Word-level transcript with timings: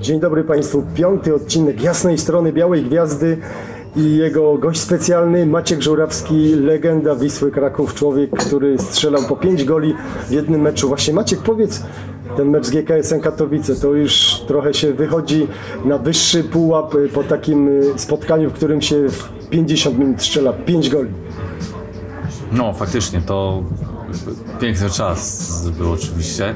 Dzień 0.00 0.20
dobry 0.20 0.44
Państwu. 0.44 0.84
Piąty 0.94 1.34
odcinek 1.34 1.82
Jasnej 1.82 2.18
Strony 2.18 2.52
Białej 2.52 2.82
Gwiazdy 2.82 3.38
i 3.96 4.16
jego 4.16 4.58
gość 4.58 4.80
specjalny 4.80 5.46
Maciek 5.46 5.82
Żurawski, 5.82 6.54
legenda 6.54 7.16
Wisły 7.16 7.50
Kraków, 7.50 7.94
człowiek, 7.94 8.30
który 8.30 8.78
strzelał 8.78 9.22
po 9.22 9.36
5 9.36 9.64
goli 9.64 9.94
w 10.28 10.30
jednym 10.30 10.60
meczu. 10.60 10.88
Właśnie 10.88 11.14
Maciek, 11.14 11.38
powiedz, 11.38 11.82
ten 12.36 12.50
mecz 12.50 12.66
z 12.66 12.70
GKS-em 12.70 13.20
Katowice 13.20 13.74
to 13.74 13.94
już 13.94 14.42
trochę 14.46 14.74
się 14.74 14.92
wychodzi 14.92 15.46
na 15.84 15.98
wyższy 15.98 16.44
pułap 16.44 16.94
po 17.14 17.24
takim 17.24 17.68
y, 17.68 17.92
spotkaniu, 17.96 18.50
w 18.50 18.52
którym 18.52 18.82
się 18.82 19.08
w 19.08 19.48
50 19.50 19.98
minut 19.98 20.22
strzela 20.22 20.52
5 20.52 20.90
goli. 20.90 21.10
No, 22.52 22.72
faktycznie, 22.72 23.20
to 23.20 23.62
piękny 24.60 24.90
czas 24.90 25.68
był 25.78 25.92
oczywiście. 25.92 26.54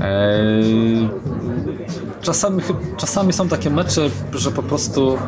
Eee, 0.00 1.08
czasami, 2.24 2.62
czasami 2.96 3.32
są 3.32 3.48
takie 3.48 3.70
mecze, 3.70 4.10
że 4.32 4.50
po 4.50 4.62
prostu 4.62 5.18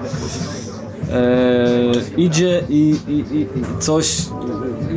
eee, 1.12 2.24
idzie 2.24 2.64
i, 2.68 2.96
i, 3.08 3.36
i 3.38 3.46
coś 3.80 4.26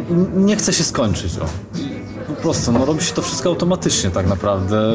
i 0.10 0.40
nie 0.40 0.56
chce 0.56 0.74
się 0.74 0.84
skończyć. 0.84 1.38
O. 1.38 1.46
Po 2.28 2.42
prostu, 2.42 2.72
no 2.72 2.86
robi 2.86 3.04
się 3.04 3.14
to 3.14 3.22
wszystko 3.22 3.50
automatycznie 3.50 4.10
tak 4.10 4.28
naprawdę. 4.28 4.94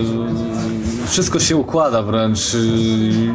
Wszystko 1.06 1.40
się 1.40 1.56
układa 1.56 2.02
wręcz 2.02 2.54
y, 2.54 2.58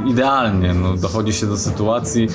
idealnie. 0.08 0.74
No, 0.74 0.98
dochodzi 0.98 1.34
się 1.34 1.48
do 1.48 1.58
sytuacji 1.58 2.28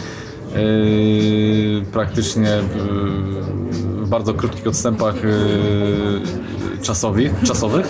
yy, 0.55 1.82
praktycznie 1.92 2.50
yy, 2.50 4.05
w 4.05 4.08
bardzo 4.08 4.34
krótkich 4.34 4.66
odstępach 4.66 5.14
yy, 5.24 6.20
czasowych. 7.46 7.86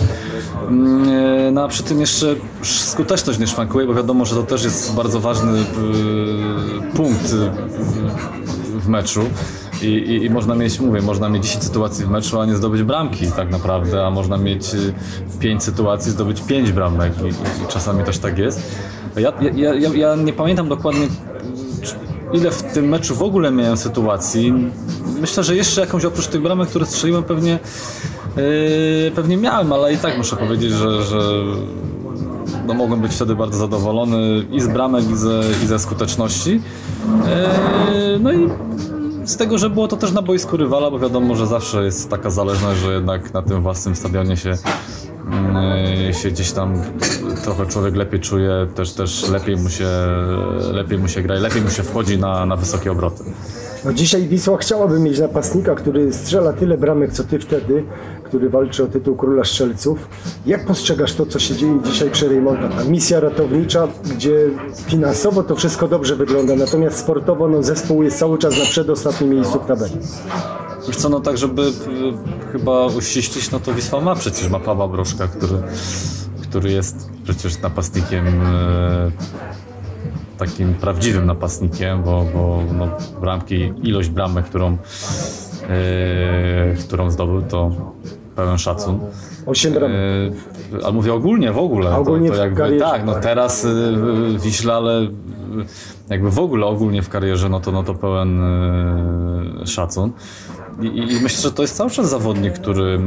Czasowych. 0.55 1.07
Yy, 1.07 1.51
No 1.51 1.63
a 1.63 1.67
przy 1.67 1.83
tym 1.83 1.99
jeszcze 1.99 2.35
skuteczność 2.63 3.39
nie 3.39 3.47
szwankuje, 3.47 3.87
bo 3.87 3.93
wiadomo, 3.93 4.25
że 4.25 4.35
to 4.35 4.43
też 4.43 4.63
jest 4.63 4.95
bardzo 4.95 5.19
ważny 5.19 5.59
yy, 5.59 6.91
punkt 6.95 7.33
yy, 7.33 8.79
w 8.79 8.87
meczu. 8.87 9.21
I, 9.81 9.85
i, 9.87 10.25
I 10.25 10.29
można 10.29 10.55
mieć, 10.55 10.79
mówię, 10.79 11.01
można 11.01 11.29
mieć 11.29 11.43
10 11.43 11.63
sytuacji 11.63 12.05
w 12.05 12.09
meczu, 12.09 12.39
a 12.39 12.45
nie 12.45 12.55
zdobyć 12.55 12.83
bramki 12.83 13.31
tak 13.31 13.51
naprawdę, 13.51 14.05
a 14.05 14.09
można 14.09 14.37
mieć 14.37 14.67
5 15.39 15.63
sytuacji, 15.63 16.11
zdobyć 16.11 16.41
5 16.41 16.71
bramek 16.71 17.13
i, 17.23 17.27
i 17.63 17.67
czasami 17.67 18.03
też 18.03 18.17
tak 18.17 18.37
jest. 18.37 18.61
Ja, 19.15 19.33
ja, 19.41 19.73
ja, 19.73 19.93
ja 19.93 20.15
nie 20.15 20.33
pamiętam 20.33 20.69
dokładnie 20.69 21.07
ile 22.35 22.51
w 22.51 22.63
tym 22.63 22.87
meczu 22.87 23.15
w 23.15 23.21
ogóle 23.23 23.51
miałem 23.51 23.77
sytuacji. 23.77 24.53
Myślę, 25.21 25.43
że 25.43 25.55
jeszcze 25.55 25.81
jakąś 25.81 26.05
oprócz 26.05 26.27
tych 26.27 26.41
bramek, 26.41 26.69
które 26.69 26.85
strzeliłem 26.85 27.23
pewnie 27.23 27.59
yy, 28.35 29.11
pewnie 29.15 29.37
miałem, 29.37 29.73
ale 29.73 29.93
i 29.93 29.97
tak 29.97 30.17
muszę 30.17 30.35
powiedzieć, 30.35 30.71
że, 30.71 31.03
że 31.03 31.19
no 32.67 32.73
mogłem 32.73 33.01
być 33.01 33.15
wtedy 33.15 33.35
bardzo 33.35 33.57
zadowolony 33.57 34.45
i 34.51 34.61
z 34.61 34.67
bramek, 34.67 35.09
i 35.09 35.15
ze, 35.15 35.41
i 35.63 35.67
ze 35.67 35.79
skuteczności. 35.79 36.51
Yy, 36.51 38.19
no 38.19 38.33
i 38.33 38.49
z 39.25 39.37
tego, 39.37 39.57
że 39.57 39.69
było 39.69 39.87
to 39.87 39.97
też 39.97 40.11
na 40.11 40.21
boisku 40.21 40.57
rywala, 40.57 40.91
bo 40.91 40.99
wiadomo, 40.99 41.35
że 41.35 41.47
zawsze 41.47 41.85
jest 41.85 42.09
taka 42.09 42.29
zależność, 42.29 42.81
że 42.81 42.93
jednak 42.93 43.33
na 43.33 43.41
tym 43.41 43.61
własnym 43.61 43.95
stadionie 43.95 44.37
się, 44.37 44.57
się 46.13 46.31
gdzieś 46.31 46.51
tam 46.51 46.81
trochę 47.43 47.65
człowiek 47.65 47.95
lepiej 47.95 48.19
czuje, 48.19 48.67
też, 48.75 48.93
też 48.93 49.29
lepiej, 49.29 49.57
mu 49.57 49.69
się, 49.69 49.87
lepiej 50.71 50.97
mu 50.97 51.07
się 51.07 51.21
gra 51.21 51.37
i 51.37 51.39
lepiej 51.39 51.61
mu 51.61 51.69
się 51.69 51.83
wchodzi 51.83 52.17
na, 52.17 52.45
na 52.45 52.55
wysokie 52.55 52.91
obroty. 52.91 53.23
No 53.85 53.93
dzisiaj 53.93 54.27
Wisła 54.27 54.57
chciałaby 54.57 54.99
mieć 54.99 55.19
napastnika, 55.19 55.75
który 55.75 56.13
strzela 56.13 56.53
tyle 56.53 56.77
bramek 56.77 57.11
co 57.11 57.23
ty 57.23 57.39
wtedy, 57.39 57.83
który 58.35 58.49
walczy 58.49 58.83
o 58.83 58.87
tytuł 58.87 59.15
króla 59.15 59.43
strzelców. 59.43 60.09
Jak 60.45 60.65
postrzegasz 60.65 61.13
to, 61.13 61.25
co 61.25 61.39
się 61.39 61.55
dzieje 61.55 61.79
dzisiaj 61.83 62.11
przy 62.11 62.29
Rejmonta? 62.29 62.69
Ta 62.69 62.83
misja 62.83 63.19
ratownicza, 63.19 63.87
gdzie 64.15 64.49
finansowo 64.87 65.43
to 65.43 65.55
wszystko 65.55 65.87
dobrze 65.87 66.15
wygląda, 66.15 66.55
natomiast 66.55 66.97
sportowo 66.97 67.47
no, 67.47 67.63
zespół 67.63 68.03
jest 68.03 68.19
cały 68.19 68.37
czas 68.37 68.57
na 68.57 68.65
przedostatnim 68.65 69.29
miejscu 69.29 69.59
w 69.59 69.65
tabeli. 69.65 69.93
Wiesz 70.87 70.95
co, 70.95 71.09
no 71.09 71.19
tak, 71.19 71.37
żeby 71.37 71.61
y, 71.61 71.71
chyba 72.51 72.85
uściślić, 72.85 73.51
no 73.51 73.59
to 73.59 73.73
Wisła 73.73 74.01
ma 74.01 74.15
przecież, 74.15 74.49
ma 74.49 74.59
Pawła 74.59 74.87
Broszka, 74.87 75.27
który, 75.27 75.57
który 76.41 76.71
jest 76.71 77.09
przecież 77.23 77.61
napastnikiem 77.61 78.27
y, 78.27 79.11
takim 80.37 80.73
prawdziwym 80.73 81.25
napastnikiem, 81.25 82.03
bo, 82.03 82.25
bo 82.33 82.63
no, 82.77 82.87
bramki, 83.21 83.73
ilość 83.83 84.09
bramek, 84.09 84.45
którą, 84.45 84.71
yy, 84.71 86.83
którą 86.83 87.11
zdobył, 87.11 87.41
to 87.41 87.71
pełen 88.35 88.57
szacun. 88.57 88.99
Osiem 89.45 89.73
bramek. 89.73 89.97
Yy, 90.71 90.83
ale 90.83 90.93
mówię 90.93 91.13
ogólnie, 91.13 91.51
w 91.51 91.57
ogóle. 91.57 91.91
A 91.91 91.97
ogólnie 91.97 92.29
to, 92.29 92.35
to 92.35 92.41
w 92.41 92.43
jakby, 92.43 92.57
karierze, 92.57 92.85
tak, 92.85 93.05
no 93.05 93.15
teraz 93.15 93.63
yy, 93.63 93.71
w 94.37 94.41
Wiśle, 94.41 94.73
ale 94.73 95.01
yy, 95.01 95.09
jakby 96.09 96.31
w 96.31 96.39
ogóle 96.39 96.65
ogólnie 96.65 97.01
w 97.01 97.09
karierze, 97.09 97.49
no 97.49 97.59
to, 97.59 97.71
no 97.71 97.83
to 97.83 97.93
pełen 97.93 98.41
yy, 99.59 99.67
szacun. 99.67 100.11
I, 100.81 100.87
I 100.87 101.21
myślę, 101.21 101.41
że 101.41 101.51
to 101.51 101.61
jest 101.61 101.77
cały 101.77 101.89
czas 101.89 102.09
zawodnik, 102.09 102.53
który 102.53 102.99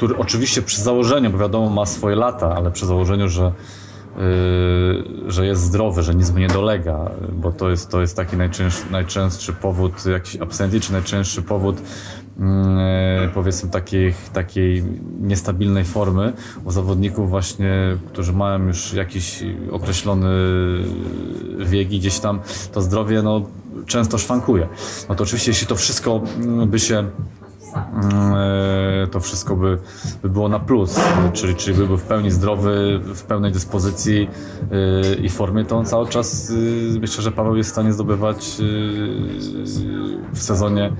który 0.00 0.16
oczywiście 0.16 0.62
przy 0.62 0.82
założeniu, 0.82 1.30
bo 1.30 1.38
wiadomo 1.38 1.70
ma 1.70 1.86
swoje 1.86 2.16
lata, 2.16 2.54
ale 2.56 2.70
przy 2.70 2.86
założeniu, 2.86 3.28
że, 3.28 3.52
yy, 4.16 4.99
że 5.32 5.46
jest 5.46 5.62
zdrowy, 5.62 6.02
że 6.02 6.14
nic 6.14 6.30
mu 6.30 6.38
nie 6.38 6.48
dolega, 6.48 7.10
bo 7.32 7.52
to 7.52 7.70
jest, 7.70 7.90
to 7.90 8.00
jest 8.00 8.16
taki 8.16 8.36
najczęstszy, 8.36 8.84
najczęstszy 8.90 9.52
powód, 9.52 10.06
jakiś 10.06 10.36
absencji, 10.36 10.80
czy 10.80 10.92
najczęstszy 10.92 11.42
powód 11.42 11.76
yy, 12.38 12.44
powiedzmy 13.34 13.70
takiej, 13.70 14.14
takiej 14.32 14.84
niestabilnej 15.20 15.84
formy 15.84 16.32
u 16.64 16.70
zawodników 16.70 17.30
właśnie, 17.30 17.96
którzy 18.12 18.32
mają 18.32 18.66
już 18.66 18.92
jakiś 18.92 19.44
określony 19.70 20.28
wiek 21.58 21.92
i 21.92 21.98
gdzieś 21.98 22.18
tam 22.18 22.40
to 22.72 22.82
zdrowie 22.82 23.22
no, 23.22 23.46
często 23.86 24.18
szwankuje. 24.18 24.68
No 25.08 25.14
to 25.14 25.24
oczywiście 25.24 25.50
jeśli 25.50 25.66
to 25.66 25.76
wszystko 25.76 26.20
mm, 26.36 26.68
by 26.68 26.78
się 26.78 27.10
to 29.10 29.20
wszystko 29.20 29.56
by, 29.56 29.78
by 30.22 30.28
było 30.28 30.48
na 30.48 30.58
plus, 30.58 31.00
czyli, 31.32 31.54
czyli 31.54 31.76
byłby 31.76 31.96
w 31.96 32.02
pełni 32.02 32.30
zdrowy, 32.30 33.00
w 33.14 33.22
pełnej 33.22 33.52
dyspozycji 33.52 34.28
yy, 34.70 35.14
i 35.14 35.28
formie, 35.28 35.64
to 35.64 35.76
on 35.76 35.84
cały 35.84 36.08
czas 36.08 36.50
yy, 36.50 37.00
myślę, 37.00 37.22
że 37.22 37.32
Paweł 37.32 37.56
jest 37.56 37.70
w 37.70 37.72
stanie 37.72 37.92
zdobywać 37.92 38.56
w 40.32 40.38
sezonie 40.38 40.92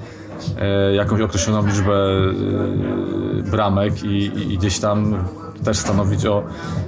jakąś 0.94 1.20
określoną 1.20 1.66
liczbę 1.66 1.92
bramek 3.50 4.04
i, 4.04 4.24
i, 4.52 4.58
gdzieś 4.58 4.78
tam 4.78 5.24
też 5.64 5.78
stanowić 5.78 6.26
o 6.26 6.42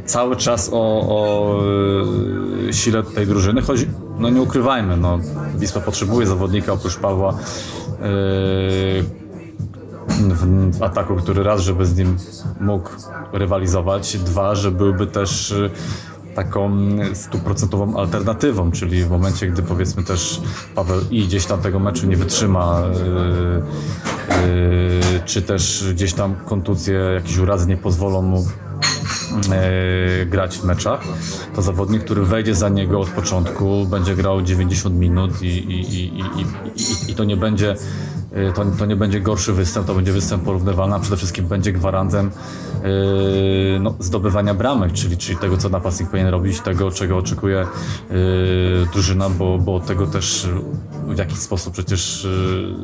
cały 0.07 0.37
czas 0.37 0.71
o, 0.73 1.01
o 1.09 1.59
sile 2.73 3.03
tej 3.03 3.27
drużyny, 3.27 3.63
choć 3.63 3.87
no 4.19 4.31
nie 4.31 4.43
ukrywajmy, 4.43 4.97
no, 4.97 5.19
Wisła 5.59 5.81
potrzebuje 5.81 6.27
zawodnika 6.27 6.73
oprócz 6.73 6.97
Pawła 6.97 7.35
yy, 8.01 9.22
w, 10.09 10.79
w 10.79 10.83
ataku, 10.83 11.17
który 11.17 11.43
raz, 11.43 11.61
żeby 11.61 11.87
z 11.87 11.97
nim 11.97 12.17
mógł 12.61 12.91
rywalizować, 13.33 14.17
dwa, 14.17 14.55
że 14.55 14.71
byłby 14.71 15.07
też 15.07 15.51
y, 15.51 15.71
taką 16.35 16.79
stuprocentową 17.15 17.97
alternatywą, 17.97 18.73
czyli 18.73 19.05
w 19.05 19.11
momencie, 19.11 19.47
gdy 19.47 19.63
powiedzmy 19.63 20.05
też 20.05 20.41
Paweł 20.75 21.01
i 21.11 21.25
gdzieś 21.25 21.47
tam 21.47 21.61
tego 21.61 21.79
meczu 21.79 22.07
nie 22.07 22.17
wytrzyma, 22.17 22.83
yy, 22.87 23.63
yy, 24.47 25.21
czy 25.25 25.43
też 25.43 25.85
gdzieś 25.93 26.13
tam 26.13 26.35
kontuzje, 26.35 26.95
jakieś 26.95 27.39
urazy 27.39 27.67
nie 27.67 27.77
pozwolą 27.77 28.23
mu 28.23 28.47
e, 29.53 30.27
grać 30.27 30.59
w 30.59 30.65
meczach, 30.65 31.01
to 31.55 31.63
zawodnik, 31.63 32.05
który 32.05 32.25
wejdzie 32.25 32.55
za 32.55 32.69
niego 32.69 33.01
od 33.01 33.09
początku, 33.09 33.87
będzie 33.87 34.17
grał 34.17 34.43
90 34.43 34.95
minut 34.95 35.43
i, 35.43 35.47
i, 35.47 36.05
i, 36.05 36.13
i, 37.09 37.15
to 37.15 37.25
nie 37.25 37.37
będzie 37.37 37.77
to, 38.55 38.65
to 38.79 38.87
nie 38.87 38.97
będzie 38.97 39.21
gorszy 39.21 39.53
występ, 39.53 39.87
to 39.87 39.95
będzie 39.95 40.13
występ 40.13 40.45
porównywalny, 40.45 40.95
a 40.95 40.99
przede 40.99 41.17
wszystkim 41.17 41.47
będzie 41.47 41.73
gwarantem 41.73 42.31
e, 42.83 43.79
no, 43.81 43.95
zdobywania 43.99 44.55
bramek, 44.55 44.93
czyli, 44.93 45.17
czyli 45.17 45.39
tego, 45.39 45.57
co 45.57 45.69
napastnik 45.69 46.11
powinien 46.11 46.29
robić, 46.29 46.61
tego, 46.61 46.91
czego 46.91 47.17
oczekuje 47.17 47.61
e, 47.61 47.67
drużyna, 48.93 49.31
bo, 49.31 49.59
bo 49.59 49.75
od 49.75 49.87
tego 49.87 50.07
też 50.07 50.49
w 51.09 51.19
jakiś 51.19 51.39
sposób 51.39 51.73
przecież 51.73 52.29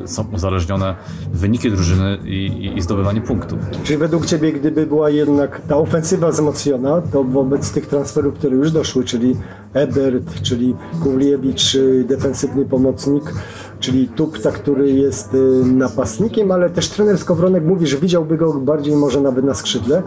e, 0.03 0.07
są 0.07 0.25
uzależnione 0.33 0.95
wyniki 1.33 1.71
drużyny 1.71 2.17
i, 2.25 2.29
i, 2.29 2.77
i 2.77 2.81
zdobywanie 2.81 3.21
punktów. 3.21 3.59
Czy 3.83 3.97
według 3.97 4.25
Ciebie, 4.25 4.53
gdyby 4.53 4.85
była 4.85 5.09
jednak 5.09 5.61
ta 5.67 5.77
ofensywa 5.77 6.31
wzmocniona, 6.31 7.01
to 7.01 7.23
wobec 7.23 7.71
tych 7.71 7.87
transferów, 7.87 8.33
które 8.33 8.55
już 8.55 8.71
doszły, 8.71 9.03
czyli 9.03 9.35
Ebert, 9.73 10.41
czyli 10.41 10.75
Kuliewicz, 11.03 11.75
y, 11.75 12.05
defensywny 12.07 12.65
pomocnik, 12.65 13.33
czyli 13.79 14.07
Tupta, 14.07 14.51
który 14.51 14.91
jest 14.91 15.33
y, 15.33 15.37
napastnikiem, 15.65 16.51
ale 16.51 16.69
też 16.69 16.89
trener 16.89 17.17
Skowronek 17.17 17.63
mówi, 17.65 17.87
że 17.87 17.97
widziałby 17.97 18.37
go 18.37 18.53
bardziej 18.53 18.95
może 18.95 19.21
nawet 19.21 19.45
na 19.45 19.53
skrzydle, 19.53 20.03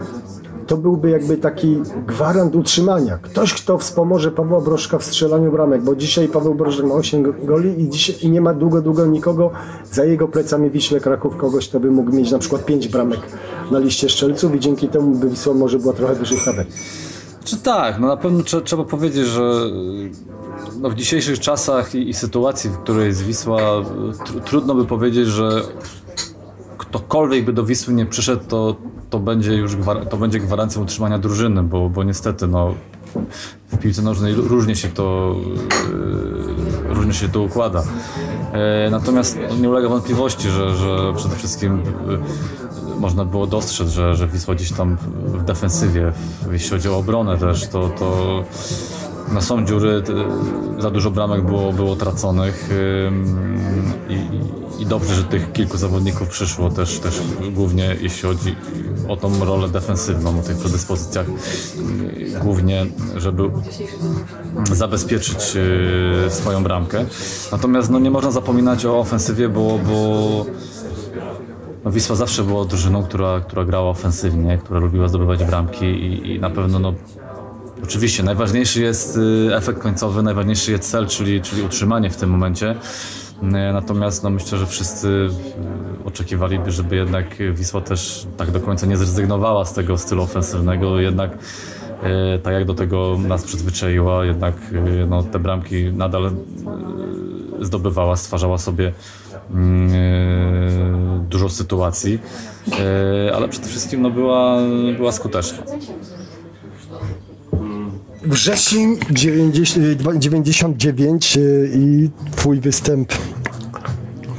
to 0.67 0.77
byłby 0.77 1.09
jakby 1.09 1.37
taki 1.37 1.77
gwarant 2.07 2.55
utrzymania. 2.55 3.17
Ktoś, 3.17 3.53
kto 3.53 3.77
wspomoże 3.77 4.31
Pawła 4.31 4.61
Broszka 4.61 4.97
w 4.97 5.03
strzelaniu 5.03 5.51
bramek, 5.51 5.81
bo 5.83 5.95
dzisiaj 5.95 6.27
Paweł 6.27 6.55
Broszek 6.55 6.85
ma 6.85 6.93
8 6.95 7.23
go- 7.23 7.33
goli 7.43 7.81
i, 7.81 7.89
dzisiaj, 7.89 8.15
i 8.21 8.29
nie 8.29 8.41
ma 8.41 8.53
długo, 8.53 8.81
długo 8.81 9.05
nikogo 9.05 9.51
za 9.91 10.05
jego 10.05 10.27
plecami 10.27 10.69
Wiśle 10.69 10.99
Kraków, 10.99 11.37
kogoś, 11.37 11.69
kto 11.69 11.79
by 11.79 11.91
mógł 11.91 12.11
mieć 12.11 12.31
na 12.31 12.39
przykład 12.39 12.65
5 12.65 12.87
bramek 12.87 13.19
na 13.71 13.79
liście 13.79 14.09
strzelców 14.09 14.55
i 14.55 14.59
dzięki 14.59 14.87
temu 14.87 15.15
by 15.15 15.29
Wisła 15.29 15.53
może 15.53 15.79
była 15.79 15.93
trochę 15.93 16.15
wyżej 16.15 16.37
w. 16.37 16.65
Czy 17.43 17.57
tak, 17.57 17.99
no 17.99 18.07
na 18.07 18.17
pewno 18.17 18.39
trze- 18.43 18.61
trzeba 18.61 18.83
powiedzieć, 18.83 19.25
że 19.27 19.41
no 20.81 20.89
w 20.89 20.95
dzisiejszych 20.95 21.39
czasach 21.39 21.95
i, 21.95 22.09
i 22.09 22.13
sytuacji, 22.13 22.69
w 22.69 22.77
której 22.77 23.07
jest 23.07 23.23
Wisła, 23.23 23.57
tr- 23.57 24.41
trudno 24.43 24.75
by 24.75 24.85
powiedzieć, 24.85 25.27
że 25.27 25.61
ktokolwiek 26.77 27.45
by 27.45 27.53
do 27.53 27.65
Wisły 27.65 27.93
nie 27.93 28.05
przyszedł, 28.05 28.43
to, 28.47 28.75
to 29.09 29.19
będzie 29.19 29.53
już 29.53 29.77
to 30.09 30.17
będzie 30.17 30.39
gwarancją 30.39 30.81
utrzymania 30.81 31.19
drużyny, 31.19 31.63
bo, 31.63 31.89
bo 31.89 32.03
niestety 32.03 32.47
no, 32.47 32.73
w 33.67 33.77
piłce 33.77 34.01
nożnej 34.01 34.33
różnie 34.35 34.75
się 34.75 34.87
to, 34.87 35.35
yy, 36.87 36.93
różnie 36.93 37.13
się 37.13 37.29
to 37.29 37.41
układa. 37.41 37.83
E, 38.53 38.89
Natomiast 38.91 39.37
no, 39.49 39.55
nie 39.55 39.69
ulega 39.69 39.89
wątpliwości, 39.89 40.49
że, 40.49 40.75
że 40.75 41.13
przede 41.15 41.35
wszystkim 41.35 41.81
yy, 42.07 42.99
można 42.99 43.25
było 43.25 43.47
dostrzec, 43.47 43.89
że, 43.89 44.15
że 44.15 44.27
Wisła 44.27 44.55
gdzieś 44.55 44.71
tam 44.71 44.97
w 45.25 45.43
defensywie, 45.43 46.11
jeśli 46.51 46.69
chodzi 46.69 46.89
o 46.89 46.97
obronę 46.97 47.37
też, 47.37 47.67
to, 47.67 47.89
to 47.89 48.43
no 49.31 49.41
są 49.41 49.65
dziury, 49.65 50.03
za 50.79 50.91
dużo 50.91 51.11
bramek 51.11 51.41
było, 51.45 51.73
było 51.73 51.95
traconych 51.95 52.69
i, 54.09 54.13
i- 54.13 54.85
dobrze, 54.85 55.15
że 55.15 55.23
tych 55.23 55.51
kilku 55.51 55.77
zawodników 55.77 56.27
przyszło 56.29 56.69
też, 56.69 56.99
też 56.99 57.21
głównie 57.51 57.95
jeśli 58.01 58.29
chodzi 58.29 58.55
o 59.07 59.17
tą 59.17 59.45
rolę 59.45 59.69
defensywną, 59.69 60.39
o 60.39 60.43
tych 60.43 60.57
predyspozycjach 60.57 61.27
yy, 61.27 62.39
głównie, 62.39 62.85
żeby 63.15 63.43
zabezpieczyć 64.71 65.55
yy, 66.25 66.31
swoją 66.31 66.63
bramkę. 66.63 67.05
Natomiast 67.51 67.89
no, 67.89 67.99
nie 67.99 68.11
można 68.11 68.31
zapominać 68.31 68.85
o 68.85 68.99
ofensywie, 68.99 69.49
bo, 69.49 69.79
bo 69.89 70.45
no, 71.85 71.91
Wisła 71.91 72.15
zawsze 72.15 72.43
była 72.43 72.65
drużyną, 72.65 73.03
która, 73.03 73.39
która 73.39 73.65
grała 73.65 73.89
ofensywnie, 73.89 74.57
która 74.57 74.79
lubiła 74.79 75.07
zdobywać 75.07 75.43
bramki 75.43 75.85
i, 75.85 76.35
i 76.35 76.39
na 76.39 76.49
pewno 76.49 76.79
no, 76.79 76.93
Oczywiście, 77.83 78.23
najważniejszy 78.23 78.81
jest 78.81 79.17
y, 79.17 79.55
efekt 79.55 79.79
końcowy, 79.79 80.23
najważniejszy 80.23 80.71
jest 80.71 80.91
cel, 80.91 81.07
czyli, 81.07 81.41
czyli 81.41 81.61
utrzymanie 81.61 82.09
w 82.09 82.17
tym 82.17 82.29
momencie. 82.29 82.71
Y, 82.71 83.45
Natomiast 83.73 84.23
no, 84.23 84.29
myślę, 84.29 84.57
że 84.57 84.67
wszyscy 84.67 85.07
y, 85.07 86.05
oczekiwaliby, 86.05 86.71
żeby 86.71 86.95
jednak 86.95 87.25
Wisła 87.53 87.81
też 87.81 88.27
tak 88.37 88.51
do 88.51 88.59
końca 88.59 88.85
nie 88.85 88.97
zrezygnowała 88.97 89.65
z 89.65 89.73
tego 89.73 89.97
stylu 89.97 90.23
ofensywnego, 90.23 90.99
jednak 90.99 91.37
tak 92.43 92.53
jak 92.53 92.65
do 92.65 92.73
tego 92.73 93.17
nas 93.27 93.43
przyzwyczaiła, 93.43 94.25
jednak 94.25 94.53
no, 95.07 95.23
te 95.23 95.39
bramki 95.39 95.83
nadal 95.93 96.31
zdobywała, 97.61 98.15
stwarzała 98.15 98.57
sobie 98.57 98.93
dużo 101.29 101.49
sytuacji, 101.49 102.19
ale 103.35 103.47
przede 103.47 103.67
wszystkim 103.67 104.01
no, 104.01 104.09
była, 104.09 104.57
była 104.97 105.11
skuteczna. 105.11 105.63
Wrzesień 108.25 108.97
90, 109.11 109.97
dwa- 109.97 110.17
99 110.17 111.37
y, 111.37 111.71
i 111.75 112.09
twój 112.35 112.59
występ 112.59 113.13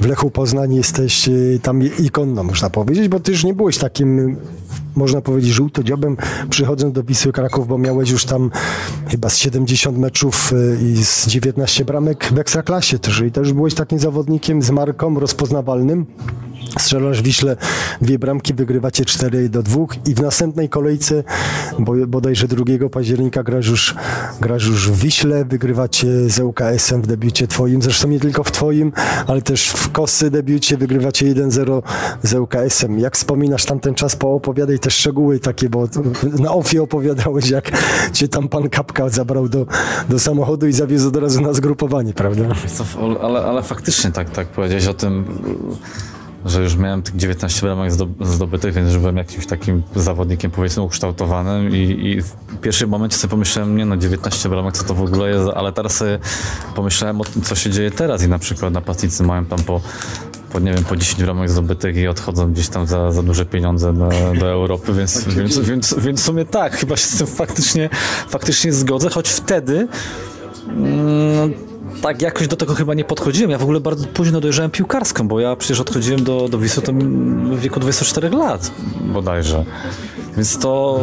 w 0.01 0.05
Lechu 0.05 0.31
Poznań 0.31 0.75
jesteś 0.75 1.27
y, 1.27 1.59
tam 1.63 1.81
ikonną, 1.99 2.43
można 2.43 2.69
powiedzieć, 2.69 3.07
bo 3.07 3.19
ty 3.19 3.31
już 3.31 3.43
nie 3.43 3.53
byłeś 3.53 3.77
takim, 3.77 4.37
można 4.95 5.21
powiedzieć, 5.21 5.53
żółtodziobem 5.53 6.17
przychodząc 6.49 6.93
do 6.93 7.03
Wisły 7.03 7.31
Kraków, 7.31 7.67
bo 7.67 7.77
miałeś 7.77 8.09
już 8.09 8.25
tam 8.25 8.51
chyba 9.07 9.29
z 9.29 9.37
70 9.37 9.97
meczów 9.97 10.53
y, 10.53 10.77
i 10.83 11.03
z 11.05 11.27
19 11.27 11.85
bramek 11.85 12.31
w 12.33 12.39
Ekstraklasie 12.39 12.99
też 12.99 13.19
i 13.19 13.31
też 13.31 13.53
byłeś 13.53 13.73
takim 13.73 13.99
zawodnikiem 13.99 14.61
z 14.61 14.71
marką 14.71 15.19
rozpoznawalnym. 15.19 16.05
Strzelasz 16.79 17.21
Wiśle 17.21 17.57
dwie 18.01 18.19
bramki, 18.19 18.53
wygrywacie 18.53 19.05
4 19.05 19.49
do 19.49 19.63
2 19.63 19.85
i 20.07 20.15
w 20.15 20.21
następnej 20.21 20.69
kolejce, 20.69 21.23
bo, 21.79 21.93
bodajże 22.07 22.47
2 22.47 22.89
października 22.89 23.43
grasz 23.43 23.67
już, 23.67 23.95
grasz 24.41 24.65
już 24.65 24.91
w 24.91 24.99
Wiśle, 24.99 25.45
wygrywacie 25.45 26.29
z 26.29 26.39
ŁKS-em 26.39 27.01
w 27.01 27.07
debiucie 27.07 27.47
twoim, 27.47 27.81
zresztą 27.81 28.07
nie 28.07 28.19
tylko 28.19 28.43
w 28.43 28.51
twoim, 28.51 28.91
ale 29.27 29.41
też 29.41 29.67
w 29.69 29.91
Kosy 29.91 30.31
debiucie 30.31 30.77
wygrywacie 30.77 31.25
1-0 31.35 31.81
z 32.23 32.33
ŁKS-em. 32.33 32.99
Jak 32.99 33.15
wspominasz 33.15 33.65
tamten 33.65 33.95
czas, 33.95 34.15
poopowiadaj 34.15 34.79
te 34.79 34.91
szczegóły 34.91 35.39
takie, 35.39 35.69
bo 35.69 35.87
na 36.39 36.53
ofie 36.53 36.83
opowiadałeś, 36.83 37.49
jak 37.49 37.71
cię 38.13 38.27
tam 38.27 38.47
pan 38.47 38.69
Kapka 38.69 39.09
zabrał 39.09 39.49
do, 39.49 39.65
do 40.09 40.19
samochodu 40.19 40.67
i 40.67 40.73
zawiózł 40.73 41.07
od 41.07 41.15
razu 41.15 41.41
na 41.41 41.53
zgrupowanie, 41.53 42.13
prawda? 42.13 42.43
Ale, 43.21 43.39
ale 43.39 43.63
faktycznie 43.63 44.11
tak, 44.11 44.29
tak 44.29 44.47
powiedziałeś 44.47 44.87
o 44.87 44.93
tym, 44.93 45.25
że 46.45 46.63
już 46.63 46.75
miałem 46.75 47.01
tych 47.01 47.15
19 47.15 47.61
bramek 47.61 47.91
zdo- 47.91 48.25
zdobytych, 48.25 48.73
więc 48.73 48.89
już 48.89 48.97
byłem 48.97 49.17
jakimś 49.17 49.45
takim 49.47 49.83
zawodnikiem 49.95 50.51
powiedzmy 50.51 50.83
ukształtowanym 50.83 51.75
i, 51.75 52.07
i 52.07 52.21
w 52.21 52.35
pierwszym 52.61 52.89
momencie 52.89 53.17
sobie 53.17 53.31
pomyślałem, 53.31 53.77
nie 53.77 53.85
no 53.85 53.97
19 53.97 54.49
bramek 54.49 54.77
co 54.77 54.83
to 54.83 54.93
w 54.93 55.01
ogóle 55.01 55.29
jest, 55.29 55.49
ale 55.55 55.73
teraz 55.73 55.95
sobie 55.95 56.19
pomyślałem 56.75 57.21
o 57.21 57.23
tym, 57.23 57.41
co 57.41 57.55
się 57.55 57.69
dzieje 57.69 57.91
teraz 57.91 58.23
i 58.23 58.27
na 58.27 58.39
przykład 58.39 58.73
napastnicy 58.73 59.23
mają 59.23 59.45
tam 59.45 59.59
po 59.59 59.81
po, 60.55 60.59
nie 60.59 60.73
wiem, 60.73 60.83
po 60.83 60.95
10 60.95 61.23
bramek 61.23 61.49
zdobytych 61.49 61.97
i 61.97 62.07
odchodzą 62.07 62.51
gdzieś 62.51 62.69
tam 62.69 62.87
za, 62.87 63.11
za 63.11 63.23
duże 63.23 63.45
pieniądze 63.45 63.93
do, 63.93 64.09
do 64.39 64.51
Europy, 64.51 64.93
więc, 64.93 65.27
więc, 65.27 65.59
więc, 65.59 65.95
więc 65.97 66.21
w 66.21 66.23
sumie 66.23 66.45
tak, 66.45 66.77
chyba 66.77 66.97
się 66.97 67.07
z 67.07 67.17
tym 67.17 67.27
faktycznie, 67.27 67.89
faktycznie 68.29 68.73
zgodzę, 68.73 69.09
choć 69.09 69.29
wtedy 69.29 69.87
tak 72.01 72.21
jakoś 72.21 72.47
do 72.47 72.55
tego 72.55 72.75
chyba 72.75 72.93
nie 72.93 73.03
podchodziłem. 73.03 73.51
Ja 73.51 73.57
w 73.57 73.63
ogóle 73.63 73.79
bardzo 73.79 74.07
późno 74.07 74.41
dojrzałem 74.41 74.71
piłkarską, 74.71 75.27
bo 75.27 75.39
ja 75.39 75.55
przecież 75.55 75.79
odchodziłem 75.79 76.23
do, 76.23 76.49
do 76.49 76.57
Wisły 76.57 76.83
w 77.51 77.59
wieku 77.59 77.79
24 77.79 78.29
lat 78.29 78.71
bodajże. 79.13 79.65
Więc 80.35 80.57
to 80.57 80.99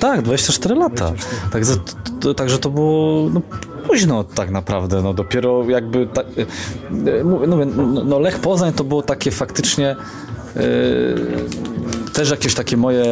tak, 0.00 0.22
24 0.22 0.74
lata. 0.74 1.12
Także 1.52 1.72
to, 2.20 2.34
także 2.34 2.58
to 2.58 2.70
było 2.70 3.30
no, 3.30 3.40
późno 3.88 4.24
tak 4.24 4.50
naprawdę. 4.50 5.02
No, 5.02 5.14
dopiero 5.14 5.64
jakby 5.68 6.06
tak, 6.06 6.26
e, 6.26 7.24
no, 7.24 7.56
no, 7.66 8.04
no 8.04 8.18
Lech 8.18 8.38
Poznań 8.38 8.72
to 8.72 8.84
było 8.84 9.02
takie 9.02 9.30
faktycznie 9.30 9.96
e, 10.56 10.62
też 12.12 12.30
jakieś 12.30 12.54
takie 12.54 12.76
moje 12.76 13.04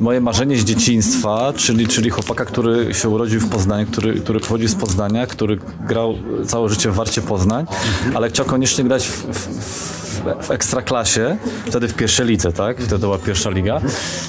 moje 0.00 0.20
marzenie 0.20 0.56
z 0.56 0.64
dzieciństwa, 0.64 1.52
czyli, 1.56 1.88
czyli 1.88 2.10
chłopaka, 2.10 2.44
który 2.44 2.94
się 2.94 3.08
urodził 3.08 3.40
w 3.40 3.48
Poznaniu, 3.48 3.86
który, 3.86 4.20
który 4.20 4.40
pochodzi 4.40 4.68
z 4.68 4.74
Poznania, 4.74 5.26
który 5.26 5.58
grał 5.86 6.14
całe 6.46 6.68
życie 6.68 6.90
w 6.90 6.94
Warcie 6.94 7.22
Poznań, 7.22 7.66
ale 8.14 8.28
chciał 8.28 8.46
koniecznie 8.46 8.84
grać 8.84 9.08
w, 9.08 9.26
w, 9.26 9.48
w, 9.48 10.46
w 10.46 10.50
ekstraklasie, 10.50 11.36
wtedy 11.66 11.88
w 11.88 11.94
pierwszej 11.94 12.26
lidze, 12.26 12.52
tak? 12.52 12.80
Wtedy 12.80 12.98
była 12.98 13.18
pierwsza 13.18 13.50
liga. 13.50 13.80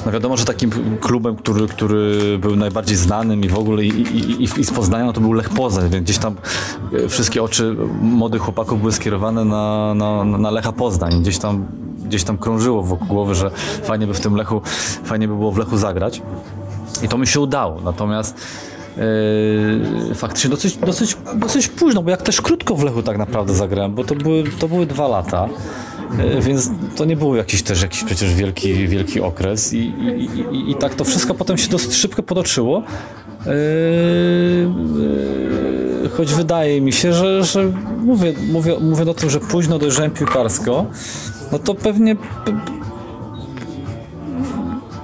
No 0.05 0.11
wiadomo, 0.11 0.37
że 0.37 0.45
takim 0.45 0.71
klubem, 1.01 1.35
który, 1.35 1.67
który 1.67 2.37
był 2.37 2.55
najbardziej 2.55 2.97
znanym 2.97 3.43
i 3.43 3.49
w 3.49 3.57
ogóle 3.57 3.83
i, 3.83 3.87
i, 3.87 4.43
i, 4.43 4.59
i 4.59 4.65
z 4.65 4.71
Poznania, 4.71 5.05
no 5.05 5.13
to 5.13 5.21
był 5.21 5.33
Lech 5.33 5.49
Poznań, 5.49 5.89
więc 5.89 6.03
gdzieś 6.03 6.17
tam 6.17 6.35
e, 6.93 7.09
wszystkie 7.09 7.43
oczy 7.43 7.75
młodych 8.01 8.41
chłopaków 8.41 8.79
były 8.79 8.91
skierowane 8.91 9.45
na, 9.45 9.93
na, 9.93 10.23
na 10.23 10.51
Lecha 10.51 10.71
Poznań. 10.71 11.21
Gdzieś 11.21 11.37
tam 11.37 11.65
gdzieś 12.11 12.23
tam 12.23 12.37
krążyło 12.37 12.83
wokół 12.83 13.07
głowy, 13.07 13.35
że 13.35 13.51
fajnie 13.83 14.07
by 14.07 14.13
w 14.13 14.19
tym 14.19 14.35
Lechu, 14.35 14.61
fajnie 15.03 15.27
by 15.27 15.35
było 15.35 15.51
w 15.51 15.57
Lechu 15.57 15.77
zagrać. 15.77 16.21
I 17.03 17.07
to 17.07 17.17
mi 17.17 17.27
się 17.27 17.39
udało. 17.39 17.81
Natomiast 17.81 18.35
yy, 18.97 20.15
faktycznie 20.15 20.49
dosyć, 20.49 20.77
dosyć, 20.77 21.17
dosyć 21.35 21.67
późno, 21.67 22.03
bo 22.03 22.09
jak 22.09 22.21
też 22.21 22.41
krótko 22.41 22.75
w 22.75 22.83
Lechu 22.83 23.03
tak 23.03 23.17
naprawdę 23.17 23.53
zagrałem, 23.53 23.95
bo 23.95 24.03
to 24.03 24.15
były, 24.15 24.43
to 24.59 24.67
były 24.67 24.85
dwa 24.85 25.07
lata. 25.07 25.49
Yy, 26.17 26.41
Więc 26.41 26.69
to 26.95 27.05
nie 27.05 27.15
był 27.15 27.35
jakiś 27.35 27.63
też 27.63 27.81
jakiś 27.81 28.03
przecież 28.03 28.33
wielki, 28.33 28.87
wielki 28.87 29.21
okres 29.21 29.73
i, 29.73 29.77
i, 29.77 30.29
i, 30.55 30.71
i 30.71 30.75
tak 30.75 30.95
to 30.95 31.03
wszystko 31.03 31.33
potem 31.33 31.57
się 31.57 31.69
dosyć 31.69 31.95
szybko 31.95 32.23
potoczyło. 32.23 32.83
Yy, 33.45 33.51
yy, 34.99 35.80
choć 36.11 36.33
wydaje 36.33 36.81
mi 36.81 36.93
się, 36.93 37.13
że, 37.13 37.43
że 37.43 37.71
mówię, 37.97 38.33
mówię, 38.51 38.75
mówię 38.81 39.11
o 39.11 39.13
tym, 39.13 39.29
że 39.29 39.39
późno 39.39 39.79
dojrzałem 39.79 40.11
piłkarsko, 40.11 40.85
no 41.51 41.59
to 41.59 41.75
pewnie 41.75 42.15
pe- 42.15 42.81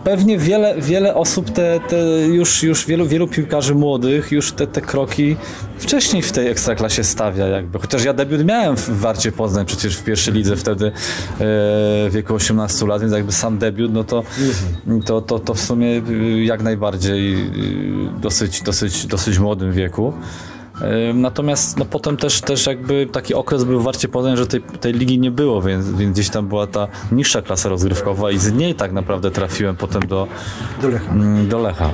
pewnie 0.04 0.38
wiele, 0.38 0.82
wiele 0.82 1.16
osób 1.16 1.50
te, 1.50 1.80
te 1.88 1.98
już, 2.28 2.64
już 2.64 2.86
wielu, 2.86 3.06
wielu 3.08 3.28
piłkarzy 3.28 3.76
młodych 3.76 4.32
już 4.32 4.52
te, 4.52 4.68
te 4.68 4.82
kroki 4.82 5.36
wcześniej 5.80 6.22
w 6.22 6.32
tej 6.32 6.48
ekstraklasie 6.48 7.04
stawia 7.04 7.48
jakby. 7.48 7.80
Chociaż 7.80 8.04
ja 8.04 8.14
debiut 8.14 8.46
miałem 8.46 8.78
w 8.78 8.90
Warcie 8.90 9.32
Poznań 9.32 9.66
przecież 9.66 9.98
w 9.98 10.04
pierwszej 10.04 10.34
lidze 10.34 10.56
wtedy 10.56 10.88
e, 10.88 10.92
w 11.40 12.10
wieku 12.12 12.34
18 12.34 12.86
lat, 12.86 13.02
więc 13.02 13.14
jakby 13.14 13.32
sam 13.32 13.58
debiut, 13.58 13.94
no 13.94 14.04
to, 14.04 14.24
to, 15.06 15.22
to, 15.22 15.40
to 15.40 15.54
w 15.54 15.60
sumie 15.60 16.02
y, 16.10 16.44
jak 16.44 16.64
najbardziej 16.64 17.34
y, 17.36 18.20
dosyć, 18.22 18.62
dosyć, 18.62 19.06
dosyć 19.06 19.40
młodym 19.40 19.72
wieku. 19.72 20.14
Natomiast 21.14 21.78
no, 21.78 21.86
potem 21.86 22.18
też, 22.18 22.42
też 22.42 22.66
jakby 22.66 23.08
taki 23.12 23.34
okres 23.34 23.64
był 23.64 23.82
Warcie 23.82 24.08
Poznań, 24.08 24.38
że 24.38 24.48
tej, 24.48 24.62
tej 24.62 24.94
ligi 24.94 25.20
nie 25.20 25.32
było, 25.32 25.62
więc, 25.62 25.92
więc 25.92 26.14
gdzieś 26.14 26.30
tam 26.30 26.48
była 26.48 26.68
ta 26.68 26.88
niższa 27.12 27.42
klasa 27.42 27.70
rozgrywkowa 27.70 28.32
i 28.32 28.38
z 28.38 28.54
niej 28.54 28.76
tak 28.76 28.92
naprawdę 28.92 29.32
trafiłem 29.32 29.76
potem 29.76 30.08
do, 30.08 30.28
Do 30.82 30.88
Lecha. 30.90 31.12
mm, 31.12 31.48
do 31.48 31.60
Lecha. 31.60 31.90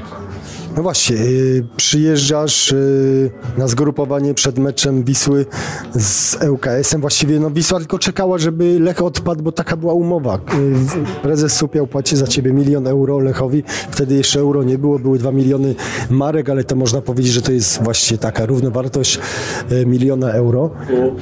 No 0.78 0.84
właśnie, 0.84 1.18
y, 1.18 1.64
przyjeżdżasz 1.78 2.72
y, 2.72 3.32
na 3.58 3.68
zgrupowanie 3.68 4.34
przed 4.34 4.60
meczem 4.60 5.04
Wisły 5.04 5.46
z 5.96 6.38
ŁKS-em. 6.50 7.02
Właściwie 7.02 7.40
no, 7.40 7.52
Wisła 7.52 7.80
tylko 7.80 8.00
czekała, 8.00 8.38
żeby 8.38 8.80
Lech 8.80 9.02
odpadł, 9.02 9.44
bo 9.44 9.52
taka 9.52 9.78
była 9.78 9.94
umowa. 9.94 10.36
Y, 10.36 11.22
Prezes 11.22 11.54
Supiał 11.54 11.88
płaci 11.88 12.18
za 12.18 12.28
ciebie 12.28 12.54
milion 12.54 12.88
euro 12.88 13.20
Lechowi. 13.20 13.64
Wtedy 13.92 14.16
jeszcze 14.16 14.40
euro 14.40 14.64
nie 14.64 14.78
było, 14.78 15.00
były 15.00 15.20
dwa 15.20 15.32
miliony 15.32 15.76
marek, 16.10 16.50
ale 16.50 16.64
to 16.64 16.76
można 16.76 17.02
powiedzieć, 17.02 17.34
że 17.34 17.42
to 17.42 17.52
jest 17.52 17.84
właśnie 17.84 18.18
taka 18.18 18.46
równowartość 18.46 19.20
miliona 19.86 20.32
euro. 20.32 20.70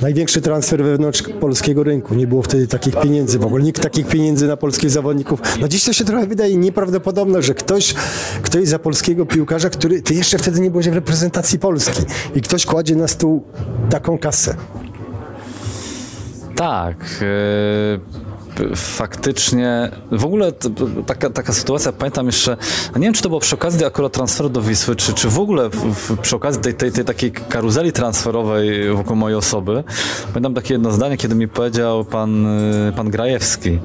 Największy 0.01 0.41
transfer 0.41 0.83
wewnątrz 0.83 1.23
polskiego 1.39 1.83
rynku. 1.83 2.15
Nie 2.15 2.27
było 2.27 2.41
wtedy 2.41 2.67
takich 2.67 2.95
pieniędzy 2.99 3.39
w 3.39 3.45
ogóle. 3.45 3.63
Nikt 3.63 3.81
takich 3.81 4.07
pieniędzy 4.07 4.47
na 4.47 4.57
polskich 4.57 4.89
zawodników. 4.89 5.41
No 5.61 5.67
dziś 5.67 5.83
to 5.83 5.93
się 5.93 6.05
trochę 6.05 6.27
wydaje 6.27 6.57
nieprawdopodobne, 6.57 7.41
że 7.41 7.53
ktoś, 7.53 7.93
ktoś 8.41 8.67
za 8.67 8.79
polskiego 8.79 9.25
piłkarza, 9.25 9.40
który 9.45 10.01
ty 10.01 10.13
jeszcze 10.13 10.37
wtedy 10.37 10.59
nie 10.59 10.71
byłeś 10.71 10.89
w 10.89 10.93
reprezentacji 10.93 11.59
Polski 11.59 12.01
i 12.35 12.41
ktoś 12.41 12.65
kładzie 12.65 12.95
na 12.95 13.07
stół 13.07 13.43
taką 13.89 14.17
kasę. 14.17 14.55
Tak. 16.55 17.05
e, 17.21 18.21
Faktycznie, 18.75 19.91
w 20.11 20.25
ogóle 20.25 20.51
taka, 21.05 21.29
taka 21.29 21.53
sytuacja, 21.53 21.91
pamiętam 21.91 22.25
jeszcze, 22.25 22.57
nie 22.95 23.01
wiem 23.01 23.13
czy 23.13 23.21
to 23.21 23.29
było 23.29 23.41
przy 23.41 23.55
okazji 23.55 23.85
akurat 23.85 24.13
transferu 24.13 24.49
do 24.49 24.61
Wisły, 24.61 24.95
czy, 24.95 25.13
czy 25.13 25.29
w 25.29 25.39
ogóle 25.39 25.69
w, 25.69 26.17
przy 26.21 26.35
okazji 26.35 26.61
tej, 26.61 26.73
tej, 26.73 26.91
tej 26.91 27.05
takiej 27.05 27.31
karuzeli 27.31 27.91
transferowej 27.91 28.93
wokół 28.93 29.15
mojej 29.15 29.37
osoby. 29.37 29.83
Pamiętam 30.33 30.53
takie 30.53 30.73
jedno 30.73 30.91
zdanie, 30.91 31.17
kiedy 31.17 31.35
mi 31.35 31.47
powiedział 31.47 32.05
pan, 32.05 32.45
e, 32.45 32.91
pan 32.95 33.09
Grajewski, 33.09 33.79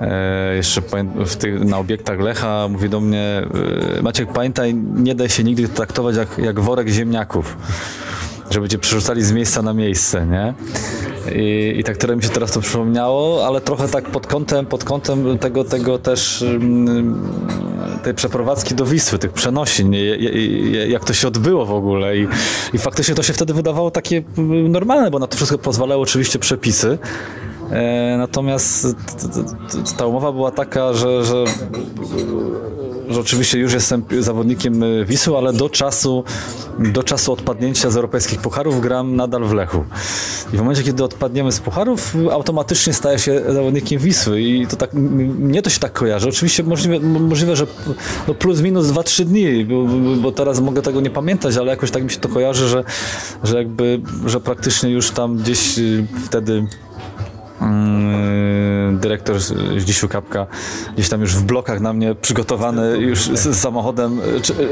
E, 0.00 0.56
jeszcze 0.56 0.82
w 1.26 1.36
tych, 1.36 1.64
na 1.64 1.78
obiektach 1.78 2.20
Lecha 2.20 2.68
mówi 2.68 2.88
do 2.88 3.00
mnie 3.00 3.42
e, 3.98 4.02
Maciek 4.02 4.32
pamiętaj, 4.32 4.74
nie 4.74 5.14
daj 5.14 5.28
się 5.28 5.44
nigdy 5.44 5.68
traktować 5.68 6.16
jak, 6.16 6.38
jak 6.38 6.60
worek 6.60 6.88
ziemniaków 6.88 7.56
żeby 8.52 8.68
cię 8.68 8.78
przerzucali 8.78 9.22
z 9.22 9.32
miejsca 9.32 9.62
na 9.62 9.72
miejsce, 9.72 10.26
nie? 10.26 10.54
I, 11.34 11.74
I 11.78 11.84
tak 11.84 11.96
trochę 11.96 12.16
mi 12.16 12.22
się 12.22 12.28
teraz 12.28 12.52
to 12.52 12.60
przypomniało, 12.60 13.46
ale 13.46 13.60
trochę 13.60 13.88
tak 13.88 14.04
pod 14.04 14.26
kątem, 14.26 14.66
pod 14.66 14.84
kątem 14.84 15.38
tego, 15.38 15.64
tego 15.64 15.98
też 15.98 16.42
mm, 16.42 17.22
tej 18.02 18.14
przeprowadzki 18.14 18.74
do 18.74 18.86
Wisły, 18.86 19.18
tych 19.18 19.32
przenosin, 19.32 19.92
jak 20.88 21.04
to 21.04 21.12
się 21.12 21.28
odbyło 21.28 21.66
w 21.66 21.72
ogóle 21.72 22.16
i, 22.16 22.28
i 22.72 22.78
faktycznie 22.78 23.14
to 23.14 23.22
się 23.22 23.32
wtedy 23.32 23.54
wydawało 23.54 23.90
takie 23.90 24.22
mm, 24.38 24.72
normalne, 24.72 25.10
bo 25.10 25.18
na 25.18 25.26
to 25.26 25.36
wszystko 25.36 25.58
pozwalały 25.58 26.02
oczywiście 26.02 26.38
przepisy. 26.38 26.98
E, 27.72 28.16
Natomiast 28.18 28.86
ta 29.96 30.06
umowa 30.06 30.32
była 30.32 30.50
taka, 30.50 30.92
że, 30.92 31.24
że 31.24 31.44
że 33.12 33.20
oczywiście 33.20 33.58
już 33.58 33.72
jestem 33.72 34.04
zawodnikiem 34.20 34.82
y, 34.82 35.04
Wisły, 35.04 35.36
ale 35.36 35.52
do 35.52 35.70
czasu, 35.70 36.24
do 36.78 37.02
czasu 37.02 37.32
odpadnięcia 37.32 37.90
z 37.90 37.96
europejskich 37.96 38.40
pucharów 38.40 38.80
gram 38.80 39.16
nadal 39.16 39.44
w 39.44 39.52
Lechu. 39.52 39.84
I 40.52 40.56
w 40.56 40.58
momencie, 40.58 40.82
kiedy 40.82 41.04
odpadniemy 41.04 41.52
z 41.52 41.60
pucharów, 41.60 42.16
automatycznie 42.30 42.92
staję 42.92 43.18
się 43.18 43.42
zawodnikiem 43.48 43.98
Wisły 43.98 44.40
i 44.40 44.66
to 44.66 44.76
tak, 44.76 44.94
mnie 44.94 45.62
to 45.62 45.70
się 45.70 45.80
tak 45.80 45.92
kojarzy. 45.92 46.28
Oczywiście 46.28 46.62
możliwe, 46.62 47.00
możliwe 47.00 47.56
że 47.56 47.66
no 48.28 48.34
plus 48.34 48.60
minus 48.60 48.86
2-3 48.86 49.24
dni, 49.24 49.64
bo, 49.64 49.84
bo 50.22 50.32
teraz 50.32 50.60
mogę 50.60 50.82
tego 50.82 51.00
nie 51.00 51.10
pamiętać, 51.10 51.56
ale 51.56 51.70
jakoś 51.70 51.90
tak 51.90 52.04
mi 52.04 52.10
się 52.10 52.20
to 52.20 52.28
kojarzy, 52.28 52.68
że, 52.68 52.84
że 53.44 53.56
jakby, 53.56 54.00
że 54.26 54.40
praktycznie 54.40 54.90
już 54.90 55.10
tam 55.10 55.36
gdzieś 55.36 55.78
y, 55.78 56.06
wtedy 56.26 56.66
dyrektor 58.92 59.40
Zdzisiu 59.78 60.08
Kapka 60.08 60.46
gdzieś 60.94 61.08
tam 61.08 61.20
już 61.20 61.36
w 61.36 61.42
blokach 61.42 61.80
na 61.80 61.92
mnie 61.92 62.14
przygotowany 62.14 62.98
już 62.98 63.18
z, 63.20 63.56
samochodem 63.56 64.20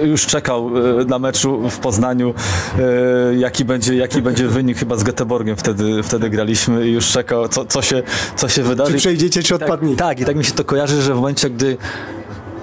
już 0.05 0.27
czekał 0.27 0.71
e, 1.01 1.05
na 1.05 1.19
meczu 1.19 1.71
w 1.71 1.79
Poznaniu 1.79 2.35
e, 2.79 3.35
jaki 3.35 3.65
będzie, 3.65 3.97
jaki 3.97 4.23
będzie 4.23 4.49
wynik 4.49 4.79
chyba 4.79 4.97
z 4.97 5.05
Göteborgiem 5.05 5.57
wtedy, 5.57 6.03
wtedy 6.03 6.31
graliśmy 6.31 6.89
i 6.89 6.93
już 6.93 7.09
czekał 7.09 7.49
co, 7.49 7.65
co, 7.65 7.83
się, 7.83 8.03
co 8.37 8.49
się 8.49 8.63
wydarzy 8.63 8.93
Czy 8.93 8.99
przejdziecie, 8.99 9.43
czy 9.43 9.59
tak, 9.59 9.63
odpadniecie? 9.63 9.97
tak, 9.97 10.21
i 10.21 10.25
tak 10.25 10.37
mi 10.37 10.45
się 10.45 10.53
to 10.53 10.65
kojarzy, 10.65 11.03
że 11.03 11.15
w 11.15 11.17
momencie, 11.17 11.51
gdy. 11.51 11.77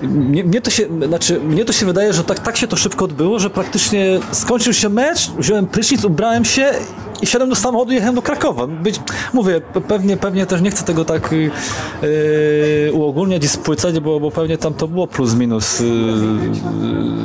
Mnie, 0.02 0.44
mnie, 0.44 0.62
to 0.62 0.72
się, 0.72 0.88
znaczy, 1.08 1.40
mnie 1.40 1.66
to 1.66 1.74
się 1.74 1.86
wydaje, 1.86 2.14
że 2.14 2.24
tak, 2.24 2.40
tak 2.40 2.58
się 2.58 2.68
to 2.68 2.76
szybko 2.76 3.06
odbyło, 3.06 3.40
że 3.40 3.50
praktycznie 3.50 4.20
skończył 4.32 4.74
się 4.74 4.90
mecz, 4.90 5.32
wziąłem 5.38 5.68
prysznic, 5.68 6.06
ubrałem 6.06 6.46
się 6.46 6.72
i 7.22 7.26
wsiadłem 7.26 7.50
do 7.50 7.56
samochodu 7.56 7.92
i 7.92 7.96
jechałem 7.96 8.16
do 8.16 8.22
Krakowa. 8.22 8.68
Być, 8.68 9.00
mówię, 9.34 9.62
pe- 9.74 9.82
pewnie, 9.82 10.18
pewnie 10.18 10.46
też 10.46 10.62
nie 10.62 10.72
chcę 10.72 10.84
tego 10.86 11.06
tak 11.06 11.32
yy, 11.32 12.92
uogólniać 12.94 13.44
i 13.44 13.48
spłycać, 13.48 14.00
bo, 14.00 14.20
bo 14.20 14.32
pewnie 14.32 14.58
tam 14.58 14.74
to 14.74 14.88
było 14.88 15.08
plus 15.08 15.34
minus. 15.34 15.80
Yy, 15.80 15.88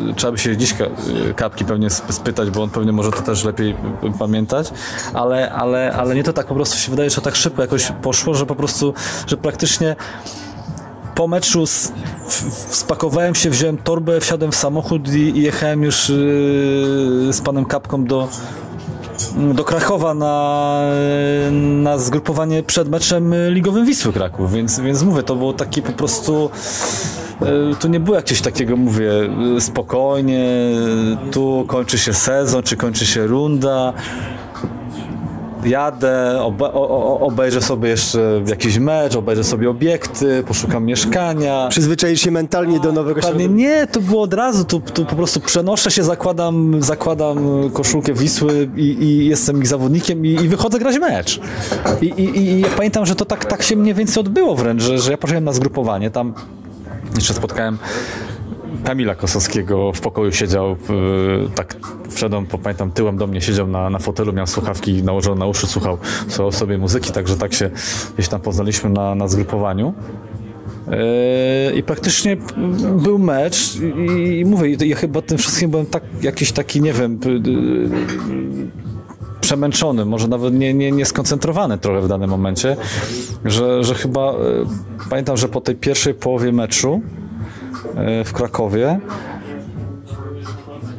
yy, 0.06 0.14
trzeba 0.16 0.32
by 0.32 0.38
się 0.38 0.56
dziś 0.56 0.74
yy, 0.80 1.34
kapki 1.34 1.64
pewnie 1.64 1.86
sp- 1.96 2.12
spytać, 2.12 2.50
bo 2.50 2.62
on 2.62 2.70
pewnie 2.70 2.92
może 2.92 3.10
to 3.10 3.22
też 3.22 3.44
lepiej 3.44 3.68
yy, 4.02 4.12
pamiętać, 4.18 4.70
ale, 5.14 5.52
ale, 5.52 5.92
ale 5.92 6.14
nie 6.14 6.24
to 6.24 6.32
tak 6.32 6.46
po 6.46 6.54
prostu 6.54 6.76
się 6.78 6.90
wydaje, 6.90 7.10
że 7.10 7.20
tak 7.20 7.36
szybko 7.36 7.62
jakoś 7.62 7.92
poszło, 8.02 8.34
że 8.34 8.46
po 8.46 8.54
prostu, 8.54 8.94
że 9.26 9.36
praktycznie 9.36 9.96
po 11.14 11.28
meczu 11.28 11.66
w- 11.66 11.92
spakowałem 12.70 13.34
się, 13.34 13.50
wziąłem 13.50 13.76
torbę, 13.78 14.20
wsiadłem 14.20 14.52
w 14.52 14.56
samochód 14.56 15.14
i, 15.14 15.18
i 15.18 15.42
jechałem 15.42 15.82
już 15.82 16.08
yy, 16.08 16.16
z 17.32 17.40
panem 17.44 17.64
Kapką 17.64 18.04
do, 18.04 18.28
do 19.36 19.64
Krakowa 19.64 20.14
na, 20.14 20.82
na 21.82 21.98
zgrupowanie 21.98 22.62
przed 22.62 22.88
meczem 22.88 23.34
ligowym 23.48 23.86
Wisły 23.86 24.12
Kraków, 24.12 24.52
więc, 24.52 24.80
więc 24.80 25.02
mówię, 25.02 25.22
to 25.22 25.36
było 25.36 25.52
takie 25.52 25.82
po 25.82 25.92
prostu 25.92 26.50
yy, 27.40 27.74
tu 27.80 27.88
nie 27.88 28.00
było 28.00 28.16
jakiegoś 28.16 28.42
takiego, 28.42 28.76
mówię, 28.76 29.12
yy, 29.54 29.60
spokojnie, 29.60 30.44
tu 31.30 31.64
kończy 31.68 31.98
się 31.98 32.12
sezon, 32.12 32.62
czy 32.62 32.76
kończy 32.76 33.06
się 33.06 33.26
runda, 33.26 33.92
jadę, 35.64 36.42
obe, 36.42 36.64
o, 36.64 36.88
o, 36.90 37.20
obejrzę 37.20 37.60
sobie 37.62 37.88
jeszcze 37.88 38.42
jakiś 38.46 38.78
mecz, 38.78 39.16
obejrzę 39.16 39.44
sobie 39.44 39.70
obiekty, 39.70 40.44
poszukam 40.46 40.84
mieszkania. 40.84 41.66
Przyzwyczaisz 41.70 42.20
się 42.20 42.30
mentalnie 42.30 42.80
do 42.80 42.92
nowego 42.92 43.20
Dokładnie 43.20 43.44
środowiska. 43.44 43.68
nie, 43.68 43.86
to 43.86 44.00
było 44.00 44.22
od 44.22 44.34
razu, 44.34 44.64
tu, 44.64 44.80
tu 44.80 45.04
po 45.04 45.16
prostu 45.16 45.40
przenoszę 45.40 45.90
się, 45.90 46.02
zakładam, 46.02 46.82
zakładam 46.82 47.70
koszulkę 47.72 48.12
Wisły 48.14 48.68
i, 48.76 49.02
i 49.04 49.26
jestem 49.26 49.58
ich 49.60 49.66
zawodnikiem 49.66 50.26
i, 50.26 50.28
i 50.28 50.48
wychodzę 50.48 50.78
grać 50.78 50.98
mecz. 50.98 51.40
I, 52.02 52.06
i, 52.06 52.38
i 52.38 52.60
ja 52.60 52.68
pamiętam, 52.76 53.06
że 53.06 53.14
to 53.14 53.24
tak, 53.24 53.44
tak 53.44 53.62
się 53.62 53.76
mniej 53.76 53.94
więcej 53.94 54.20
odbyło 54.20 54.56
wręcz, 54.56 54.82
że, 54.82 54.98
że 54.98 55.10
ja 55.10 55.16
poszedłem 55.18 55.44
na 55.44 55.52
zgrupowanie, 55.52 56.10
tam 56.10 56.34
jeszcze 57.16 57.34
spotkałem 57.34 57.78
Kamila 58.84 59.14
Kosowskiego 59.14 59.92
w 59.92 60.00
pokoju 60.00 60.32
siedział, 60.32 60.70
yy, 60.70 61.48
tak 61.54 61.76
wszedłem, 62.10 62.46
pamiętam, 62.46 62.90
tyłem 62.90 63.16
do 63.16 63.26
mnie 63.26 63.40
siedział 63.40 63.66
na, 63.66 63.90
na 63.90 63.98
fotelu, 63.98 64.32
miał 64.32 64.46
słuchawki 64.46 65.02
nałożone 65.02 65.40
na 65.40 65.46
uszy, 65.46 65.66
słuchał 65.66 65.98
so- 66.28 66.52
sobie 66.52 66.78
muzyki, 66.78 67.12
także 67.12 67.36
tak 67.36 67.54
się 67.54 67.70
gdzieś 68.14 68.28
tam 68.28 68.40
poznaliśmy 68.40 68.90
na, 68.90 69.14
na 69.14 69.28
zgrupowaniu. 69.28 69.94
Yy, 70.86 70.96
I 71.74 71.82
praktycznie 71.82 72.36
był 73.02 73.18
mecz 73.18 73.76
i, 74.18 74.38
i 74.38 74.44
mówię, 74.44 74.76
ja 74.86 74.96
chyba 74.96 75.22
tym 75.22 75.38
wszystkim 75.38 75.70
byłem 75.70 75.86
tak, 75.86 76.02
jakiś 76.22 76.52
taki, 76.52 76.80
nie 76.80 76.92
wiem, 76.92 77.18
przemęczony, 79.40 80.04
może 80.04 80.28
nawet 80.28 80.54
nie, 80.54 80.74
nie, 80.74 80.92
nie 80.92 81.04
skoncentrowany 81.04 81.78
trochę 81.78 82.00
w 82.00 82.08
danym 82.08 82.30
momencie, 82.30 82.76
że, 83.44 83.84
że 83.84 83.94
chyba, 83.94 84.32
yy, 84.32 84.66
pamiętam, 85.10 85.36
że 85.36 85.48
po 85.48 85.60
tej 85.60 85.74
pierwszej 85.74 86.14
połowie 86.14 86.52
meczu 86.52 87.00
w 88.24 88.32
Krakowie. 88.32 89.00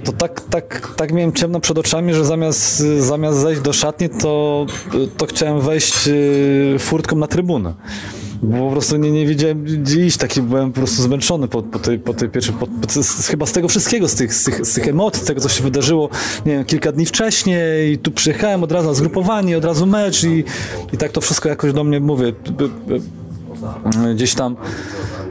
To 0.04 0.12
tak, 0.12 0.42
tak, 0.42 0.94
tak 0.96 1.12
miałem 1.12 1.34
ciemno 1.34 1.60
przed 1.60 1.78
oczami, 1.78 2.13
że 2.13 2.25
zamiast, 2.25 2.78
zamiast 3.00 3.38
zejść 3.38 3.62
do 3.62 3.74
szatni, 3.74 4.10
to, 4.10 4.66
to 5.18 5.25
chciałem 5.25 5.62
wejść 5.62 6.08
yy, 6.08 6.80
furtką 6.80 7.16
na 7.16 7.28
trybunę. 7.28 7.74
Bo 8.44 8.58
po 8.58 8.72
prostu 8.72 8.98
nie, 8.98 9.12
nie 9.12 9.28
wiedziałem 9.28 9.63
gdzie 9.63 10.06
iść, 10.06 10.18
taki 10.18 10.42
byłem 10.42 10.72
po 10.72 10.80
prostu 10.80 11.02
zmęczony 11.02 11.48
po, 11.48 11.63
po, 11.63 11.80
tej, 11.80 12.00
po 12.00 12.13
tej 12.13 12.30
pierwszej, 12.30 12.56
po, 12.56 12.68
po, 12.68 13.04
z, 13.04 13.28
chyba 13.28 13.46
z 13.46 13.52
tego 13.52 13.68
wszystkiego, 13.68 14.08
z 14.08 14.16
tych, 14.16 14.34
z, 14.34 14.44
tych, 14.44 14.66
z 14.66 14.74
tych 14.74 14.88
emocji, 14.88 15.24
z 15.24 15.25
tego 15.25 15.42
co 15.42 15.50
się 15.50 15.63
wydarzyło, 15.63 16.10
nie 16.46 16.52
wiem, 16.52 16.66
kilka 16.66 16.92
dni 16.92 17.06
wcześniej. 17.06 17.94
I 17.94 17.98
tu 17.98 18.12
przyjechałem 18.12 18.63
od 18.63 18.72
razu 18.72 18.88
na 18.88 18.94
zgrupowanie, 18.94 19.58
od 19.58 19.66
razu 19.66 19.86
mecz 19.86 20.24
i, 20.24 20.44
i 20.94 20.98
tak 20.98 21.12
to 21.12 21.22
wszystko 21.22 21.50
jakoś 21.50 21.74
do 21.74 21.84
mnie, 21.84 22.00
mówię, 22.00 22.34
gdzieś 24.16 24.34
tam, 24.34 24.56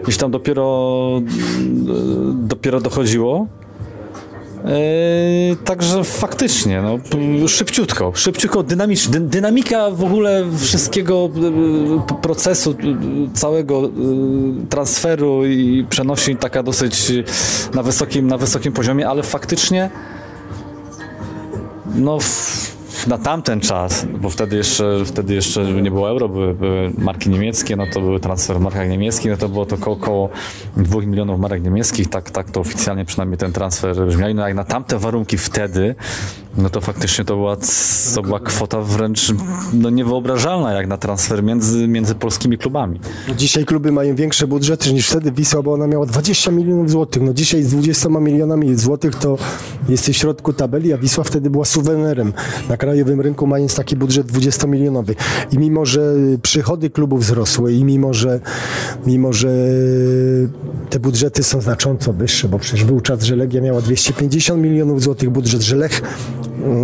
gdzieś 0.03 0.17
tam 0.17 0.31
dopiero, 0.31 1.21
dopiero 2.35 2.81
dochodziło. 2.81 3.47
Yy, 4.65 5.57
także 5.57 6.05
faktycznie, 6.05 6.83
no, 6.83 6.99
szybciutko, 7.49 8.13
szybciutko, 8.15 8.63
dynamicz, 8.63 9.09
dy, 9.09 9.21
dynamika 9.21 9.91
w 9.91 10.05
ogóle 10.05 10.45
wszystkiego 10.59 11.31
yy, 11.35 12.21
procesu, 12.23 12.71
yy, 12.71 13.31
całego 13.35 13.91
transferu 14.69 15.47
i 15.47 15.87
przenosi 15.91 16.37
taka 16.37 16.63
dosyć 16.63 17.13
na 17.75 17.83
wysokim, 17.83 18.27
na 18.27 18.39
wysokim 18.39 18.73
poziomie, 18.73 19.09
ale 19.09 19.23
faktycznie 19.23 19.91
no, 21.95 22.19
na 23.07 23.19
tamten 23.19 23.61
czas, 23.61 24.07
bo 24.21 24.31
wtedy 24.31 24.57
jeszcze, 24.57 25.05
wtedy 25.05 25.35
jeszcze 25.35 25.65
nie 25.65 25.91
było 25.91 26.09
euro, 26.09 26.29
były, 26.29 26.55
były 26.55 26.93
marki 26.99 27.31
niemieckie, 27.31 27.77
no 27.77 27.87
to 27.93 28.01
były 28.01 28.21
transfery 28.21 28.59
w 28.59 28.63
markach 28.63 28.89
niemieckich, 28.89 29.31
no 29.31 29.37
to 29.37 29.49
było 29.49 29.67
to 29.67 29.77
około, 29.77 29.97
około 29.97 30.29
2 30.77 31.01
milionów 31.01 31.41
marek 31.41 31.63
niemieckich, 31.63 32.09
tak, 32.09 32.31
tak 32.31 32.51
to 32.51 32.61
oficjalnie 32.61 33.05
przynajmniej 33.05 33.39
ten 33.39 33.53
transfer 33.53 34.07
brzmiał. 34.07 34.35
No 34.35 34.49
jak 34.49 34.57
na 34.57 34.65
tamte 34.65 34.99
warunki 34.99 35.39
wtedy, 35.39 35.95
no 36.57 36.71
to 36.71 36.81
faktycznie 36.81 37.25
to 37.25 37.37
była, 37.37 37.57
to 38.15 38.23
była 38.23 38.41
kwota 38.41 38.81
wręcz 38.81 39.33
no, 39.73 39.91
niewyobrażalna 39.91 40.73
jak 40.73 40.87
na 40.87 40.97
transfer 40.97 41.43
między, 41.43 41.89
między 41.89 42.15
polskimi 42.15 42.59
klubami. 42.59 43.01
Dzisiaj 43.39 43.65
kluby 43.65 43.93
mają 43.93 44.15
większe 44.15 44.47
budżety 44.47 44.93
niż 44.93 45.09
wtedy 45.09 45.33
Wisła, 45.33 45.63
bo 45.63 45.73
ona 45.73 45.87
miała 45.87 46.07
20 46.07 46.51
milionów 46.51 46.91
złotych. 46.91 47.23
No 47.23 47.35
dzisiaj 47.35 47.63
z 47.63 47.71
20 47.71 48.09
milionami 48.09 48.77
złotych 48.77 49.15
to 49.15 49.39
jesteś 49.89 50.17
w 50.17 50.21
środku 50.21 50.53
tabeli, 50.53 50.93
a 50.93 50.99
Wisła 50.99 51.25
wtedy 51.25 51.51
była 51.51 51.65
suwenerem 51.65 52.33
na 52.69 52.77
krajowym 52.77 53.21
rynku, 53.21 53.47
mając 53.47 53.75
taki 53.75 53.97
budżet 53.97 54.33
20-milionowy. 54.33 55.15
I 55.53 55.59
mimo, 55.59 55.87
że 55.87 56.15
przychody 56.43 56.91
klubów 56.91 57.21
wzrosły 57.21 57.73
i 57.73 57.85
mimo, 57.85 58.15
że 58.15 58.41
mimo, 59.07 59.33
że 59.33 59.49
te 60.91 61.01
budżety 61.01 61.43
są 61.43 61.61
znacząco 61.61 62.13
wyższe, 62.13 62.49
bo 62.49 62.59
przecież 62.59 62.85
był 62.85 63.01
czas, 63.01 63.23
że 63.23 63.37
Legia 63.37 63.61
miała 63.61 63.81
250 63.81 64.63
milionów 64.63 65.03
złotych 65.03 65.31
budżet, 65.31 65.63
że 65.63 65.77
Lech 65.77 66.03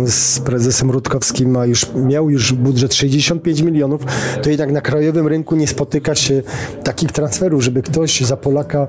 z 0.05 0.39
prezesem 0.39 0.91
Rutkowskim 0.91 1.51
ma 1.51 1.65
już, 1.65 1.85
miał 1.95 2.29
już 2.29 2.53
budżet 2.53 2.93
65 2.93 3.61
milionów, 3.61 4.01
to 4.43 4.49
jednak 4.49 4.71
na 4.71 4.81
krajowym 4.81 5.27
rynku 5.27 5.55
nie 5.55 5.67
spotyka 5.67 6.15
się 6.15 6.43
takich 6.83 7.11
transferów, 7.11 7.63
żeby 7.63 7.81
ktoś 7.81 8.21
za 8.21 8.37
Polaka, 8.37 8.87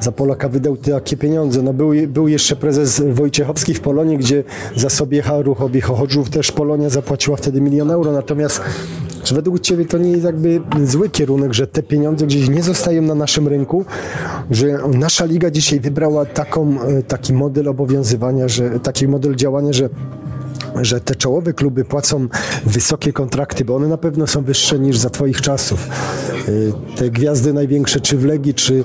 za 0.00 0.12
Polaka 0.12 0.48
wydał 0.48 0.76
takie 0.76 1.16
pieniądze. 1.16 1.62
No 1.62 1.72
był, 1.72 1.90
był 2.08 2.28
jeszcze 2.28 2.56
prezes 2.56 3.02
Wojciechowski 3.10 3.74
w 3.74 3.80
Polonie, 3.80 4.18
gdzie 4.18 4.44
za 4.76 4.90
sobie 4.90 5.22
Ruchowi 5.42 5.80
Chochodzów 5.80 6.30
też 6.30 6.52
Polonia 6.52 6.90
zapłaciła 6.90 7.36
wtedy 7.36 7.60
milion 7.60 7.90
euro, 7.90 8.12
natomiast 8.12 8.60
czy 9.26 9.34
według 9.34 9.60
Ciebie 9.60 9.84
to 9.84 9.98
nie 9.98 10.10
jest 10.10 10.24
jakby 10.24 10.60
zły 10.84 11.10
kierunek, 11.10 11.54
że 11.54 11.66
te 11.66 11.82
pieniądze 11.82 12.26
gdzieś 12.26 12.48
nie 12.48 12.62
zostają 12.62 13.02
na 13.02 13.14
naszym 13.14 13.48
rynku, 13.48 13.84
że 14.50 14.78
nasza 14.94 15.24
liga 15.24 15.50
dzisiaj 15.50 15.80
wybrała 15.80 16.24
taką, 16.24 16.82
e, 16.82 17.02
taki 17.02 17.32
model 17.32 17.68
obowiązywania, 17.68 18.48
że 18.48 18.80
taki 18.80 19.08
model 19.08 19.34
działania, 19.34 19.72
że 19.72 19.88
że 20.82 21.00
te 21.00 21.14
czołowe 21.14 21.52
kluby 21.52 21.84
płacą 21.84 22.28
wysokie 22.66 23.12
kontrakty, 23.12 23.64
bo 23.64 23.76
one 23.76 23.88
na 23.88 23.96
pewno 23.96 24.26
są 24.26 24.44
wyższe 24.44 24.78
niż 24.78 24.98
za 24.98 25.10
Twoich 25.10 25.40
czasów. 25.40 25.88
Y, 26.48 26.72
te 26.96 27.10
gwiazdy 27.10 27.52
największe, 27.52 28.00
czy 28.00 28.18
w 28.18 28.24
Legii, 28.24 28.54
czy, 28.54 28.84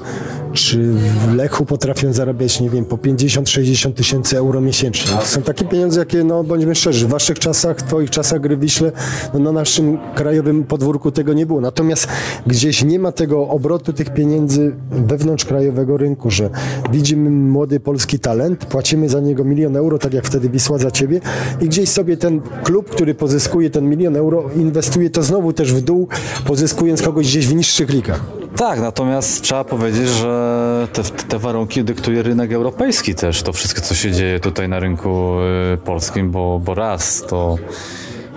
czy 0.53 0.93
w 0.93 1.33
Lechu 1.33 1.65
potrafią 1.65 2.13
zarabiać, 2.13 2.59
nie 2.59 2.69
wiem, 2.69 2.85
po 2.85 2.97
50-60 2.97 3.93
tysięcy 3.93 4.37
euro 4.37 4.61
miesięcznie. 4.61 5.11
To 5.17 5.25
są 5.25 5.41
takie 5.41 5.65
pieniądze, 5.65 5.99
jakie, 5.99 6.23
no 6.23 6.43
bądźmy 6.43 6.75
szczerzy, 6.75 7.07
w 7.07 7.09
Waszych 7.09 7.39
czasach, 7.39 7.77
w 7.77 7.83
Twoich 7.83 8.09
czasach 8.09 8.41
gry 8.41 8.57
Wiśle, 8.57 8.91
no 9.33 9.39
na 9.39 9.51
naszym 9.51 9.97
krajowym 10.15 10.63
podwórku 10.63 11.11
tego 11.11 11.33
nie 11.33 11.45
było. 11.45 11.61
Natomiast 11.61 12.07
gdzieś 12.47 12.83
nie 12.83 12.99
ma 12.99 13.11
tego 13.11 13.47
obrotu 13.47 13.93
tych 13.93 14.13
pieniędzy 14.13 14.75
wewnątrz 14.91 15.45
krajowego 15.45 15.97
rynku, 15.97 16.31
że 16.31 16.49
widzimy 16.91 17.29
młody 17.29 17.79
polski 17.79 18.19
talent, 18.19 18.65
płacimy 18.65 19.09
za 19.09 19.19
niego 19.19 19.43
milion 19.43 19.75
euro, 19.75 19.99
tak 19.99 20.13
jak 20.13 20.25
wtedy 20.25 20.49
Wisła 20.49 20.77
za 20.77 20.91
Ciebie 20.91 21.21
i 21.61 21.65
gdzieś 21.65 21.89
sobie 21.89 22.17
ten 22.17 22.41
klub, 22.63 22.89
który 22.89 23.13
pozyskuje 23.13 23.69
ten 23.69 23.89
milion 23.89 24.15
euro, 24.15 24.49
inwestuje 24.55 25.09
to 25.09 25.23
znowu 25.23 25.53
też 25.53 25.73
w 25.73 25.81
dół, 25.81 26.07
pozyskując 26.45 27.01
kogoś 27.01 27.27
gdzieś 27.27 27.47
w 27.47 27.55
niższych 27.55 27.89
ligach. 27.89 28.40
Tak, 28.61 28.79
natomiast 28.79 29.41
trzeba 29.41 29.63
powiedzieć, 29.63 30.07
że 30.07 30.87
te, 30.93 31.03
te, 31.03 31.39
warunki 31.39 31.83
dyktuje 31.83 32.23
rynek 32.23 32.51
europejski 32.51 33.15
też. 33.15 33.43
To 33.43 33.53
wszystko, 33.53 33.81
co 33.81 33.95
się 33.95 34.11
dzieje 34.11 34.39
tutaj 34.39 34.69
na 34.69 34.79
rynku 34.79 35.37
y, 35.73 35.77
polskim, 35.77 36.31
bo, 36.31 36.59
bo 36.59 36.75
raz 36.75 37.23
to. 37.29 37.57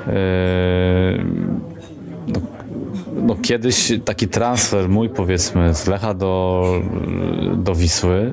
Yy, 0.07 0.13
no, 2.29 2.41
no, 3.15 3.37
kiedyś 3.43 3.93
taki 4.05 4.29
transfer 4.29 4.89
mój 4.89 5.09
powiedzmy 5.09 5.75
z 5.75 5.87
Lecha 5.87 6.15
do, 6.15 6.65
do 7.57 7.75
Wisły, 7.75 8.33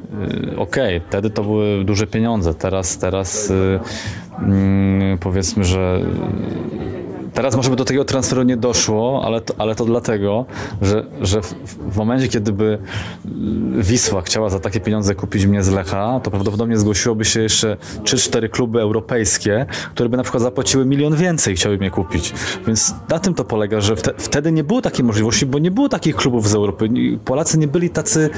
y, 0.54 0.58
okej, 0.58 0.98
okay, 0.98 1.02
wtedy 1.10 1.30
to 1.30 1.44
były 1.44 1.84
duże 1.84 2.08
pieniądze, 2.08 2.54
teraz, 2.54 2.98
teraz 2.98 3.50
y, 3.50 3.80
mm, 4.40 5.18
powiedzmy, 5.18 5.64
że 5.64 6.02
Teraz 7.34 7.56
może 7.56 7.70
by 7.70 7.76
do 7.76 7.86
tego 7.86 8.06
transferu 8.06 8.44
nie 8.44 8.58
doszło, 8.58 9.22
ale 9.26 9.42
to, 9.42 9.54
ale 9.58 9.76
to 9.76 9.86
dlatego, 9.86 10.46
że, 10.82 11.06
że 11.22 11.42
w, 11.42 11.54
w 11.92 11.98
momencie, 11.98 12.28
kiedy 12.28 12.54
by 12.54 12.78
Wisła 13.78 14.22
chciała 14.22 14.50
za 14.50 14.60
takie 14.60 14.80
pieniądze 14.80 15.16
kupić 15.16 15.46
mnie 15.46 15.64
z 15.64 15.70
Lecha, 15.70 16.20
to 16.24 16.32
prawdopodobnie 16.32 16.78
zgłosiłoby 16.78 17.26
się 17.26 17.42
jeszcze 17.42 17.78
3-4 18.04 18.50
kluby 18.50 18.82
europejskie, 18.82 19.66
które 19.94 20.10
by 20.10 20.18
na 20.18 20.24
przykład 20.24 20.44
zapłaciły 20.44 20.86
milion 20.86 21.16
więcej 21.16 21.54
i 21.54 21.56
chciały 21.56 21.78
mnie 21.78 21.92
kupić. 21.92 22.34
Więc 22.68 22.96
na 23.10 23.20
tym 23.20 23.34
to 23.34 23.44
polega, 23.44 23.82
że 23.82 23.96
wte, 23.96 24.14
wtedy 24.18 24.52
nie 24.52 24.64
było 24.64 24.82
takiej 24.82 25.06
możliwości, 25.06 25.46
bo 25.46 25.60
nie 25.60 25.72
było 25.72 25.90
takich 25.90 26.16
klubów 26.16 26.50
z 26.50 26.56
Europy. 26.56 26.90
Polacy 27.26 27.58
nie 27.58 27.68
byli 27.68 27.90
tacy 27.90 28.30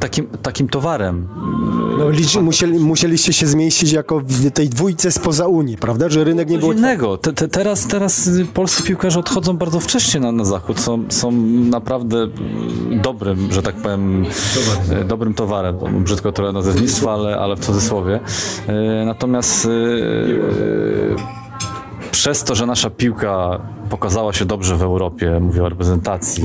takim, 0.00 0.28
takim 0.42 0.68
towarem. 0.68 1.28
No, 1.98 2.10
liczy, 2.10 2.42
musieli, 2.42 2.78
musieliście 2.78 3.32
się 3.32 3.46
zmieścić 3.46 3.92
jako 3.92 4.20
w 4.20 4.50
tej 4.50 4.68
dwójce 4.68 5.12
spoza 5.12 5.46
Unii, 5.46 5.76
prawda? 5.76 6.08
Że 6.08 6.24
rynek 6.24 6.50
nie 6.50 6.58
był... 6.58 6.72
innego. 6.72 7.18
Te, 7.18 7.32
te, 7.32 7.48
teraz, 7.48 7.86
teraz 7.86 8.30
polscy 8.54 8.82
piłkarze 8.82 9.20
odchodzą 9.20 9.56
bardzo 9.56 9.80
wcześnie 9.80 10.20
na, 10.20 10.32
na 10.32 10.44
zachód. 10.44 10.80
Są, 10.80 11.04
są 11.08 11.32
naprawdę 11.70 12.28
dobrym, 13.02 13.52
że 13.52 13.62
tak 13.62 13.74
powiem, 13.74 14.26
towarem. 14.54 15.08
dobrym 15.08 15.34
towarem. 15.34 15.76
Brzydko 16.04 16.32
trochę 16.32 16.52
nazewnictwa, 16.52 17.12
ale, 17.12 17.38
ale 17.38 17.56
w 17.56 17.60
cudzysłowie. 17.60 18.20
E, 18.66 19.04
natomiast 19.04 19.66
e, 19.66 21.47
przez 22.18 22.44
to, 22.44 22.54
że 22.54 22.66
nasza 22.66 22.90
piłka 22.90 23.60
pokazała 23.90 24.32
się 24.32 24.44
dobrze 24.44 24.76
w 24.76 24.82
Europie, 24.82 25.40
mówię 25.40 25.64
o 25.64 25.68
reprezentacji, 25.68 26.44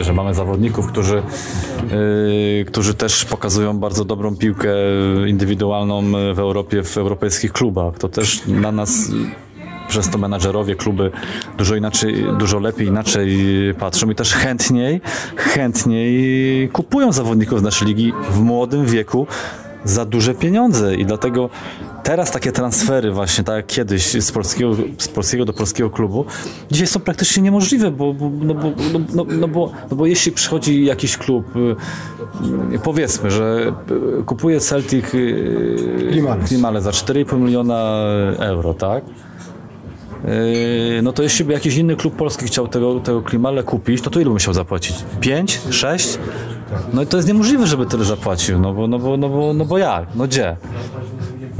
że 0.00 0.12
mamy 0.12 0.34
zawodników, 0.34 0.86
którzy, 0.86 1.22
yy, 2.58 2.64
którzy 2.64 2.94
też 2.94 3.24
pokazują 3.24 3.78
bardzo 3.78 4.04
dobrą 4.04 4.36
piłkę 4.36 4.68
indywidualną 5.26 6.02
w 6.34 6.38
Europie, 6.38 6.82
w 6.82 6.98
europejskich 6.98 7.52
klubach. 7.52 7.98
To 7.98 8.08
też 8.08 8.42
na 8.46 8.72
nas 8.72 9.12
przez 9.88 10.10
to 10.10 10.18
menadżerowie, 10.18 10.76
kluby 10.76 11.10
dużo 11.58 11.76
inaczej, 11.76 12.24
dużo 12.38 12.58
lepiej, 12.58 12.86
inaczej 12.86 13.38
patrzą 13.78 14.10
i 14.10 14.14
też 14.14 14.34
chętniej, 14.34 15.00
chętniej 15.36 16.68
kupują 16.68 17.12
zawodników 17.12 17.60
z 17.60 17.62
naszej 17.62 17.88
ligi 17.88 18.12
w 18.30 18.40
młodym 18.40 18.86
wieku 18.86 19.26
za 19.84 20.04
duże 20.04 20.34
pieniądze 20.34 20.94
i 20.94 21.06
dlatego 21.06 21.50
teraz 22.02 22.30
takie 22.30 22.52
transfery 22.52 23.12
właśnie, 23.12 23.44
tak 23.44 23.56
jak 23.56 23.66
kiedyś 23.66 24.22
z 24.22 24.32
polskiego, 24.32 24.74
z 24.98 25.08
polskiego 25.08 25.44
do 25.44 25.52
polskiego 25.52 25.90
klubu, 25.90 26.24
dzisiaj 26.70 26.86
są 26.86 27.00
praktycznie 27.00 27.42
niemożliwe, 27.42 27.90
bo, 27.90 28.14
bo, 28.14 28.30
no, 28.40 28.54
bo, 28.54 28.72
no, 28.92 29.00
no, 29.14 29.24
no, 29.28 29.48
bo, 29.48 29.72
no 29.90 29.96
bo 29.96 30.06
jeśli 30.06 30.32
przychodzi 30.32 30.84
jakiś 30.84 31.16
klub, 31.16 31.56
y, 31.56 32.78
powiedzmy, 32.82 33.30
że 33.30 33.72
kupuje 34.26 34.60
Celtic 34.60 35.06
Klimale 36.46 36.82
za 36.82 36.90
4,5 36.90 37.38
miliona 37.40 38.02
euro, 38.38 38.74
tak? 38.74 39.04
No 41.02 41.12
to 41.12 41.22
jeśli 41.22 41.44
by 41.44 41.52
jakiś 41.52 41.76
inny 41.76 41.96
klub 41.96 42.16
polski 42.16 42.46
chciał 42.46 42.68
tego, 42.68 43.00
tego 43.00 43.22
Klimale 43.22 43.62
kupić, 43.62 44.04
no 44.04 44.10
to 44.10 44.20
ile 44.20 44.24
by 44.24 44.32
musiał 44.32 44.54
zapłacić? 44.54 44.96
5? 45.20 45.60
6? 45.70 46.18
No 46.92 47.02
i 47.02 47.06
to 47.06 47.16
jest 47.16 47.28
niemożliwe, 47.28 47.66
żeby 47.66 47.86
tyle 47.86 48.04
zapłacił, 48.04 48.58
no 48.58 48.74
bo, 48.74 48.86
no 48.86 48.98
bo, 48.98 49.16
no 49.16 49.28
bo, 49.28 49.52
no 49.54 49.64
bo 49.64 49.78
jak? 49.78 50.06
No 50.14 50.24
gdzie? 50.24 50.56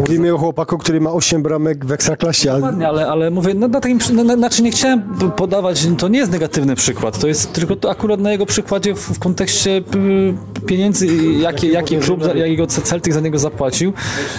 Mówimy 0.01 0.35
o 0.35 0.39
chłopaku, 0.39 0.79
który 0.79 1.01
ma 1.01 1.13
8 1.13 1.43
bramek 1.43 1.85
w 1.85 1.93
ekstraklasie. 1.93 2.51
Ale... 2.51 2.61
Dokładnie, 2.61 2.89
ale, 2.89 3.09
ale 3.09 3.31
mówię, 3.31 3.55
no 3.55 3.69
na 3.69 3.81
takim, 3.81 3.99
na, 4.25 4.37
znaczy 4.37 4.63
nie 4.63 4.71
chciałem 4.71 5.03
podawać, 5.37 5.87
to 5.99 6.09
nie 6.09 6.19
jest 6.19 6.33
negatywny 6.33 6.77
przykład, 6.77 7.19
to 7.19 7.29
jest 7.29 7.53
tylko 7.53 7.77
to 7.77 7.91
akurat 7.91 8.21
na 8.21 8.33
jego 8.33 8.47
przykładzie 8.47 8.95
w, 8.95 8.99
w 8.99 9.19
kontekście 9.19 9.83
pieniędzy, 10.67 11.07
jakie, 11.39 11.69
jaki 11.69 11.97
klub, 11.97 12.35
jakiego 12.35 12.67
Celtic 12.67 13.15
za 13.15 13.21
niego 13.21 13.39
zapłacił, 13.39 13.93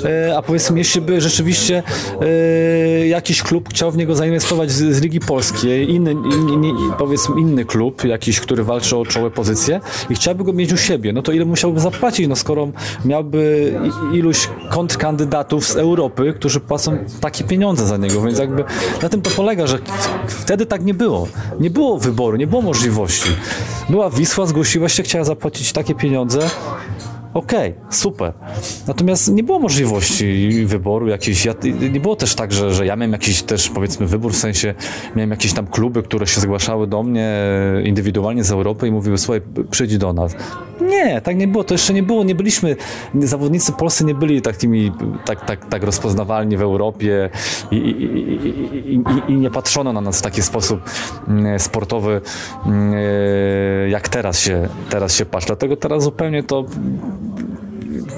e, 0.06 0.38
a 0.38 0.42
powiedzmy, 0.42 0.78
jeśli 0.78 1.02
by 1.02 1.22
rzeczywiście 1.22 1.84
e, 2.22 3.08
jakiś 3.08 3.42
klub 3.42 3.70
chciał 3.70 3.92
w 3.92 3.98
niego 3.98 4.16
zainwestować 4.16 4.72
z, 4.72 4.96
z 4.96 5.02
Ligi 5.02 5.20
Polskiej, 5.20 5.92
inny, 5.92 6.12
in, 6.12 6.64
powiedzmy 6.98 7.42
inny 7.42 7.66
klub, 7.66 8.04
jakiś, 8.04 8.40
który 8.40 8.64
walczy 8.64 8.98
o 8.98 9.06
czołe 9.06 9.32
pozycje 9.32 9.80
i 10.10 10.16
chciałby 10.16 10.44
go 10.44 10.54
mieć 10.54 10.74
u 10.74 10.78
siebie, 10.78 11.14
no 11.14 11.22
to 11.22 11.32
ile 11.32 11.46
musiałby 11.46 11.80
zapłacić, 11.80 12.28
no 12.28 12.36
skoro 12.36 12.68
miałby 13.06 13.74
iluś 14.14 14.50
kontrkandydatów, 14.70 15.51
z 15.60 15.76
Europy, 15.76 16.34
którzy 16.34 16.60
płacą 16.60 16.98
takie 17.22 17.44
pieniądze 17.44 17.88
za 17.88 17.98
niego, 17.98 18.22
więc 18.22 18.40
jakby 18.40 18.64
na 19.02 19.10
tym 19.10 19.22
to 19.22 19.30
polega, 19.30 19.68
że 19.68 19.80
wtedy 20.28 20.66
tak 20.66 20.86
nie 20.86 20.94
było. 20.94 21.28
Nie 21.60 21.70
było 21.70 21.98
wyboru, 21.98 22.38
nie 22.38 22.48
było 22.48 22.62
możliwości. 22.62 23.30
Była 23.90 24.10
Wisła, 24.10 24.46
zgłosiła 24.46 24.90
się, 24.90 25.04
chciała 25.04 25.26
zapłacić 25.26 25.74
takie 25.74 25.96
pieniądze, 25.96 26.40
Okej, 27.34 27.74
super. 27.90 28.34
Natomiast 28.88 29.34
nie 29.34 29.44
było 29.44 29.60
możliwości 29.60 30.50
wyboru 30.66 31.08
jakiejś. 31.08 31.46
Ja, 31.46 31.54
nie 31.92 32.00
było 32.00 32.16
też 32.16 32.36
tak, 32.36 32.52
że, 32.54 32.74
że 32.74 32.86
ja 32.86 32.96
miałem 32.96 33.12
jakiś 33.12 33.44
też 33.44 33.70
powiedzmy 33.70 34.08
wybór, 34.08 34.34
w 34.34 34.38
sensie 34.38 34.74
miałem 35.16 35.32
jakieś 35.32 35.54
tam 35.54 35.68
kluby, 35.68 36.04
które 36.04 36.28
się 36.28 36.42
zgłaszały 36.42 36.88
do 36.88 37.04
mnie 37.04 37.30
indywidualnie 37.84 38.44
z 38.44 38.52
Europy 38.52 38.88
i 38.88 38.92
mówiły, 38.92 39.18
słuchaj, 39.18 39.42
przyjdź 39.72 39.98
do 39.98 40.14
nas. 40.14 40.36
Nie, 41.06 41.22
tak 41.22 41.38
nie 41.38 41.48
było. 41.48 41.64
To 41.64 41.74
jeszcze 41.74 41.94
nie 41.94 42.04
było. 42.04 42.24
Nie 42.24 42.36
byliśmy, 42.36 42.76
zawodnicy 43.20 43.72
polscy 43.72 44.06
nie 44.06 44.16
byli 44.16 44.42
takimi, 44.42 44.92
tak, 45.26 45.46
tak, 45.46 45.66
tak 45.66 45.84
rozpoznawalni 45.84 46.58
w 46.58 46.62
Europie 46.62 47.30
i, 47.72 47.76
i, 47.76 48.94
i, 48.94 49.04
i, 49.28 49.38
nie 49.38 49.52
patrzono 49.52 49.94
na 49.94 50.02
nas 50.02 50.20
w 50.20 50.22
taki 50.22 50.42
sposób 50.42 50.82
mm, 51.28 51.60
sportowy, 51.60 52.22
mm, 52.66 52.94
jak 53.90 54.10
teraz 54.10 54.40
się, 54.40 54.70
teraz 54.90 55.16
się 55.16 55.26
patrzy. 55.26 55.48
Dlatego 55.48 55.78
teraz 55.78 56.04
zupełnie 56.04 56.44
to 56.44 56.66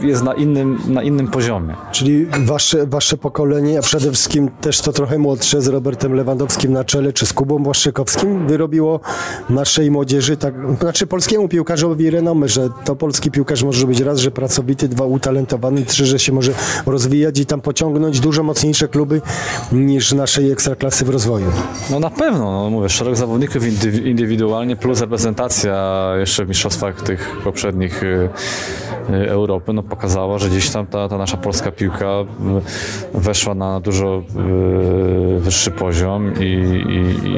jest 0.04 0.24
na 0.24 0.34
innym, 0.34 0.80
na 0.88 1.04
innym 1.04 1.28
poziomie. 1.28 1.76
Czyli 1.92 2.26
wasze, 2.26 2.88
wasze 2.88 3.18
pokolenie, 3.18 3.80
a 3.80 3.82
przede 3.82 4.12
wszystkim 4.12 4.50
też 4.62 4.82
to 4.82 4.94
trochę 4.94 5.18
młodsze 5.18 5.62
z 5.62 5.68
Robertem 5.68 6.13
Lewandowskim 6.13 6.74
na 6.74 6.84
czele, 6.84 7.13
czy 7.13 7.26
z 7.26 7.34
Kubą 7.34 7.60
Błaszczykowskim, 7.60 8.48
wyrobiło 8.48 9.00
naszej 9.50 9.92
młodzieży, 9.92 10.38
tak, 10.38 10.54
znaczy 10.80 11.08
polskiemu 11.08 11.48
piłkarzowi 11.48 12.10
renomę, 12.10 12.48
że 12.48 12.70
to 12.86 12.96
polski 12.96 13.32
piłkarz 13.32 13.63
może 13.63 13.88
być 13.88 14.00
raz, 14.00 14.20
że 14.20 14.32
pracowity, 14.32 14.88
dwa 14.88 15.06
utalentowany, 15.06 15.86
trzy, 15.86 16.06
że 16.06 16.20
się 16.20 16.32
może 16.32 16.52
rozwijać 16.86 17.39
i 17.39 17.46
tam 17.46 17.62
pociągnąć 17.62 18.20
dużo 18.20 18.44
mocniejsze 18.44 18.88
kluby 18.88 19.22
niż 19.72 20.13
naszej 20.13 20.52
ekstraklasy 20.52 21.06
w 21.06 21.10
rozwoju. 21.10 21.46
No 21.92 22.00
na 22.00 22.10
pewno, 22.10 22.63
no 22.63 22.70
mówię, 22.70 22.89
szereg 22.89 23.16
zawodników 23.16 23.63
indywidualnie 24.06 24.76
plus 24.76 25.02
reprezentacja 25.02 26.13
jeszcze 26.20 26.46
w 26.46 26.50
mistrzostwach 26.50 27.02
tych 27.02 27.38
poprzednich 27.44 28.04
y, 28.04 28.30
y, 29.10 29.30
Europy, 29.30 29.74
no 29.74 29.84
pokazała, 29.95 30.38
że 30.39 30.49
gdzieś 30.49 30.69
tam 30.69 30.88
ta, 30.88 31.10
ta 31.10 31.17
nasza 31.17 31.38
polska 31.38 31.71
piłka 31.71 32.06
y, 33.15 33.19
weszła 33.19 33.56
na 33.56 33.79
dużo 33.79 34.23
y, 35.38 35.39
wyższy 35.39 35.71
poziom 35.71 36.34
i, 36.39 36.43
i, 36.43 37.29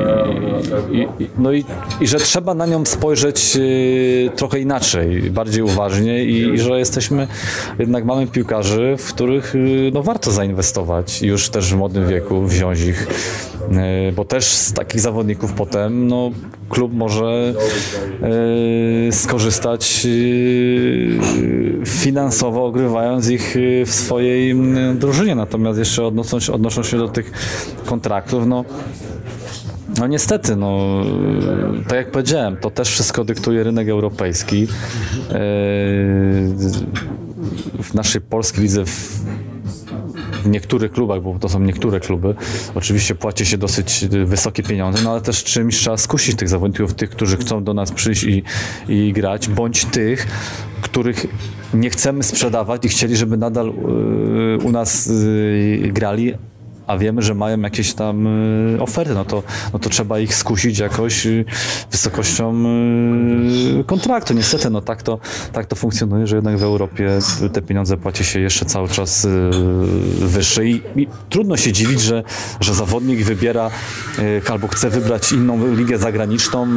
i, 0.96 1.02
i 1.22 1.28
no 1.38 1.52
i, 1.52 1.66
i, 2.02 2.08
że 2.08 2.18
trzeba 2.18 2.54
na 2.54 2.66
nią 2.66 2.86
spojrzeć 2.86 3.58
y, 3.58 4.32
trochę 4.36 4.60
inaczej, 4.60 5.32
bardziej 5.32 5.64
uważnie 5.64 6.24
i, 6.24 6.58
że 6.58 6.80
jesteśmy, 6.80 7.28
jednak 7.80 8.06
mamy 8.06 8.28
piłkarzy, 8.28 8.96
w 8.98 9.14
których 9.14 9.54
no, 9.94 10.04
warto 10.04 10.32
zainwestować 10.32 11.22
już 11.22 11.50
też 11.50 11.74
w 11.74 11.78
młodym 11.78 12.08
wieku, 12.08 12.42
wziąć 12.42 12.80
ich, 12.82 13.08
bo 14.16 14.26
też 14.26 14.46
z 14.46 14.74
takich 14.74 15.02
zawodników 15.02 15.54
potem 15.54 16.08
no, 16.08 16.32
klub 16.76 16.94
może 16.94 17.54
skorzystać 19.12 20.08
finansowo 21.86 22.16
finansowo 22.26 22.66
ogrywając 22.66 23.30
ich 23.30 23.56
y, 23.56 23.84
w 23.86 23.94
swojej 23.94 24.56
drużynie. 24.96 25.36
Natomiast 25.36 25.80
jeszcze 25.80 26.06
odnosząc, 26.06 26.50
odnosząc 26.50 26.88
się 26.88 26.98
do 26.98 27.08
tych 27.08 27.32
kontraktów, 27.86 28.48
no 28.48 28.66
no 30.00 30.08
niestety, 30.08 30.56
no, 30.56 31.02
tak 31.88 31.98
jak 31.98 32.12
powiedziałem, 32.12 32.58
to 32.58 32.70
też 32.72 32.90
wszystko 32.90 33.24
dyktuje 33.24 33.64
rynek 33.64 33.90
europejski. 33.90 34.68
W 37.84 37.94
naszej 37.94 38.22
polskiej 38.22 38.64
lidze 38.64 38.84
w 40.46 40.50
niektórych 40.50 40.92
klubach, 40.92 41.22
bo 41.22 41.40
to 41.40 41.50
są 41.50 41.60
niektóre 41.60 42.00
kluby, 42.00 42.36
oczywiście 42.76 43.16
płaci 43.16 43.46
się 43.46 43.58
dosyć 43.58 44.06
wysokie 44.26 44.64
pieniądze, 44.64 45.04
no 45.04 45.12
ale 45.12 45.22
też 45.22 45.44
czymś 45.44 45.78
trzeba 45.78 45.98
skusić 45.98 46.36
tych 46.36 46.50
zawodników, 46.50 46.94
tych, 46.94 47.10
którzy 47.10 47.38
chcą 47.38 47.64
do 47.64 47.74
nas 47.74 47.92
przyjść 47.92 48.24
i, 48.24 48.44
i 48.90 49.14
grać, 49.14 49.50
bądź 49.50 49.86
tych, 49.86 50.28
których 50.82 51.28
nie 51.74 51.90
chcemy 51.90 52.24
sprzedawać 52.24 52.86
i 52.86 52.90
chcieli, 52.90 53.16
żeby 53.16 53.38
nadal 53.38 53.68
y, 53.68 54.58
u 54.64 54.72
nas 54.72 55.08
y, 55.08 55.92
grali, 55.94 56.34
a 56.88 56.98
wiemy, 56.98 57.22
że 57.22 57.34
mają 57.34 57.62
jakieś 57.62 57.94
tam 57.94 58.28
y, 58.76 58.82
oferty, 58.82 59.14
no 59.14 59.26
to, 59.26 59.44
no 59.74 59.80
to 59.80 59.90
trzeba 59.90 60.20
ich 60.20 60.36
skusić 60.36 60.80
jakoś 60.80 61.26
y, 61.26 61.46
wysokością 61.92 62.64
y, 63.80 63.84
kontraktu. 63.84 64.34
Niestety, 64.34 64.70
no 64.70 64.82
tak 64.82 65.04
to, 65.04 65.20
tak 65.54 65.66
to 65.66 65.76
funkcjonuje, 65.76 66.28
że 66.28 66.36
jednak 66.36 66.58
w 66.58 66.64
Europie 66.64 67.20
te 67.54 67.62
pieniądze 67.62 67.98
płaci 67.98 68.24
się 68.26 68.40
jeszcze 68.40 68.66
cały 68.66 68.88
czas 68.90 69.28
wyższe. 70.20 70.66
I, 70.66 70.82
i 70.96 71.08
trudno 71.30 71.58
się 71.58 71.72
dziwić, 71.72 72.02
że, 72.02 72.24
że 72.60 72.74
zawodnik 72.74 73.24
wybiera 73.24 73.70
albo 74.50 74.68
chce 74.68 74.90
wybrać 74.90 75.32
inną 75.32 75.76
ligę 75.76 75.98
zagraniczną, 75.98 76.68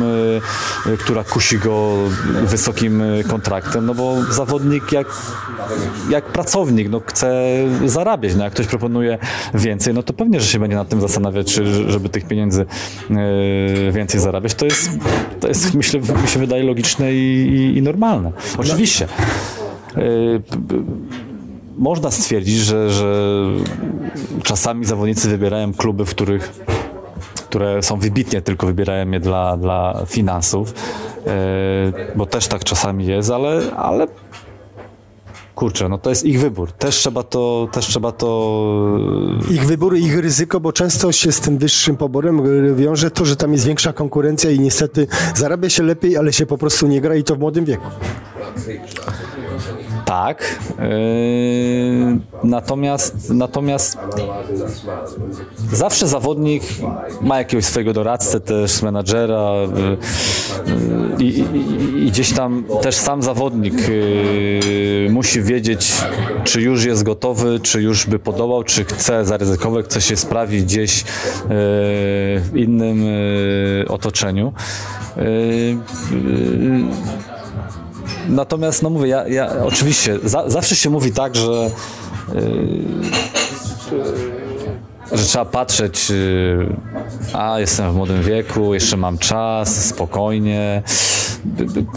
która 0.98 1.24
kusi 1.24 1.58
go 1.58 1.96
wysokim 2.44 3.02
kontraktem, 3.28 3.86
no 3.86 3.94
bo 3.94 4.16
zawodnik 4.30 4.92
jak, 4.92 5.06
jak 6.10 6.24
pracownik, 6.24 6.88
no 6.90 7.00
chce 7.06 7.44
zarabiać, 7.86 8.34
no 8.34 8.44
jak 8.44 8.52
ktoś 8.52 8.66
proponuje 8.66 9.18
więcej, 9.54 9.94
no 9.98 10.02
to 10.02 10.12
pewnie, 10.12 10.40
że 10.40 10.46
się 10.46 10.58
będzie 10.58 10.76
nad 10.76 10.88
tym 10.88 11.00
zastanawiać, 11.00 11.54
czy, 11.54 11.90
żeby 11.90 12.08
tych 12.08 12.28
pieniędzy 12.28 12.66
e, 13.10 13.92
więcej 13.92 14.20
zarabiać. 14.20 14.54
To 14.54 14.64
jest, 14.64 14.90
to 15.40 15.48
jest 15.48 15.74
myślę, 15.74 16.00
mi 16.22 16.28
się 16.28 16.40
wydaje 16.40 16.62
logiczne 16.62 17.14
i, 17.14 17.16
i, 17.16 17.78
i 17.78 17.82
normalne. 17.82 18.32
Oczywiście. 18.58 19.08
E, 19.96 20.00
można 21.78 22.10
stwierdzić, 22.10 22.56
że, 22.56 22.90
że 22.90 23.42
czasami 24.42 24.84
zawodnicy 24.84 25.28
wybierają 25.28 25.74
kluby, 25.74 26.04
w 26.04 26.10
których 26.10 26.52
które 27.34 27.82
są 27.82 27.98
wybitnie, 27.98 28.42
tylko 28.42 28.66
wybierają 28.66 29.10
je 29.10 29.20
dla, 29.20 29.56
dla 29.56 30.02
finansów, 30.06 30.74
e, 31.26 31.32
bo 32.16 32.26
też 32.26 32.48
tak 32.48 32.64
czasami 32.64 33.06
jest, 33.06 33.30
ale, 33.30 33.60
ale 33.76 34.06
kurczę, 35.58 35.88
no 35.88 35.98
to 35.98 36.10
jest 36.10 36.24
ich 36.24 36.40
wybór. 36.40 36.72
Też 36.72 36.96
trzeba 36.96 37.22
to, 37.22 37.68
też 37.72 37.86
trzeba 37.86 38.12
to... 38.12 38.98
Ich 39.50 39.66
wybór, 39.66 39.96
ich 39.96 40.18
ryzyko, 40.18 40.60
bo 40.60 40.72
często 40.72 41.12
się 41.12 41.32
z 41.32 41.40
tym 41.40 41.58
wyższym 41.58 41.96
poborem 41.96 42.42
wiąże 42.76 43.10
to, 43.10 43.24
że 43.24 43.36
tam 43.36 43.52
jest 43.52 43.66
większa 43.66 43.92
konkurencja 43.92 44.50
i 44.50 44.60
niestety 44.60 45.06
zarabia 45.34 45.68
się 45.68 45.82
lepiej, 45.82 46.16
ale 46.16 46.32
się 46.32 46.46
po 46.46 46.58
prostu 46.58 46.86
nie 46.86 47.00
gra 47.00 47.14
i 47.14 47.24
to 47.24 47.36
w 47.36 47.38
młodym 47.38 47.64
wieku. 47.64 47.86
Tak. 50.08 50.58
Yy, 50.78 52.18
natomiast, 52.44 53.30
natomiast 53.30 53.98
zawsze 55.72 56.08
zawodnik 56.08 56.62
ma 57.20 57.38
jakiegoś 57.38 57.64
swojego 57.64 57.92
doradcę, 57.92 58.40
też 58.40 58.82
menadżera 58.82 59.52
yy, 61.18 61.24
i, 61.24 61.44
i, 62.04 62.06
gdzieś 62.10 62.32
tam 62.32 62.64
też 62.82 62.94
sam 62.94 63.22
zawodnik 63.22 63.88
yy, 63.88 65.08
musi 65.10 65.42
wiedzieć, 65.42 65.92
czy 66.44 66.60
już 66.60 66.84
jest 66.84 67.02
gotowy, 67.02 67.60
czy 67.60 67.82
już 67.82 68.06
by 68.06 68.18
podobał, 68.18 68.64
czy 68.64 68.84
chce 68.84 69.24
zaryzykować, 69.24 69.84
chce 69.86 70.00
się 70.00 70.16
sprawić 70.16 70.64
gdzieś 70.64 71.04
w 71.48 72.50
innym 72.54 73.04
otoczeniu. 73.88 74.52
Natomiast, 78.28 78.82
no 78.82 78.90
mówię, 78.90 79.08
ja, 79.08 79.28
ja 79.28 79.64
oczywiście, 79.64 80.18
za, 80.24 80.50
zawsze 80.50 80.76
się 80.76 80.90
mówi 80.90 81.12
tak, 81.12 81.36
że 81.36 81.70
yy, 82.34 82.38
że 85.12 85.24
trzeba 85.24 85.44
patrzeć, 85.44 86.10
yy, 86.10 86.76
a 87.32 87.60
jestem 87.60 87.92
w 87.92 87.94
młodym 87.94 88.22
wieku, 88.22 88.74
jeszcze 88.74 88.96
mam 88.96 89.18
czas, 89.18 89.84
spokojnie. 89.84 90.82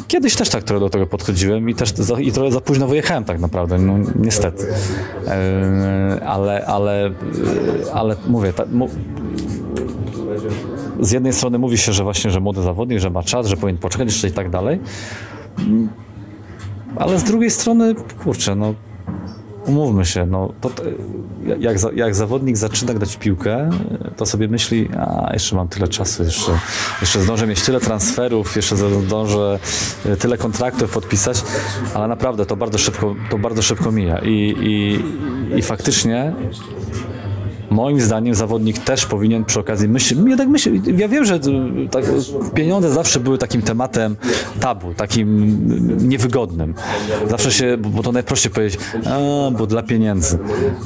Kiedyś 0.08 0.36
też 0.36 0.50
tak 0.50 0.64
trochę 0.64 0.80
do 0.80 0.90
tego 0.90 1.08
podchodziłem 1.08 1.70
i 1.70 1.76
też 1.76 1.94
i 2.20 2.32
trochę 2.32 2.52
za 2.52 2.62
późno 2.62 2.88
wyjechałem 2.88 3.24
tak 3.24 3.40
naprawdę, 3.40 3.78
no 3.78 3.98
niestety. 4.16 4.64
Yy, 4.64 6.28
ale, 6.28 6.66
ale, 6.66 7.04
yy, 7.04 7.94
ale 7.94 8.16
mówię, 8.28 8.54
ta, 8.54 8.66
mu, 8.66 8.90
z 11.00 11.12
jednej 11.12 11.34
strony 11.34 11.58
mówi 11.58 11.78
się, 11.78 11.94
że 11.94 12.04
właśnie, 12.04 12.32
że 12.32 12.40
młody 12.40 12.62
zawodnik, 12.62 13.00
że 13.00 13.10
ma 13.10 13.24
czas, 13.24 13.48
że 13.48 13.58
powinien 13.58 13.82
poczekać 13.82 14.08
jeszcze 14.08 14.28
i 14.28 14.32
tak 14.32 14.50
dalej 14.50 14.80
ale 16.96 17.20
z 17.20 17.24
drugiej 17.24 17.52
strony, 17.52 17.96
kurczę, 18.24 18.56
no 18.56 18.74
umówmy 19.66 20.06
się, 20.06 20.26
no, 20.26 20.54
to, 20.62 20.72
jak, 21.60 21.78
jak 21.96 22.16
zawodnik 22.16 22.58
zaczyna 22.58 22.94
grać 22.94 23.18
piłkę, 23.18 23.70
to 24.18 24.26
sobie 24.26 24.48
myśli, 24.48 24.90
a 24.98 25.30
jeszcze 25.34 25.56
mam 25.56 25.68
tyle 25.68 25.88
czasu, 25.88 26.24
jeszcze, 26.24 26.52
jeszcze 27.02 27.22
zdążę 27.22 27.48
mieć 27.48 27.62
tyle 27.62 27.80
transferów, 27.80 28.56
jeszcze 28.56 28.78
zdążę 28.78 29.60
e, 30.06 30.18
tyle 30.18 30.38
kontraktów 30.38 30.92
podpisać, 30.92 31.44
ale 31.94 32.08
naprawdę 32.08 32.46
to 32.46 32.56
bardzo 32.56 32.78
szybko, 32.78 33.16
to 33.30 33.38
bardzo 33.38 33.62
szybko 33.62 33.92
mija. 33.92 34.20
I, 34.20 34.56
i, 34.60 35.00
i 35.58 35.62
faktycznie 35.62 36.34
moim 37.72 38.02
zdaniem 38.02 38.36
zawodnik 38.36 38.80
też 38.80 39.06
powinien 39.06 39.46
przy 39.46 39.60
okazji 39.60 39.90
myśleć, 39.90 40.20
ja 40.28 40.38
tak 40.38 40.48
myślę, 40.48 40.72
ja 40.98 41.08
wiem, 41.08 41.26
że 41.26 41.40
tak, 41.92 42.06
pieniądze 42.54 42.92
zawsze 42.92 43.20
były 43.20 43.38
takim 43.38 43.62
tematem 43.62 44.16
tabu, 44.60 44.94
takim 44.94 45.58
niewygodnym. 46.10 46.74
Zawsze 47.30 47.52
się, 47.52 47.78
bo 47.78 48.04
to 48.04 48.12
najprościej 48.12 48.52
powiedzieć, 48.52 48.80
a, 49.06 49.18
bo 49.58 49.68
dla 49.68 49.84
pieniędzy. 49.84 50.40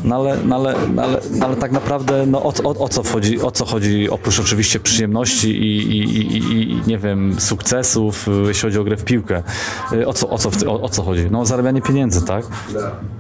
No 0.04 0.16
ale, 0.16 0.38
no 0.46 0.56
ale, 0.56 0.76
no 0.96 1.04
ale, 1.04 1.20
no 1.32 1.46
ale 1.46 1.56
tak 1.56 1.72
naprawdę 1.72 2.26
no, 2.26 2.44
o, 2.44 2.54
o, 2.64 2.70
o, 2.70 2.90
co 2.90 3.04
chodzi, 3.04 3.42
o 3.42 3.52
co 3.52 3.66
chodzi 3.66 4.10
oprócz 4.10 4.40
oczywiście 4.40 4.80
przyjemności 4.80 5.50
i, 5.50 5.78
i, 5.78 6.18
i, 6.18 6.72
i 6.72 6.82
nie 6.88 6.98
wiem, 6.98 7.36
sukcesów, 7.40 8.28
jeśli 8.48 8.62
chodzi 8.62 8.80
o 8.80 8.84
grę 8.84 8.98
w 8.98 9.04
piłkę. 9.04 9.44
O 10.06 10.14
co, 10.14 10.30
o 10.30 10.38
co, 10.38 10.72
o, 10.72 10.82
o 10.82 10.90
co 10.90 11.04
chodzi? 11.04 11.28
No 11.32 11.40
o 11.40 11.46
zarabianie 11.46 11.82
pieniędzy, 11.82 12.26
tak? 12.26 12.46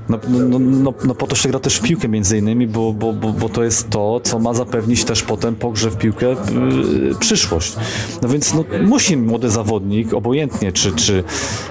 No, 0.09 0.19
no, 0.29 0.59
no, 0.59 0.93
no, 1.05 1.15
po 1.15 1.27
to 1.27 1.35
się 1.35 1.49
gra 1.49 1.59
też 1.59 1.77
w 1.77 1.81
piłkę 1.81 2.07
między 2.07 2.37
innymi, 2.37 2.67
bo, 2.67 2.93
bo, 2.93 3.13
bo, 3.13 3.33
bo 3.33 3.49
to 3.55 3.63
jest 3.63 3.89
to, 3.89 4.21
co 4.23 4.39
ma 4.39 4.53
zapewnić 4.53 5.03
też 5.03 5.23
potem 5.23 5.55
po 5.55 5.71
grze 5.71 5.89
w 5.89 5.97
piłkę 5.97 6.25
yy, 6.29 7.15
przyszłość. 7.19 7.75
No 8.21 8.29
więc 8.29 8.53
no, 8.53 8.63
musi 8.81 9.17
młody 9.17 9.49
zawodnik, 9.49 10.13
obojętnie 10.13 10.71
czy, 10.71 10.91
czy, 10.91 11.23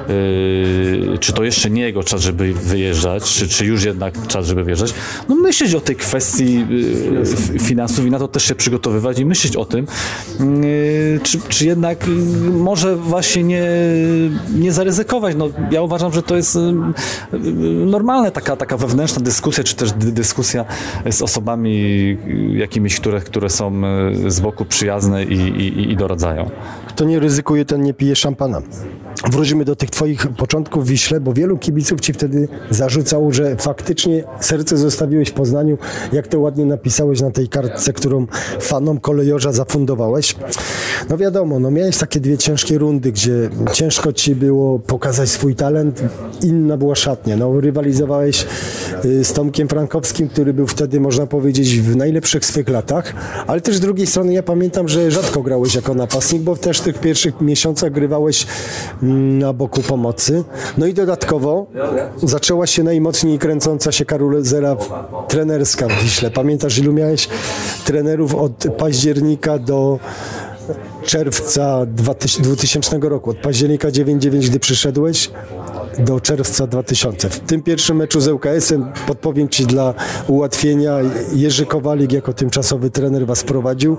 yy, 0.08 1.18
czy 1.18 1.32
to 1.32 1.44
jeszcze 1.44 1.70
nie 1.70 1.82
jego 1.82 2.02
czas, 2.02 2.20
żeby 2.20 2.54
wyjeżdżać, 2.54 3.24
czy, 3.24 3.48
czy 3.48 3.64
już 3.66 3.84
jednak 3.84 4.26
czas, 4.26 4.46
żeby 4.46 4.64
wyjeżdżać, 4.64 4.94
no 5.28 5.34
myśleć 5.34 5.74
o 5.74 5.80
tej 5.80 5.96
kwestii 5.96 6.66
yy, 7.52 7.58
finansów 7.58 8.06
i 8.06 8.10
na 8.10 8.18
to 8.18 8.28
też 8.28 8.44
się 8.44 8.54
przygotowywać 8.54 9.18
i 9.18 9.24
myśleć 9.24 9.56
o 9.56 9.64
tym, 9.64 9.86
yy, 10.40 11.20
czy, 11.22 11.38
czy 11.48 11.66
jednak 11.66 12.06
może 12.52 12.96
właśnie 12.96 13.42
nie, 13.42 13.62
nie 14.54 14.72
zaryzykować. 14.72 15.36
No, 15.38 15.48
ja 15.70 15.82
uważam, 15.82 16.12
że 16.12 16.22
to 16.22 16.36
jest 16.36 16.54
yy, 16.54 17.50
normalne, 17.86 18.30
taka, 18.30 18.56
taka 18.56 18.76
wewnętrzna 18.76 19.22
dyskusja, 19.22 19.64
czy 19.64 19.76
też 19.76 19.92
dyskusja 19.92 20.64
z 21.10 21.22
osobami 21.22 21.73
jakimiś, 22.52 23.00
które, 23.00 23.20
które 23.20 23.50
są 23.50 23.72
z 24.28 24.40
boku 24.40 24.64
przyjazne 24.64 25.24
i, 25.24 25.38
i, 25.38 25.92
i 25.92 25.96
doradzają. 25.96 26.50
Kto 26.88 27.04
nie 27.04 27.20
ryzykuje, 27.20 27.64
ten 27.64 27.82
nie 27.82 27.94
pije 27.94 28.16
szampana. 28.16 28.62
Wrócimy 29.30 29.64
do 29.64 29.76
tych 29.76 29.90
twoich 29.90 30.26
początków 30.26 30.84
w 30.84 30.88
Wiśle, 30.88 31.20
bo 31.20 31.32
wielu 31.32 31.58
kibiców 31.58 32.00
ci 32.00 32.12
wtedy 32.12 32.48
zarzucało, 32.70 33.32
że 33.32 33.56
faktycznie 33.56 34.24
serce 34.40 34.76
zostawiłeś 34.76 35.28
w 35.28 35.32
Poznaniu, 35.32 35.78
jak 36.12 36.28
to 36.28 36.40
ładnie 36.40 36.64
napisałeś 36.64 37.20
na 37.20 37.30
tej 37.30 37.48
kartce, 37.48 37.92
którą 37.92 38.26
fanom 38.60 39.00
kolejorza 39.00 39.52
zafundowałeś. 39.52 40.36
No 41.08 41.16
wiadomo, 41.16 41.58
no 41.58 41.70
miałeś 41.70 41.98
takie 41.98 42.20
dwie 42.20 42.38
ciężkie 42.38 42.78
rundy, 42.78 43.12
gdzie 43.12 43.50
ciężko 43.72 44.12
ci 44.12 44.34
było 44.34 44.78
pokazać 44.78 45.28
swój 45.28 45.54
talent, 45.54 46.02
inna 46.42 46.76
była 46.76 46.94
szatnia. 46.94 47.36
No 47.36 47.60
rywalizowałeś 47.60 48.46
z 49.22 49.32
Tomkiem 49.32 49.68
Frankowskim, 49.68 50.28
który 50.28 50.52
był 50.52 50.66
wtedy, 50.66 51.00
można 51.00 51.26
powiedzieć, 51.26 51.80
w 51.80 51.96
najlepszych 51.96 52.44
swych 52.44 52.68
latach, 52.68 53.14
ale 53.46 53.60
też 53.60 53.76
z 53.76 53.80
drugiej 53.80 54.06
strony 54.06 54.32
ja 54.32 54.42
pamiętam, 54.42 54.88
że 54.88 55.10
rzadko 55.10 55.42
grałeś 55.42 55.74
jako 55.74 55.94
napastnik, 55.94 56.42
bo 56.42 56.56
też 56.56 56.78
w 56.78 56.82
tych 56.82 56.98
pierwszych 56.98 57.40
miesiącach 57.40 57.92
grywałeś 57.92 58.46
na 59.38 59.52
boku 59.52 59.82
pomocy. 59.82 60.44
No 60.78 60.86
i 60.86 60.94
dodatkowo 60.94 61.66
zaczęła 62.22 62.66
się 62.66 62.82
najmocniej 62.82 63.38
kręcąca 63.38 63.92
się 63.92 64.04
karuzela 64.04 64.76
trenerska 65.28 65.88
w 65.88 66.02
Wiśle. 66.02 66.30
Pamiętasz, 66.30 66.78
ilu 66.78 66.92
miałeś 66.92 67.28
trenerów 67.84 68.34
od 68.34 68.66
października 68.78 69.58
do 69.58 69.98
czerwca 71.04 71.86
2000 71.86 72.98
roku. 72.98 73.30
Od 73.30 73.36
października 73.36 73.90
99, 73.90 74.50
gdy 74.50 74.60
przyszedłeś, 74.60 75.30
do 75.98 76.20
czerwca 76.20 76.66
2000. 76.66 77.30
W 77.30 77.40
tym 77.40 77.62
pierwszym 77.62 77.96
meczu 77.96 78.20
z 78.20 78.28
ŁKS-em, 78.28 78.92
podpowiem 79.06 79.48
Ci 79.48 79.66
dla 79.66 79.94
ułatwienia, 80.28 80.98
Jerzy 81.32 81.66
Kowalik 81.66 82.12
jako 82.12 82.32
tymczasowy 82.32 82.90
trener 82.90 83.26
Was 83.26 83.44
prowadził 83.44 83.96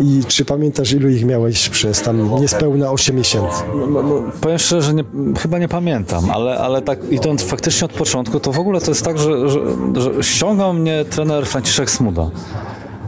i 0.00 0.22
czy 0.28 0.44
pamiętasz, 0.44 0.92
ilu 0.92 1.08
ich 1.08 1.24
miałeś 1.24 1.68
przez 1.68 2.02
tam 2.02 2.40
niespełna 2.40 2.90
8 2.90 3.16
miesięcy? 3.16 3.62
No, 3.74 3.86
no, 3.86 4.02
no, 4.02 4.22
powiem 4.40 4.58
szczerze, 4.58 4.82
że 4.82 4.94
nie, 4.94 5.04
chyba 5.38 5.58
nie 5.58 5.68
pamiętam, 5.68 6.30
ale, 6.30 6.58
ale 6.58 6.82
tak 6.82 6.98
i 7.10 7.18
to 7.18 7.36
faktycznie 7.38 7.84
od 7.84 7.92
początku, 7.92 8.40
to 8.40 8.52
w 8.52 8.58
ogóle 8.58 8.80
to 8.80 8.90
jest 8.90 9.04
tak, 9.04 9.18
że, 9.18 9.48
że, 9.48 9.60
że 9.94 10.22
ściągał 10.22 10.72
mnie 10.72 11.04
trener 11.04 11.46
Franciszek 11.46 11.90
Smuda 11.90 12.30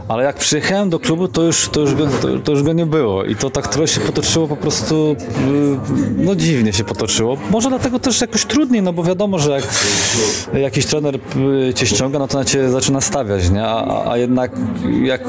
ale 0.07 0.23
jak 0.23 0.35
przyjechałem 0.35 0.89
do 0.89 0.99
klubu, 0.99 1.27
to 1.27 1.41
już, 1.41 1.69
to, 1.69 1.79
już 1.79 1.95
go, 1.95 2.07
to, 2.07 2.27
to, 2.43 2.51
już 2.51 2.63
go 2.63 2.73
nie 2.73 2.85
było 2.85 3.23
i 3.23 3.35
to 3.35 3.49
tak 3.49 3.67
trochę 3.67 3.87
się 3.87 4.01
potoczyło 4.01 4.47
po 4.47 4.55
prostu, 4.57 5.11
y, 5.11 5.15
no 6.17 6.35
dziwnie 6.35 6.73
się 6.73 6.83
potoczyło. 6.83 7.37
Może 7.51 7.69
dlatego 7.69 7.99
też 7.99 8.21
jakoś 8.21 8.45
trudniej, 8.45 8.81
no 8.81 8.93
bo 8.93 9.03
wiadomo, 9.03 9.39
że 9.39 9.51
jak 9.51 9.63
jakiś 10.53 10.85
trener 10.85 11.15
y, 11.69 11.73
cię 11.73 11.85
ściąga, 11.85 12.19
no 12.19 12.27
to 12.27 12.37
na 12.37 12.45
cię 12.45 12.69
zaczyna 12.69 13.01
stawiać, 13.01 13.49
nie? 13.49 13.65
A, 13.65 14.11
a 14.11 14.17
jednak 14.17 14.51
jak 15.03 15.21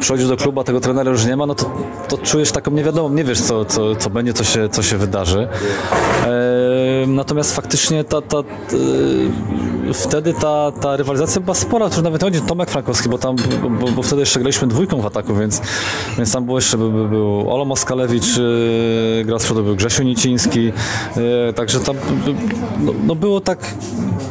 przychodzisz 0.00 0.28
do 0.28 0.36
klubu, 0.36 0.60
a 0.60 0.64
tego 0.64 0.80
trenera 0.80 1.10
już 1.10 1.26
nie 1.26 1.36
ma, 1.36 1.46
no 1.46 1.54
to, 1.54 1.70
to 2.08 2.18
czujesz 2.18 2.52
taką 2.52 2.70
niewiadomą, 2.70 3.08
nie 3.08 3.24
wiesz 3.24 3.40
co, 3.40 3.64
co, 3.64 3.96
co 3.96 4.10
będzie, 4.10 4.32
co 4.32 4.44
się, 4.44 4.68
co 4.68 4.82
się 4.82 4.96
wydarzy. 4.96 5.48
E, 6.26 7.06
natomiast 7.06 7.56
faktycznie 7.56 8.04
ta, 8.04 8.22
ta, 8.22 8.38
y, 8.38 8.44
wtedy 9.92 10.34
ta, 10.34 10.72
ta 10.80 10.96
rywalizacja 10.96 11.40
była 11.40 11.54
spora, 11.54 11.90
to 11.90 12.02
nawet 12.02 12.22
chodzi 12.22 12.40
Tomek 12.40 12.70
Frankowski, 12.70 13.08
bo 13.08 13.18
tam, 13.18 13.36
bo, 13.80 13.88
bo 13.88 14.02
wtedy 14.02 14.20
jeszcze 14.20 14.40
graliśmy 14.40 14.68
dwójką 14.68 15.00
w 15.00 15.06
ataku, 15.06 15.34
więc, 15.34 15.62
więc 16.16 16.32
tam 16.32 16.44
było 16.44 16.58
jeszcze, 16.58 16.78
by, 16.78 16.90
by 16.90 17.08
był 17.08 17.52
Olo 17.52 17.64
Moskalewicz, 17.64 18.36
yy, 18.36 19.24
grał 19.24 19.38
z 19.38 19.44
przodu, 19.44 19.62
był 19.62 19.76
Grzesiu 19.76 20.02
Niciński, 20.02 20.64
yy, 20.64 21.52
także 21.54 21.80
tam 21.80 21.96
no, 22.80 22.92
no, 23.06 23.14
było 23.14 23.40
tak, 23.40 23.74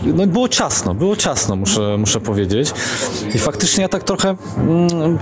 no 0.03 0.27
było 0.27 0.47
ciasno, 0.49 0.93
było 0.93 1.15
ciasno, 1.15 1.55
muszę, 1.55 1.97
muszę 1.97 2.19
powiedzieć. 2.19 2.73
I 3.35 3.39
faktycznie 3.39 3.81
ja 3.81 3.89
tak 3.89 4.03
trochę, 4.03 4.35
mm, 4.57 5.17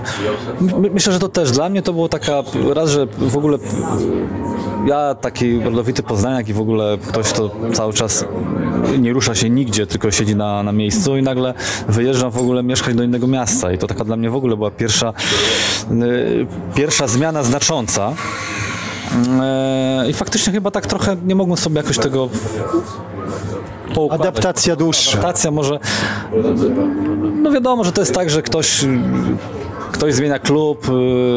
myślę, 0.92 1.12
że 1.12 1.18
to 1.18 1.28
też 1.28 1.50
dla 1.50 1.68
mnie 1.68 1.82
to 1.82 1.92
było 1.92 2.08
taka, 2.08 2.42
raz, 2.74 2.90
że 2.90 3.06
w 3.06 3.36
ogóle 3.36 3.58
ja 4.86 5.14
taki 5.14 5.60
rodowity 5.60 6.02
poznaniak 6.02 6.48
i 6.48 6.52
w 6.52 6.60
ogóle 6.60 6.98
ktoś, 7.08 7.26
kto 7.26 7.50
cały 7.72 7.92
czas 7.92 8.24
nie 8.98 9.12
rusza 9.12 9.34
się 9.34 9.50
nigdzie, 9.50 9.86
tylko 9.86 10.10
siedzi 10.10 10.36
na, 10.36 10.62
na 10.62 10.72
miejscu 10.72 11.16
i 11.16 11.22
nagle 11.22 11.54
wyjeżdżam 11.88 12.30
w 12.30 12.38
ogóle 12.38 12.62
mieszkać 12.62 12.94
do 12.94 13.02
innego 13.02 13.26
miasta 13.26 13.72
i 13.72 13.78
to 13.78 13.86
taka 13.86 14.04
dla 14.04 14.16
mnie 14.16 14.30
w 14.30 14.36
ogóle 14.36 14.56
była 14.56 14.70
pierwsza, 14.70 15.12
y, 15.90 16.46
pierwsza 16.74 17.06
zmiana 17.06 17.42
znacząca. 17.42 18.12
Y, 20.04 20.10
I 20.10 20.12
faktycznie 20.12 20.52
chyba 20.52 20.70
tak 20.70 20.86
trochę 20.86 21.16
nie 21.26 21.34
mogłem 21.34 21.56
sobie 21.56 21.76
jakoś 21.76 21.98
tego 21.98 22.28
Poukładać. 23.94 24.26
Adaptacja 24.26 24.76
dłuższa. 24.76 25.12
Adaptacja 25.12 25.50
może. 25.50 25.78
No 27.42 27.50
wiadomo, 27.50 27.84
że 27.84 27.92
to 27.92 28.00
jest 28.00 28.14
tak, 28.14 28.30
że 28.30 28.42
ktoś 28.42 28.84
ktoś 29.96 30.14
zmienia 30.14 30.38
klub, 30.38 30.88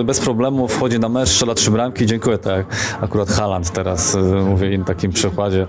y, 0.02 0.04
bez 0.04 0.19
problemu 0.19 0.67
wchodzi 0.67 1.00
na 1.00 1.10
mecz, 1.10 1.30
strzela 1.30 1.56
trzy 1.56 1.72
bramki, 1.72 2.06
dziękuję, 2.06 2.38
tak 2.38 2.65
akurat 3.02 3.30
Haaland 3.30 3.72
teraz 3.72 4.15
y, 4.15 4.19
mówię 4.22 4.74
im 4.74 4.84
takim 4.84 5.12
przykładzie, 5.12 5.67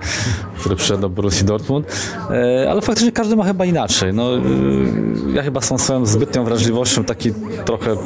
który 0.59 0.77
przyszedł 0.77 1.01
do 1.01 1.09
Borussii 1.09 1.47
Dortmund, 1.47 1.87
y, 2.31 2.71
ale 2.71 2.83
faktycznie 2.83 3.13
każdy 3.13 3.37
ma 3.37 3.45
chyba 3.45 3.65
inaczej. 3.65 4.15
No, 4.15 4.31
ja 5.35 5.43
chyba 5.43 5.61
są 5.61 5.79
swoją 5.79 6.07
zbytnią 6.07 6.45
wrażliwością 6.45 7.05
taki 7.05 7.33
trochę 7.65 7.97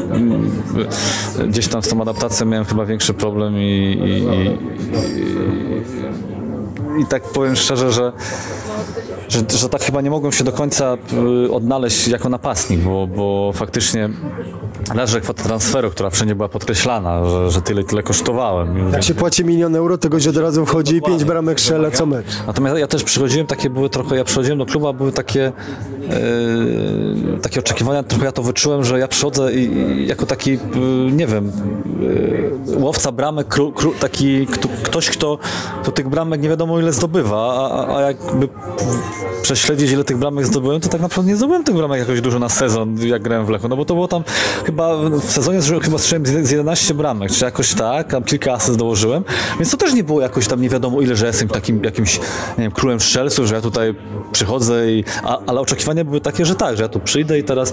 gdzieś 1.49 1.69
tam 1.69 1.83
z 1.83 1.89
tą 1.89 2.03
adaptacją 2.03 2.47
miałem 2.47 2.65
chyba 2.65 2.85
większy 2.87 3.15
problem 3.15 3.55
i, 3.57 3.99
i, 4.05 4.11
i, 6.99 7.03
i, 7.03 7.07
tak 7.07 7.23
powiem 7.23 7.57
szczerze, 7.57 7.93
że 7.93 8.13
że, 9.29 9.59
że 9.59 9.69
tak 9.69 9.83
chyba 9.83 10.01
nie 10.01 10.11
mogłem 10.11 10.33
się 10.33 10.45
do 10.45 10.53
końca 10.53 10.97
odnaleźć 11.51 12.09
jako 12.09 12.29
napastnik, 12.29 12.81
bo, 12.81 13.07
bo 13.07 13.53
faktycznie 13.55 14.09
leży 14.95 15.21
kwota 15.21 15.43
transferu, 15.43 15.91
która 15.91 16.11
wszędzie 16.11 16.35
była 16.35 16.49
podkreślana, 16.49 17.25
że, 17.25 17.51
że 17.51 17.63
tyle, 17.63 17.85
tyle 17.85 18.03
kosztowałem. 18.03 18.93
Jak 18.93 19.03
się 19.03 19.15
płaci 19.15 19.45
milion 19.45 19.77
euro, 19.77 19.99
to 19.99 20.09
gość 20.09 20.27
od 20.27 20.37
razu 20.37 20.67
wchodzi 20.67 20.97
i 20.97 21.03
pięć 21.03 21.25
bramek 21.25 21.61
strzela 21.61 21.91
co 21.91 22.07
mecz. 22.07 22.27
Natomiast 22.47 22.79
ja 22.79 22.87
też 22.87 23.05
przychodziłem, 23.05 23.47
takie 23.47 23.71
były 23.71 23.91
trochę, 23.91 24.17
ja 24.17 24.25
przychodziłem 24.25 24.59
do 24.59 24.67
klubu, 24.67 24.89
a 24.89 24.93
były 24.93 25.13
takie 25.13 25.53
yy, 26.09 27.39
takie 27.43 27.61
oczekiwania, 27.61 28.03
trochę 28.03 28.25
ja 28.25 28.33
to 28.33 28.43
wyczułem, 28.43 28.85
że 28.85 28.99
ja 28.99 29.09
przychodzę 29.09 29.53
i, 29.53 29.73
i 29.73 30.07
jako 30.07 30.27
taki, 30.27 30.51
yy, 30.51 30.59
nie 31.13 31.27
wiem, 31.27 31.53
yy, 32.01 32.79
łowca 32.79 33.13
bramek, 33.13 33.49
kru, 33.49 33.73
kru, 33.73 33.93
taki 34.01 34.47
kto, 34.47 34.69
ktoś, 34.83 35.11
kto, 35.11 35.39
kto 35.83 35.93
tych 35.93 36.09
bramek 36.09 36.43
nie 36.43 36.49
wiadomo 36.49 36.81
ile 36.81 36.93
zdobywa, 36.93 37.71
a, 37.71 37.97
a 37.97 38.01
jakby 38.01 38.49
prześledzić 39.43 39.91
ile 39.91 40.05
tych 40.05 40.17
bramek 40.17 40.47
zdobyłem, 40.47 40.81
to 40.81 40.89
tak 40.89 41.01
naprawdę 41.01 41.31
nie 41.31 41.37
zdobyłem 41.37 41.65
tych 41.65 41.75
bramek 41.75 42.01
jakoś 42.01 42.21
dużo 42.21 42.39
na 42.39 42.49
sezon, 42.49 42.97
jak 43.07 43.23
grałem 43.23 43.47
w 43.47 43.49
Lechu, 43.49 43.69
no 43.69 43.77
bo 43.77 43.85
to 43.85 43.95
było 43.95 44.09
tam 44.09 44.23
chyba 44.65 44.97
w 45.09 45.25
sezonie 45.25 45.61
chyba 45.83 45.99
strzeliłem 45.99 46.47
z 46.47 46.51
11 46.51 46.95
bramek, 46.95 47.31
czy 47.31 47.45
jakoś 47.45 47.75
tak, 47.75 48.11
tam 48.11 48.25
kilka 48.25 48.53
asyst 48.53 48.79
dołożyłem, 48.79 49.25
więc 49.59 49.71
to 49.71 49.77
też 49.77 49.95
nie 49.95 50.05
było 50.05 50.21
jakoś 50.21 50.49
tam 50.49 50.63
nie 50.63 50.69
wiadomo 50.69 51.01
ile, 51.01 51.17
że 51.17 51.27
jestem 51.27 51.49
takim 51.49 51.85
jakimś, 51.85 52.19
nie 52.59 52.65
wiem, 52.65 52.73
królem 52.73 53.01
strzelców, 53.01 53.47
że 53.47 53.55
ja 53.55 53.61
tutaj 53.61 53.95
przychodzę 54.33 54.93
i, 54.93 55.05
a, 55.23 55.39
ale 55.47 55.61
oczekiwania 55.61 56.05
były 56.05 56.21
takie, 56.21 56.47
że 56.47 56.55
tak, 56.55 56.77
że 56.77 56.83
ja 56.83 56.89
tu 56.89 57.01
przyjdę 57.01 57.39
i 57.39 57.45
teraz 57.45 57.73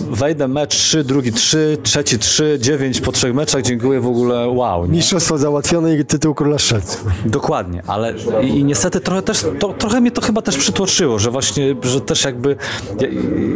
wejdę 0.00 0.48
mecz 0.48 0.76
3, 0.76 1.04
drugi 1.04 1.32
3, 1.32 1.78
trzeci 1.82 2.18
3, 2.18 2.58
9 2.60 3.00
po 3.00 3.12
trzech 3.12 3.34
meczach, 3.34 3.62
dziękuję 3.62 4.00
w 4.00 4.06
ogóle, 4.06 4.48
wow. 4.48 4.86
Nie? 4.86 4.92
Mistrzostwo 4.92 5.38
załatwione 5.38 5.96
i 5.96 6.04
tytuł 6.04 6.34
króla 6.34 6.58
strzelców. 6.58 7.04
Dokładnie, 7.24 7.82
ale 7.86 8.14
i, 8.42 8.46
i 8.46 8.64
niestety 8.64 9.00
trochę 9.00 9.22
też, 9.22 9.44
to, 9.58 9.72
trochę 9.72 10.00
mnie 10.00 10.10
to 10.10 10.20
chyba 10.20 10.42
też 10.42 10.56
przytłoczyło, 10.56 11.18
że 11.18 11.30
właśnie, 11.30 11.76
że 11.82 12.00
też 12.00 12.24
jakby 12.24 12.56
ja, 13.00 13.08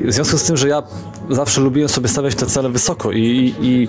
w 0.04 0.12
związku 0.12 0.38
z 0.38 0.42
tym, 0.42 0.56
że 0.56 0.68
ja 0.68 0.82
zawsze 1.30 1.60
lubiłem 1.60 1.88
sobie 1.88 2.08
stawiać 2.08 2.34
te 2.34 2.46
cele 2.46 2.69
wysoko 2.70 3.12
i, 3.12 3.54
i, 3.60 3.88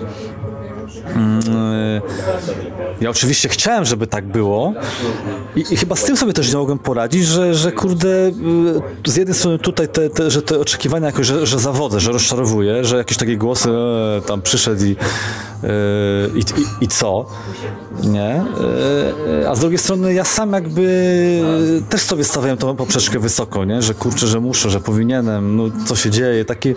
ja 3.00 3.10
oczywiście 3.10 3.48
chciałem, 3.48 3.84
żeby 3.84 4.06
tak 4.06 4.26
było 4.26 4.72
i, 5.56 5.64
i, 5.70 5.76
chyba 5.76 5.96
z 5.96 6.04
tym 6.04 6.16
sobie 6.16 6.32
też 6.32 6.52
nie 6.52 6.58
mogłem 6.58 6.78
poradzić, 6.78 7.26
że, 7.26 7.54
że 7.54 7.72
kurde, 7.72 8.08
y, 8.08 8.32
z 9.10 9.16
jednej 9.16 9.36
strony 9.36 9.58
tutaj 9.58 9.88
te, 9.88 10.10
te, 10.10 10.30
że 10.30 10.42
te 10.42 10.58
oczekiwania 10.58 11.06
jakoś, 11.06 11.26
że, 11.26 11.46
że 11.46 11.58
zawodzę, 11.58 12.00
że 12.00 12.12
rozczarowuję, 12.12 12.84
że 12.84 12.96
jakieś 12.96 13.16
takie 13.16 13.36
głosy 13.36 13.70
e, 13.70 14.20
tam 14.26 14.42
przyszedł 14.42 14.84
i, 14.84 14.96
e, 15.64 15.68
i, 16.38 16.84
i 16.84 16.88
co, 16.88 17.26
nie? 18.04 18.44
E, 19.42 19.50
a 19.50 19.54
z 19.54 19.60
drugiej 19.60 19.78
strony 19.78 20.14
ja 20.14 20.24
sam 20.24 20.52
jakby 20.52 21.42
też 21.88 22.00
sobie 22.00 22.24
stawiałem 22.24 22.58
tą 22.58 22.76
poprzeczkę 22.76 23.18
wysoko, 23.18 23.64
nie? 23.64 23.82
Że 23.82 23.94
kurczę, 23.94 24.26
że 24.26 24.40
muszę, 24.40 24.70
że 24.70 24.80
powinienem, 24.80 25.56
no 25.56 25.64
co 25.86 25.96
się 25.96 26.10
dzieje, 26.10 26.44
takie 26.44 26.74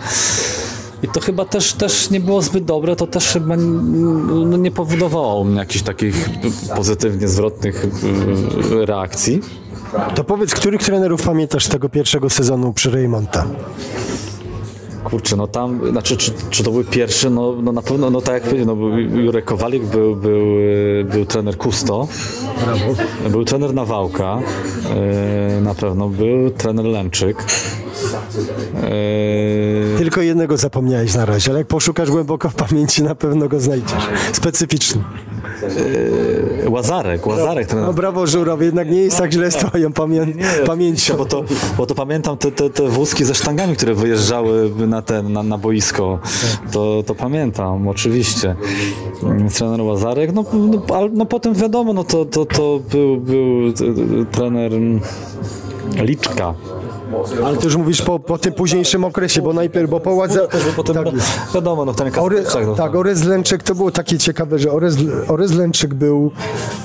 i 1.02 1.08
to 1.08 1.20
chyba 1.20 1.44
też, 1.44 1.72
też 1.72 2.10
nie 2.10 2.20
było 2.20 2.42
zbyt 2.42 2.64
dobre, 2.64 2.96
to 2.96 3.06
też 3.06 3.26
chyba 3.26 3.56
no, 3.56 4.56
nie 4.56 4.70
powodowało 4.70 5.44
mnie 5.44 5.58
jakichś 5.58 5.84
takich 5.84 6.28
pozytywnie 6.76 7.28
zwrotnych 7.28 7.86
y, 8.72 8.86
reakcji. 8.86 9.40
To 10.14 10.24
powiedz, 10.24 10.54
których 10.54 10.82
trenerów 10.82 11.22
pamiętasz 11.22 11.68
tego 11.68 11.88
pierwszego 11.88 12.30
sezonu 12.30 12.72
przy 12.72 12.90
Raymonta? 12.90 13.46
Kurczę, 15.04 15.36
no 15.36 15.46
tam, 15.46 15.90
znaczy, 15.90 16.16
czy, 16.16 16.32
czy 16.50 16.64
to 16.64 16.70
był 16.70 16.84
pierwszy, 16.84 17.30
no, 17.30 17.54
no 17.62 17.72
na 17.72 17.82
pewno, 17.82 18.10
no 18.10 18.20
tak 18.20 18.34
jak 18.34 18.42
powiedział, 18.42 18.66
no, 18.66 18.76
był 18.76 18.98
Jurek 18.98 19.44
Kowalik, 19.44 19.84
był, 19.84 20.16
był, 20.16 20.44
był 21.04 21.24
trener 21.24 21.56
Kusto, 21.56 22.08
Brawo. 22.64 22.94
był 23.30 23.44
trener 23.44 23.74
Nawałka, 23.74 24.38
yy, 25.54 25.60
na 25.60 25.74
pewno, 25.74 26.08
był 26.08 26.50
trener 26.50 26.84
Lemczyk, 26.84 27.44
Eee... 28.84 29.98
Tylko 29.98 30.20
jednego 30.20 30.56
zapomniałeś 30.56 31.14
na 31.14 31.24
razie, 31.24 31.50
ale 31.50 31.58
jak 31.58 31.68
poszukasz 31.68 32.10
głęboko 32.10 32.48
w 32.48 32.54
pamięci, 32.54 33.02
na 33.02 33.14
pewno 33.14 33.48
go 33.48 33.60
znajdziesz. 33.60 34.08
Specyficzny. 34.32 35.02
Eee, 35.62 36.68
Łazarek, 36.68 37.26
Łazarek. 37.26 37.66
Ten... 37.66 37.80
No 37.80 37.92
brawo 37.92 38.26
Żurow, 38.26 38.62
jednak 38.62 38.90
nie 38.90 39.00
jest 39.00 39.18
tak 39.18 39.32
źle 39.32 39.50
z 39.50 39.56
twoją 39.56 39.92
pamię... 39.92 40.26
pamięcią. 40.66 41.16
Bo 41.16 41.24
to, 41.24 41.44
bo 41.76 41.86
to 41.86 41.94
pamiętam 41.94 42.36
te, 42.36 42.52
te, 42.52 42.70
te 42.70 42.88
wózki 42.88 43.24
ze 43.24 43.34
sztangami, 43.34 43.76
które 43.76 43.94
wyjeżdżały 43.94 44.70
na, 44.86 45.02
ten, 45.02 45.32
na, 45.32 45.42
na 45.42 45.58
boisko. 45.58 46.18
To, 46.72 47.02
to 47.06 47.14
pamiętam, 47.14 47.88
oczywiście. 47.88 48.56
Trener 49.54 49.80
Łazarek, 49.80 50.32
no, 50.32 50.44
no, 50.52 51.08
no 51.12 51.26
potem 51.26 51.54
wiadomo, 51.54 51.92
no 51.92 52.04
to, 52.04 52.24
to, 52.24 52.44
to 52.44 52.80
był, 52.90 53.16
był 53.16 53.72
trener 54.32 54.72
Liczka. 55.94 56.54
Ale 57.44 57.56
to 57.56 57.64
już 57.64 57.76
mówisz 57.76 58.02
po, 58.02 58.18
po 58.18 58.38
tym 58.38 58.52
późniejszym 58.52 59.04
okresie, 59.04 59.42
bo 59.42 59.52
najpierw, 59.52 59.90
bo 59.90 60.00
po 60.00 60.14
ładze... 60.14 60.48
Potem, 60.76 60.94
tak, 60.94 61.06
wiadomo, 61.54 61.84
no 61.84 61.94
ten 61.94 62.12
Ory, 62.18 62.44
no. 62.66 62.74
Tak, 62.74 62.94
Orez 62.94 63.24
Lęczyk, 63.24 63.62
to 63.62 63.74
było 63.74 63.90
takie 63.90 64.18
ciekawe, 64.18 64.58
że 64.58 64.72
Orez, 64.72 64.96
Orez 65.28 65.52
Lęczyk 65.52 65.94
był, 65.94 66.30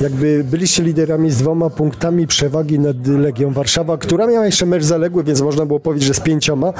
jakby 0.01 0.43
byliście 0.43 0.83
liderami 0.83 1.31
z 1.31 1.37
dwoma 1.37 1.69
punktami 1.69 2.27
przewagi 2.27 2.79
nad 2.79 3.07
Legią 3.07 3.53
Warszawa, 3.53 3.97
która 3.97 4.27
miała 4.27 4.45
jeszcze 4.45 4.65
mecz 4.65 4.83
zaległy, 4.83 5.23
więc 5.23 5.41
można 5.41 5.65
było 5.65 5.79
powiedzieć, 5.79 6.07
że 6.07 6.13
z 6.13 6.19
pięcioma. 6.19 6.73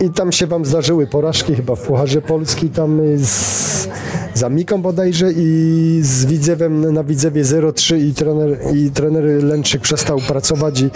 I 0.00 0.10
tam 0.10 0.32
się 0.32 0.46
wam 0.46 0.64
zdarzyły 0.64 1.06
porażki 1.06 1.54
chyba 1.54 1.74
w 1.74 1.80
Pucharze 1.80 2.22
Polski, 2.22 2.70
tam 2.70 3.00
z 3.16 3.66
za 4.36 4.48
Miką 4.48 4.82
bodajże 4.82 5.32
i 5.32 5.98
z 6.02 6.24
Widzewem 6.24 6.92
na 6.92 7.04
Widzewie 7.04 7.42
0-3 7.42 7.96
i 7.98 8.14
trener, 8.14 8.58
i 8.74 8.90
trener 8.90 9.24
Lęczyk 9.44 9.82
przestał 9.82 10.18
pracować 10.18 10.80
i 10.80 10.90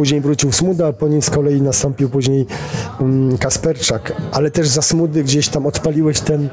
później 0.00 0.20
wrócił 0.20 0.52
Smuda, 0.52 0.86
a 0.86 0.92
po 0.92 1.08
nim 1.08 1.22
z 1.22 1.30
kolei 1.30 1.62
nastąpił 1.62 2.08
później 2.08 2.46
um, 3.00 3.38
Kasperczak, 3.38 4.12
ale 4.32 4.50
też 4.50 4.68
za 4.68 4.82
Smudy 4.82 5.24
gdzieś 5.24 5.48
tam 5.48 5.66
odpaliłeś 5.66 6.20
ten, 6.20 6.48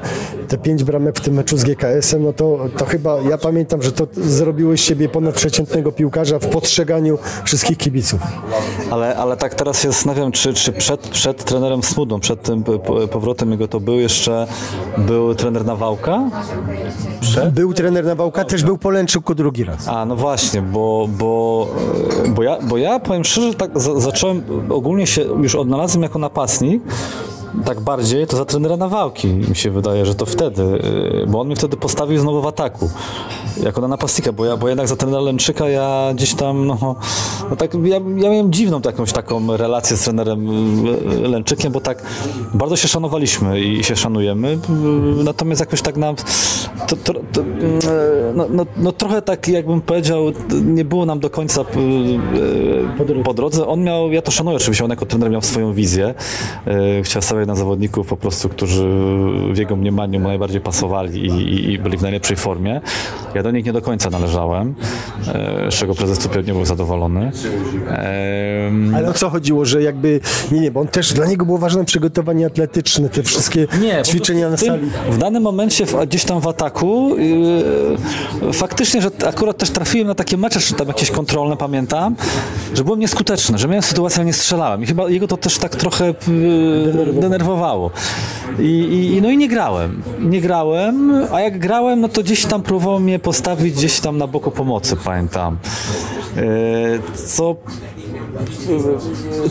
te 0.48 0.58
pięć 0.58 0.84
bramek 0.84 1.18
w 1.18 1.20
tym 1.20 1.34
meczu 1.34 1.56
z 1.56 1.64
GKS-em, 1.64 2.22
no 2.22 2.32
to, 2.32 2.58
to 2.76 2.84
chyba, 2.84 3.20
ja 3.20 3.38
pamiętam, 3.38 3.82
że 3.82 3.92
to 3.92 4.06
zrobiłeś 4.16 4.80
siebie 4.80 5.08
ponadprzeciętnego 5.08 5.92
piłkarza 5.92 6.38
w 6.38 6.46
postrzeganiu 6.46 7.18
wszystkich 7.44 7.78
kibiców. 7.78 8.20
Ale, 8.90 9.16
ale 9.16 9.36
tak 9.36 9.54
teraz 9.54 9.82
się 9.82 9.88
zastanawiam, 9.88 10.32
czy, 10.32 10.54
czy 10.54 10.72
przed, 10.72 11.00
przed 11.00 11.44
trenerem 11.44 11.82
Smudą, 11.82 12.20
przed 12.20 12.42
tym 12.42 12.64
powrotem 13.10 13.50
jego 13.50 13.68
to 13.68 13.80
był 13.80 13.98
jeszcze, 13.98 14.46
był 14.98 15.34
trener 15.34 15.64
Nawałka? 15.64 16.30
Przed? 17.20 17.54
Był 17.54 17.74
trener 17.74 18.04
Nawałka, 18.04 18.44
też 18.44 18.62
był 18.62 18.78
po 18.78 18.90
Lęczyku 18.90 19.34
drugi 19.34 19.64
raz. 19.64 19.88
A, 19.88 20.04
no 20.04 20.16
właśnie, 20.16 20.62
bo, 20.62 21.08
bo, 21.18 21.66
bo, 22.28 22.42
ja, 22.42 22.58
bo 22.62 22.78
ja 22.78 23.00
powiem 23.00 23.24
szczerze, 23.24 23.37
tak 23.58 23.80
za, 23.80 24.00
zacząłem, 24.00 24.42
ogólnie 24.70 25.06
się 25.06 25.22
już 25.22 25.54
odnalazłem 25.54 26.02
jako 26.02 26.18
napastnik, 26.18 26.82
tak 27.64 27.80
bardziej, 27.80 28.26
to 28.26 28.36
za 28.36 28.44
trenera 28.44 28.76
Nawałki 28.76 29.28
mi 29.28 29.56
się 29.56 29.70
wydaje, 29.70 30.06
że 30.06 30.14
to 30.14 30.26
wtedy, 30.26 30.62
y, 30.62 31.26
bo 31.28 31.40
on 31.40 31.46
mnie 31.46 31.56
wtedy 31.56 31.76
postawił 31.76 32.18
znowu 32.18 32.42
w 32.42 32.46
ataku, 32.46 32.90
jako 33.62 33.80
na 33.80 33.88
napastnika, 33.88 34.32
bo 34.32 34.44
ja, 34.44 34.56
bo 34.56 34.68
jednak 34.68 34.88
za 34.88 34.96
trenera 34.96 35.20
Lęczyka 35.20 35.68
ja 35.68 36.10
gdzieś 36.14 36.34
tam, 36.34 36.66
no, 36.66 36.96
no 37.50 37.56
tak, 37.56 37.74
ja, 37.74 37.96
ja 37.96 38.00
miałem 38.00 38.52
dziwną 38.52 38.80
jakąś 38.84 39.12
taką 39.12 39.56
relację 39.56 39.96
z 39.96 40.04
trenerem 40.04 40.46
Lęczykiem, 41.22 41.72
bo 41.72 41.80
tak 41.80 42.02
bardzo 42.54 42.76
się 42.76 42.88
szanowaliśmy 42.88 43.60
i 43.60 43.84
się 43.84 43.96
szanujemy, 43.96 44.58
natomiast 45.24 45.60
jakoś 45.60 45.82
tak 45.82 45.96
nam, 45.96 46.16
to, 46.88 46.96
to, 46.96 47.14
to, 47.32 47.42
no, 48.34 48.46
no, 48.50 48.66
no, 48.76 48.92
trochę 48.92 49.22
tak 49.22 49.48
jakbym 49.48 49.80
powiedział, 49.80 50.24
nie 50.64 50.84
było 50.84 51.06
nam 51.06 51.20
do 51.20 51.30
końca 51.30 51.64
po 53.24 53.34
drodze. 53.34 53.66
On 53.66 53.82
miał, 53.82 54.12
ja 54.12 54.22
to 54.22 54.30
szanuję 54.30 54.56
oczywiście, 54.56 54.84
on 54.84 54.90
jako 54.90 55.06
trener 55.06 55.30
miał 55.30 55.42
swoją 55.42 55.72
wizję, 55.72 56.14
chciał 57.02 57.22
sobie 57.22 57.46
na 57.46 57.54
zawodników 57.54 58.06
po 58.06 58.16
prostu, 58.16 58.48
którzy 58.48 58.88
w 59.52 59.58
jego 59.58 59.76
mniemaniu 59.76 60.20
najbardziej 60.20 60.60
pasowali 60.60 61.26
i, 61.26 61.72
i, 61.72 61.78
byli 61.78 61.98
w 61.98 62.02
najlepszej 62.02 62.36
formie. 62.36 62.80
Ja 63.34 63.42
do 63.48 63.52
nich 63.52 63.64
nie 63.64 63.72
do 63.72 63.82
końca 63.82 64.10
należałem, 64.10 64.74
e, 65.28 65.70
z 65.70 65.74
czego 65.74 65.94
prezes 65.94 66.18
Cupier 66.18 66.46
nie 66.46 66.52
był 66.52 66.64
zadowolony. 66.64 67.32
Ale 68.94 69.08
o 69.08 69.12
co 69.12 69.30
chodziło, 69.30 69.64
że 69.64 69.82
jakby, 69.82 70.20
nie, 70.52 70.60
nie, 70.60 70.70
bo 70.70 70.80
on 70.80 70.86
też, 70.86 71.12
dla 71.12 71.26
niego 71.26 71.46
było 71.46 71.58
ważne 71.58 71.84
przygotowanie 71.84 72.46
atletyczne, 72.46 73.08
te 73.08 73.22
wszystkie 73.22 73.66
nie, 73.80 74.02
ćwiczenia 74.06 74.50
na 74.50 74.56
sali. 74.56 74.90
W 75.10 75.18
danym 75.18 75.42
momencie 75.42 75.84
gdzieś 76.06 76.24
tam 76.24 76.40
w 76.40 76.46
ataku 76.46 77.16
yy, 78.42 78.52
faktycznie, 78.52 79.02
że 79.02 79.10
akurat 79.26 79.58
też 79.58 79.70
trafiłem 79.70 80.08
na 80.08 80.14
takie 80.14 80.36
mecze, 80.36 80.60
czy 80.60 80.74
tam 80.74 80.88
jakieś 80.88 81.10
kontrolne, 81.10 81.56
pamiętam, 81.56 82.16
że 82.74 82.84
byłem 82.84 83.00
nieskuteczny, 83.00 83.58
że 83.58 83.68
miałem 83.68 83.82
sytuację, 83.82 84.24
nie 84.24 84.32
strzelałem 84.32 84.82
i 84.82 84.86
chyba 84.86 85.10
jego 85.10 85.28
to 85.28 85.36
też 85.36 85.58
tak 85.58 85.76
trochę 85.76 86.06
yy, 86.06 87.12
denerwowało. 87.20 87.90
I, 88.58 89.12
i, 89.16 89.22
no 89.22 89.30
i 89.30 89.36
nie 89.36 89.48
grałem. 89.48 90.02
Nie 90.20 90.40
grałem, 90.40 91.12
a 91.32 91.40
jak 91.40 91.58
grałem, 91.58 92.00
no 92.00 92.08
to 92.08 92.22
gdzieś 92.22 92.46
tam 92.46 92.62
próbował 92.62 93.00
mnie 93.00 93.18
postawić 93.38 93.74
gdzieś 93.74 94.00
tam 94.00 94.18
na 94.18 94.26
boku 94.26 94.50
pomocy, 94.50 94.96
pamiętam. 95.04 95.58
E, 96.36 96.42
co 97.14 97.56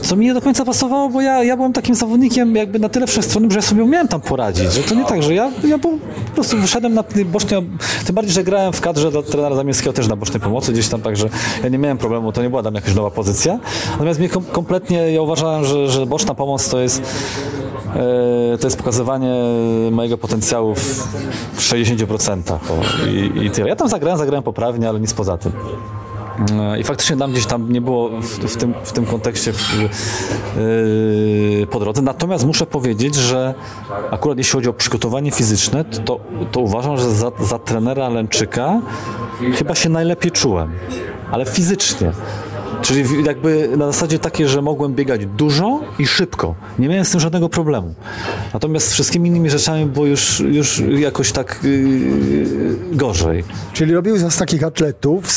co 0.01 0.15
mi 0.15 0.25
nie 0.25 0.33
do 0.33 0.41
końca 0.41 0.65
pasowało, 0.65 1.09
bo 1.09 1.21
ja, 1.21 1.43
ja 1.43 1.57
byłem 1.57 1.73
takim 1.73 1.95
zawodnikiem 1.95 2.55
jakby 2.55 2.79
na 2.79 2.89
tyle 2.89 3.07
wszechstronnym, 3.07 3.51
że 3.51 3.57
ja 3.57 3.61
sobie 3.61 3.83
umiałem 3.83 4.07
tam 4.07 4.21
poradzić, 4.21 4.73
że 4.73 4.83
to 4.83 4.95
nie 4.95 5.05
tak, 5.05 5.23
że 5.23 5.33
ja, 5.33 5.51
ja 5.63 5.77
po 5.79 5.89
prostu 6.35 6.57
wyszedłem 6.57 6.93
na 6.93 7.03
bocznej, 7.25 7.61
tym 8.05 8.15
bardziej, 8.15 8.33
że 8.33 8.43
grałem 8.43 8.73
w 8.73 8.81
kadrze 8.81 9.11
do 9.11 9.23
trenera 9.23 9.55
Zamieckiego 9.55 9.93
też 9.93 10.07
na 10.07 10.15
bocznej 10.15 10.39
pomocy 10.39 10.73
gdzieś 10.73 10.87
tam, 10.87 11.01
także 11.01 11.29
ja 11.63 11.69
nie 11.69 11.77
miałem 11.77 11.97
problemu, 11.97 12.31
to 12.31 12.43
nie 12.43 12.49
była 12.49 12.63
tam 12.63 12.75
jakaś 12.75 12.95
nowa 12.95 13.11
pozycja, 13.11 13.59
natomiast 13.91 14.19
mnie 14.19 14.29
kom 14.29 14.43
kompletnie, 14.43 15.11
ja 15.11 15.21
uważałem, 15.21 15.65
że, 15.65 15.89
że 15.89 16.05
boczna 16.05 16.33
pomoc 16.33 16.69
to 16.69 16.79
jest 16.79 17.01
to 18.59 18.67
jest 18.67 18.77
pokazywanie 18.77 19.33
mojego 19.91 20.17
potencjału 20.17 20.75
w 21.53 21.59
60% 21.59 22.53
o, 22.53 22.57
i, 23.07 23.45
i 23.45 23.51
tyle. 23.51 23.69
Ja 23.69 23.75
tam 23.75 23.89
zagrałem, 23.89 24.17
zagrałem 24.17 24.43
poprawnie, 24.43 24.89
ale 24.89 24.99
nic 24.99 25.13
poza 25.13 25.37
tym. 25.37 25.51
I 26.79 26.83
faktycznie 26.83 27.15
nam 27.15 27.31
gdzieś 27.31 27.45
tam 27.45 27.71
nie 27.71 27.81
było 27.81 28.09
w, 28.09 28.25
w 28.25 28.57
tym, 28.57 28.73
w 28.83 28.91
tym 28.91 29.05
kontekście 29.05 29.53
w, 29.53 29.79
yy, 30.57 31.67
po 31.67 31.79
drodze. 31.79 32.01
Natomiast 32.01 32.45
muszę 32.45 32.65
powiedzieć, 32.65 33.15
że 33.15 33.53
akurat 34.11 34.37
jeśli 34.37 34.53
chodzi 34.53 34.69
o 34.69 34.73
przygotowanie 34.73 35.31
fizyczne, 35.31 35.85
to, 35.85 36.19
to 36.51 36.59
uważam, 36.59 36.97
że 36.97 37.11
za, 37.11 37.31
za 37.39 37.59
trenera 37.59 38.09
Lęczyka 38.09 38.81
chyba 39.55 39.75
się 39.75 39.89
najlepiej 39.89 40.31
czułem, 40.31 40.71
ale 41.31 41.45
fizycznie. 41.45 42.11
Czyli 42.81 43.23
jakby 43.25 43.69
na 43.77 43.85
zasadzie 43.85 44.19
takie, 44.19 44.47
że 44.47 44.61
mogłem 44.61 44.93
biegać 44.95 45.25
dużo 45.25 45.81
i 45.99 46.07
szybko. 46.07 46.55
Nie 46.79 46.89
miałem 46.89 47.05
z 47.05 47.11
tym 47.11 47.19
żadnego 47.19 47.49
problemu. 47.49 47.95
Natomiast 48.53 48.87
z 48.87 48.93
wszystkimi 48.93 49.29
innymi 49.29 49.49
rzeczami 49.49 49.85
było 49.85 50.05
już, 50.05 50.39
już 50.39 50.79
jakoś 50.79 51.31
tak 51.31 51.59
yy, 51.63 52.77
gorzej. 52.91 53.43
Czyli 53.73 53.93
robił 53.93 54.17
z 54.17 54.23
nas 54.23 54.37
takich 54.37 54.63
atletów 54.63 55.27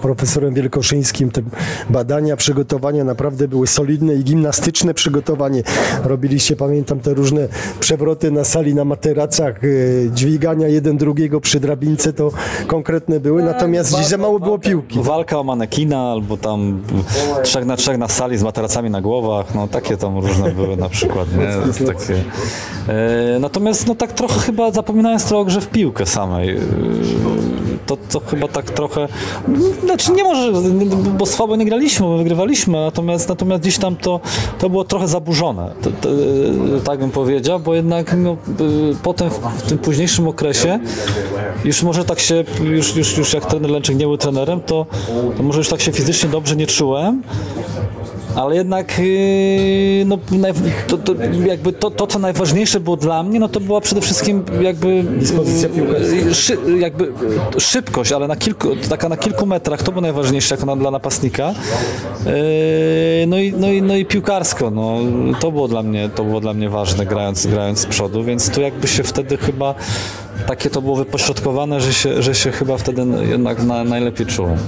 profesorem 0.00 0.54
Wielkoszyńskim 0.54 1.30
te 1.30 1.42
badania, 1.90 2.36
przygotowania 2.36 3.04
naprawdę 3.04 3.48
były 3.48 3.66
solidne 3.66 4.14
i 4.14 4.24
gimnastyczne 4.24 4.94
przygotowanie. 4.94 5.62
Robiliście, 6.04 6.56
pamiętam, 6.56 7.00
te 7.00 7.14
różne 7.14 7.48
przewroty 7.80 8.30
na 8.30 8.44
sali, 8.44 8.74
na 8.74 8.84
materacach, 8.84 9.64
y, 9.64 10.10
dźwigania 10.14 10.68
jeden 10.68 10.96
drugiego 10.96 11.40
przy 11.40 11.60
drabince, 11.60 12.12
to 12.12 12.30
konkretne 12.66 13.20
były, 13.20 13.42
natomiast 13.42 13.96
dziś 13.96 14.06
za 14.06 14.16
mało 14.16 14.40
było 14.40 14.58
piłki. 14.58 14.98
Walka 15.02 15.38
o 15.38 15.44
manekina, 15.44 15.98
albo 15.98 16.36
tam 16.36 16.82
trzech 17.42 17.66
na 17.66 17.76
trzech 17.76 17.98
na 17.98 18.08
sali 18.08 18.38
z 18.38 18.42
materacami 18.42 18.90
na 18.90 19.00
głowach, 19.00 19.54
no 19.54 19.68
takie 19.68 19.96
tam 19.96 20.18
różne 20.18 20.50
były 20.50 20.76
na 20.76 20.88
przykład, 20.88 21.28
nie? 21.36 21.86
Takie. 21.86 22.14
E, 22.88 23.38
natomiast 23.40 23.86
no 23.86 23.94
tak 23.94 24.12
trochę 24.12 24.40
chyba 24.40 24.70
zapominając 24.70 25.24
trochę 25.24 25.42
o 25.42 25.44
grze 25.44 25.60
w 25.60 25.68
piłkę 25.68 26.06
samej. 26.06 26.56
E, 27.80 27.86
to, 27.86 27.96
to 27.96 28.20
chyba 28.20 28.48
tak 28.48 28.70
trochę, 28.70 29.08
znaczy 29.84 30.12
nie 30.12 30.24
może, 30.24 30.52
bo 31.18 31.26
słabo 31.26 31.56
nie 31.56 31.64
graliśmy, 31.64 32.16
wygrywaliśmy, 32.18 32.72
natomiast, 32.72 33.28
natomiast 33.28 33.62
gdzieś 33.62 33.78
tam 33.78 33.96
to, 33.96 34.20
to 34.58 34.70
było 34.70 34.84
trochę 34.84 35.08
zaburzone, 35.08 35.70
to, 35.82 35.90
to, 35.90 36.08
tak 36.84 36.98
bym 36.98 37.10
powiedział, 37.10 37.60
bo 37.60 37.74
jednak 37.74 38.16
no, 38.16 38.36
y, 38.60 38.96
potem 39.02 39.30
w, 39.30 39.34
w 39.34 39.62
tym 39.62 39.78
późniejszym 39.78 40.28
okresie 40.28 40.78
już 41.64 41.82
może 41.82 42.04
tak 42.04 42.20
się, 42.20 42.44
już, 42.62 42.96
już, 42.96 43.18
już 43.18 43.32
jak 43.32 43.46
trener 43.46 43.70
Lęczek 43.70 43.96
nie 43.96 44.06
był 44.06 44.16
trenerem, 44.16 44.60
to, 44.60 44.86
to 45.36 45.42
może 45.42 45.58
już 45.58 45.68
tak 45.68 45.80
się 45.80 45.92
fizycznie 45.92 46.28
dobrze 46.28 46.56
nie 46.56 46.66
czułem, 46.66 47.22
ale 48.36 48.56
jednak 48.56 48.98
yy, 48.98 50.04
no, 50.06 50.18
to, 50.88 50.98
to, 50.98 51.14
jakby 51.46 51.72
to, 51.72 51.90
to, 51.90 52.06
co 52.06 52.18
najważniejsze 52.18 52.80
było 52.80 52.96
dla 52.96 53.22
mnie, 53.22 53.40
no 53.40 53.48
to 53.48 53.60
była 53.60 53.80
przede 53.80 54.00
wszystkim 54.00 54.44
jakby 54.60 55.02
Dyspozycja 55.02 55.68
yy, 56.24 56.34
szy, 56.34 56.58
jakby 56.78 57.12
szybkość, 57.58 58.12
ale 58.12 58.28
na 58.28 58.36
kilku, 58.36 58.68
taka 58.88 59.08
na 59.08 59.16
kilku 59.16 59.46
metrach, 59.46 59.82
to 59.82 59.92
było 59.92 60.02
najważniejsze 60.02 60.54
jako 60.54 60.66
na, 60.66 60.76
dla 60.76 60.90
napastnika. 60.90 61.54
Yy, 62.26 62.32
no, 63.26 63.38
i, 63.38 63.52
no, 63.52 63.68
i, 63.72 63.82
no 63.82 63.96
i 63.96 64.04
piłkarsko, 64.04 64.70
no, 64.70 64.98
to 65.40 65.52
było 65.52 65.68
dla 65.68 65.82
mnie, 65.82 66.10
to 66.14 66.24
było 66.24 66.40
dla 66.40 66.54
mnie 66.54 66.68
ważne 66.68 67.06
grając, 67.06 67.46
grając 67.46 67.78
z 67.78 67.86
przodu, 67.86 68.24
więc 68.24 68.50
tu 68.50 68.60
jakby 68.60 68.88
się 68.88 69.02
wtedy 69.02 69.36
chyba 69.36 69.74
takie 70.46 70.70
to 70.70 70.82
było 70.82 70.96
wypośrodkowane, 70.96 71.80
że 71.80 71.92
się, 71.92 72.22
że 72.22 72.34
się 72.34 72.50
chyba 72.50 72.78
wtedy 72.78 73.06
jednak 73.30 73.62
na, 73.62 73.84
najlepiej 73.84 74.26
czułem. 74.26 74.58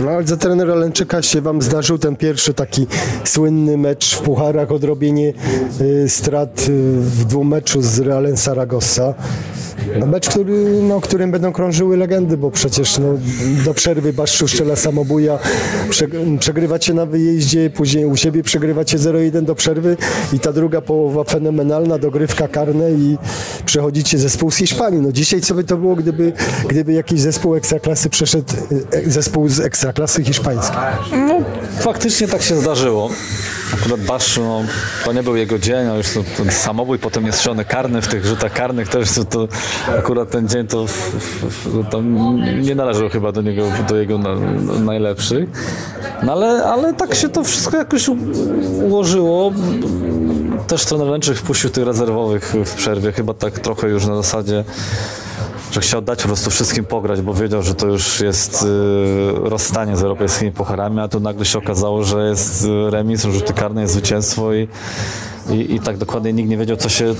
No 0.00 0.10
ale 0.10 0.26
za 0.26 0.36
trenera 0.36 0.74
Lęczyka 0.74 1.22
się 1.22 1.40
wam 1.40 1.62
zdarzył 1.62 1.98
ten 1.98 2.16
pierwszy 2.16 2.54
taki 2.54 2.86
słynny 3.24 3.76
mecz 3.76 4.14
w 4.14 4.20
Pucharach, 4.20 4.72
odrobienie 4.72 5.32
y, 5.80 6.08
strat 6.08 6.60
y, 6.68 6.72
w 7.00 7.24
dwumeczu 7.24 7.82
z 7.82 8.00
Realem 8.00 8.36
Saragossa. 8.36 9.14
Mecz, 10.06 10.28
który, 10.28 10.82
no, 10.82 11.00
którym 11.00 11.30
będą 11.30 11.52
krążyły 11.52 11.96
legendy, 11.96 12.36
bo 12.36 12.50
przecież 12.50 12.98
no, 12.98 13.08
do 13.64 13.74
przerwy 13.74 14.12
Baszczu 14.12 14.48
strzela 14.48 14.76
samobuja, 14.76 15.38
prze, 15.90 16.06
przegrywacie 16.38 16.94
na 16.94 17.06
wyjeździe, 17.06 17.70
później 17.70 18.06
u 18.06 18.16
siebie 18.16 18.42
przegrywacie 18.42 18.98
0-1 18.98 19.42
do 19.42 19.54
przerwy 19.54 19.96
i 20.32 20.40
ta 20.40 20.52
druga 20.52 20.80
połowa 20.80 21.24
fenomenalna, 21.24 21.98
dogrywka 21.98 22.48
karne 22.48 22.90
i 22.92 23.18
przechodzicie 23.66 24.18
zespół 24.18 24.50
z 24.50 24.56
Hiszpanii. 24.56 25.00
No 25.00 25.12
dzisiaj 25.12 25.40
co 25.40 25.54
by 25.54 25.64
to 25.64 25.76
było, 25.76 25.96
gdyby, 25.96 26.32
gdyby 26.68 26.92
jakiś 26.92 27.20
zespół 27.20 27.54
ekstraklasy 27.54 28.10
przeszedł, 28.10 28.54
y, 28.94 29.10
zespół 29.10 29.48
z 29.48 29.60
ekstraklasy 29.60 30.24
hiszpańskiej? 30.24 30.78
No, 31.12 31.40
faktycznie 31.80 32.28
tak 32.28 32.42
się 32.42 32.56
zdarzyło. 32.56 33.10
Akurat 33.74 34.00
Baszczu, 34.00 34.44
no, 34.44 34.62
to 35.04 35.12
nie 35.12 35.22
był 35.22 35.36
jego 35.36 35.58
dzień, 35.58 35.88
a 35.88 35.96
już 35.96 36.08
to, 36.08 36.24
ten 36.36 36.50
samobój 36.50 36.98
potem 36.98 37.26
jest 37.26 37.38
strzelony 37.38 37.64
karny 37.64 38.02
w 38.02 38.08
tych 38.08 38.26
rzutach 38.26 38.52
karnych 38.52 38.88
też, 38.88 39.12
to, 39.12 39.24
to 39.24 39.48
akurat 39.88 40.30
ten 40.30 40.48
dzień 40.48 40.66
to, 40.66 40.86
to 41.90 42.02
nie 42.62 42.74
należał 42.74 43.08
chyba 43.08 43.32
do 43.32 43.42
niego, 43.42 43.62
do 43.88 43.96
jego 43.96 44.18
na, 44.18 44.34
na 44.34 44.80
najlepszych. 44.80 45.48
No 46.22 46.32
ale, 46.32 46.64
ale 46.64 46.94
tak 46.94 47.14
się 47.14 47.28
to 47.28 47.44
wszystko 47.44 47.76
jakoś 47.76 48.08
ułożyło. 48.82 49.52
Też 50.66 50.84
trener 50.84 51.06
Lęczyk 51.06 51.36
wpuścił 51.36 51.70
tych 51.70 51.84
rezerwowych 51.84 52.54
w 52.64 52.74
przerwie, 52.74 53.12
chyba 53.12 53.34
tak 53.34 53.58
trochę 53.58 53.88
już 53.88 54.06
na 54.06 54.16
zasadzie 54.16 54.64
że 55.74 55.80
chciał 55.80 56.02
dać 56.02 56.22
po 56.22 56.28
prostu 56.28 56.50
wszystkim 56.50 56.84
pograć, 56.84 57.20
bo 57.20 57.34
wiedział, 57.34 57.62
że 57.62 57.74
to 57.74 57.86
już 57.86 58.20
jest 58.20 58.62
y, 58.62 58.66
rozstanie 59.34 59.96
z 59.96 60.02
europejskimi 60.02 60.52
pucharami, 60.52 61.00
a 61.00 61.08
tu 61.08 61.20
nagle 61.20 61.44
się 61.44 61.58
okazało, 61.58 62.04
że 62.04 62.28
jest 62.28 62.64
y, 62.64 62.90
remis, 62.90 63.22
rzuty 63.22 63.52
karne, 63.52 63.80
jest 63.80 63.92
zwycięstwo 63.92 64.54
i, 64.54 64.68
i, 65.50 65.74
i 65.74 65.80
tak 65.80 65.96
dokładnie 65.98 66.32
nikt 66.32 66.48
nie 66.48 66.56
wiedział, 66.56 66.76
co 66.76 66.88
się, 66.88 67.14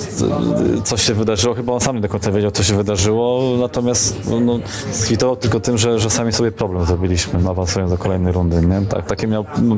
co 0.84 0.96
się 0.96 1.14
wydarzyło. 1.14 1.54
Chyba 1.54 1.72
on 1.72 1.80
sam 1.80 1.96
nie 1.96 2.02
do 2.02 2.08
końca 2.08 2.32
wiedział, 2.32 2.50
co 2.50 2.62
się 2.62 2.76
wydarzyło, 2.76 3.56
natomiast 3.60 4.16
no, 4.30 4.40
no, 4.40 4.58
skwitował 4.92 5.36
tylko 5.36 5.60
tym, 5.60 5.78
że, 5.78 5.98
że 5.98 6.10
sami 6.10 6.32
sobie 6.32 6.52
problem 6.52 6.86
zrobiliśmy, 6.86 7.50
awansując 7.50 7.90
do 7.90 7.98
kolejnej 7.98 8.32
rundy. 8.32 8.66
Nie? 8.66 8.82
Tak, 8.88 9.06
takie 9.06 9.26
miał, 9.26 9.44
no, 9.62 9.76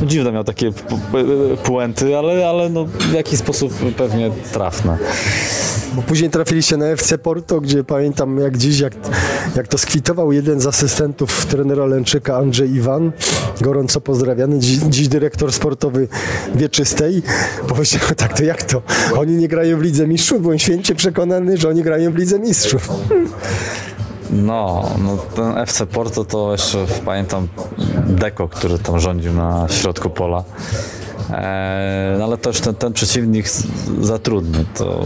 no, 0.00 0.06
dziwne 0.06 0.32
miał 0.32 0.44
takie 0.44 0.70
pu- 0.70 0.98
pu- 1.12 1.56
puenty, 1.56 2.16
ale, 2.18 2.48
ale 2.48 2.68
no, 2.68 2.84
w 2.84 3.12
jakiś 3.12 3.38
sposób 3.38 3.72
pewnie 3.96 4.30
trafne. 4.52 4.98
Bo 5.92 6.02
później 6.02 6.30
trafiliście 6.30 6.76
na 6.76 6.86
FC 6.86 7.18
Porto, 7.18 7.60
gdzie 7.60 7.84
pamiętam 7.84 8.38
jak 8.38 8.58
dziś, 8.58 8.80
jak, 8.80 8.92
jak 9.56 9.68
to 9.68 9.78
skwitował 9.78 10.32
jeden 10.32 10.60
z 10.60 10.66
asystentów 10.66 11.46
trenera 11.46 11.86
Lęczyka, 11.86 12.36
Andrzej 12.36 12.70
Iwan, 12.70 13.12
gorąco 13.60 14.00
pozdrawiany, 14.00 14.58
dziś, 14.58 14.78
dziś 14.78 15.08
dyrektor 15.08 15.52
sportowy 15.52 16.08
Wieczystej, 16.54 17.22
powiedział 17.68 18.00
tak, 18.16 18.36
to 18.38 18.44
jak 18.44 18.62
to? 18.62 18.82
Oni 19.16 19.32
nie 19.32 19.48
grają 19.48 19.78
w 19.78 19.82
Lidze 19.82 20.06
Mistrzów? 20.06 20.42
Byłem 20.42 20.58
święcie 20.58 20.94
przekonany, 20.94 21.56
że 21.56 21.68
oni 21.68 21.82
grają 21.82 22.12
w 22.12 22.16
Lidze 22.16 22.38
Mistrzów. 22.38 22.88
No, 24.30 24.90
no 25.04 25.16
ten 25.16 25.58
FC 25.58 25.86
Porto 25.86 26.24
to 26.24 26.52
jeszcze 26.52 26.86
pamiętam 27.04 27.48
Deko, 28.06 28.48
który 28.48 28.78
tam 28.78 29.00
rządził 29.00 29.32
na 29.32 29.66
środku 29.70 30.10
pola. 30.10 30.44
Eee, 31.30 32.22
ale 32.22 32.38
też 32.38 32.60
ten, 32.60 32.74
ten 32.74 32.92
przeciwnik 32.92 33.46
za 34.00 34.18
trudny. 34.18 34.64
To, 34.74 35.04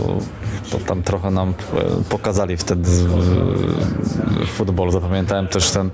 to 0.72 0.78
tam 0.78 1.02
trochę 1.02 1.30
nam 1.30 1.48
e, 1.48 1.54
pokazali 2.08 2.56
wtedy 2.56 2.90
e, 4.42 4.46
futbol. 4.46 4.90
Zapamiętałem 4.90 5.48
też 5.48 5.70
ten, 5.70 5.90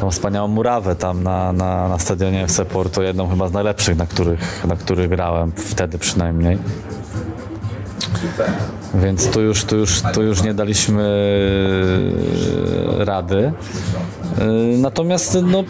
tą 0.00 0.10
wspaniałą 0.10 0.48
murawę 0.48 0.96
tam 0.96 1.22
na, 1.22 1.52
na, 1.52 1.88
na 1.88 1.98
stadionie 1.98 2.44
FC 2.44 2.64
Porto, 2.64 3.02
jedną 3.02 3.28
chyba 3.28 3.48
z 3.48 3.52
najlepszych, 3.52 3.96
na 3.96 4.06
których, 4.06 4.64
na 4.68 4.76
których 4.76 5.08
grałem, 5.08 5.52
wtedy 5.56 5.98
przynajmniej. 5.98 6.58
Więc 8.94 9.30
tu 9.30 9.40
już, 9.40 9.64
tu, 9.64 9.76
już, 9.76 10.02
tu 10.14 10.22
już 10.22 10.42
nie 10.42 10.54
daliśmy 10.54 11.02
e, 13.00 13.04
rady. 13.04 13.52
Natomiast 14.78 15.38
no, 15.42 15.64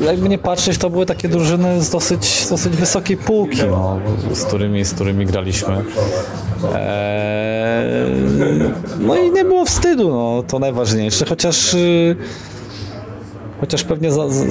jakby 0.00 0.28
nie 0.28 0.38
patrzeć, 0.38 0.78
to 0.78 0.90
były 0.90 1.06
takie 1.06 1.28
drużyny 1.28 1.82
z 1.82 1.90
dosyć, 1.90 2.46
dosyć 2.50 2.76
wysokiej 2.76 3.16
półki, 3.16 3.62
no, 3.70 4.00
z, 4.32 4.44
którymi, 4.44 4.84
z 4.84 4.94
którymi 4.94 5.26
graliśmy. 5.26 5.84
E, 6.74 8.06
No 9.00 9.16
i 9.16 9.30
nie 9.30 9.44
było 9.44 9.64
wstydu, 9.64 10.10
no, 10.10 10.42
to 10.48 10.58
najważniejsze, 10.58 11.24
chociaż 11.26 11.74
e, 11.74 11.78
Chociaż 13.60 13.84
pewnie 13.84 14.12
za, 14.12 14.28
za, 14.28 14.44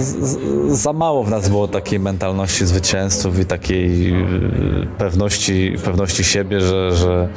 za- 0.75 0.93
mało 0.93 1.23
w 1.23 1.29
nas 1.29 1.49
było 1.49 1.67
takiej 1.67 1.99
mentalności 1.99 2.65
zwycięzców 2.65 3.39
i 3.39 3.45
takiej 3.45 4.03
yy, 4.11 4.87
pewności, 4.97 5.75
pewności 5.83 6.23
siebie, 6.23 6.61
że, 6.61 6.91
że, 6.95 7.27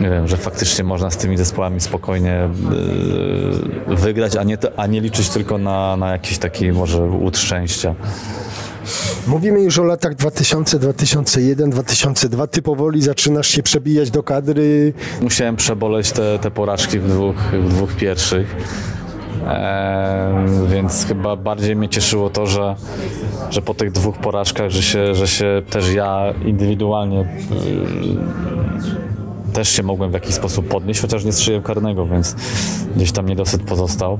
nie 0.00 0.10
wiem, 0.10 0.28
że 0.28 0.36
faktycznie 0.36 0.84
można 0.84 1.10
z 1.10 1.16
tymi 1.16 1.36
zespołami 1.36 1.80
spokojnie 1.80 2.48
yy, 3.88 3.96
wygrać, 3.96 4.36
a 4.36 4.42
nie, 4.42 4.58
a 4.76 4.86
nie 4.86 5.00
liczyć 5.00 5.28
tylko 5.28 5.58
na, 5.58 5.96
na 5.96 6.12
jakiś 6.12 6.38
taki 6.38 6.72
może 6.72 7.02
łód 7.02 7.38
szczęścia. 7.38 7.94
Mówimy 9.26 9.60
już 9.60 9.78
o 9.78 9.84
latach 9.84 10.14
2000, 10.14 10.78
2001, 10.78 11.70
2002. 11.70 12.46
Ty 12.46 12.62
powoli 12.62 13.02
zaczynasz 13.02 13.48
się 13.48 13.62
przebijać 13.62 14.10
do 14.10 14.22
kadry. 14.22 14.92
Musiałem 15.20 15.56
przeboleć 15.56 16.12
te, 16.12 16.38
te 16.38 16.50
porażki 16.50 16.98
w 16.98 17.08
dwóch, 17.08 17.36
w 17.36 17.68
dwóch 17.68 17.96
pierwszych. 17.96 18.56
Eee, 19.48 20.68
więc 20.68 21.06
chyba 21.06 21.36
bardziej 21.36 21.76
mnie 21.76 21.88
cieszyło 21.88 22.30
to, 22.30 22.46
że, 22.46 22.76
że 23.50 23.62
po 23.62 23.74
tych 23.74 23.92
dwóch 23.92 24.18
porażkach, 24.18 24.70
że 24.70 24.82
się, 24.82 25.14
że 25.14 25.28
się 25.28 25.62
też 25.70 25.92
ja 25.92 26.34
indywidualnie 26.44 27.18
yy, 27.18 29.52
też 29.52 29.68
się 29.68 29.82
mogłem 29.82 30.10
w 30.10 30.14
jakiś 30.14 30.34
sposób 30.34 30.68
podnieść, 30.68 31.00
chociaż 31.00 31.24
nie 31.24 31.32
strzeliłem 31.32 31.62
karnego, 31.62 32.06
więc 32.06 32.36
gdzieś 32.96 33.12
tam 33.12 33.28
niedosyt 33.28 33.62
pozostał. 33.62 34.18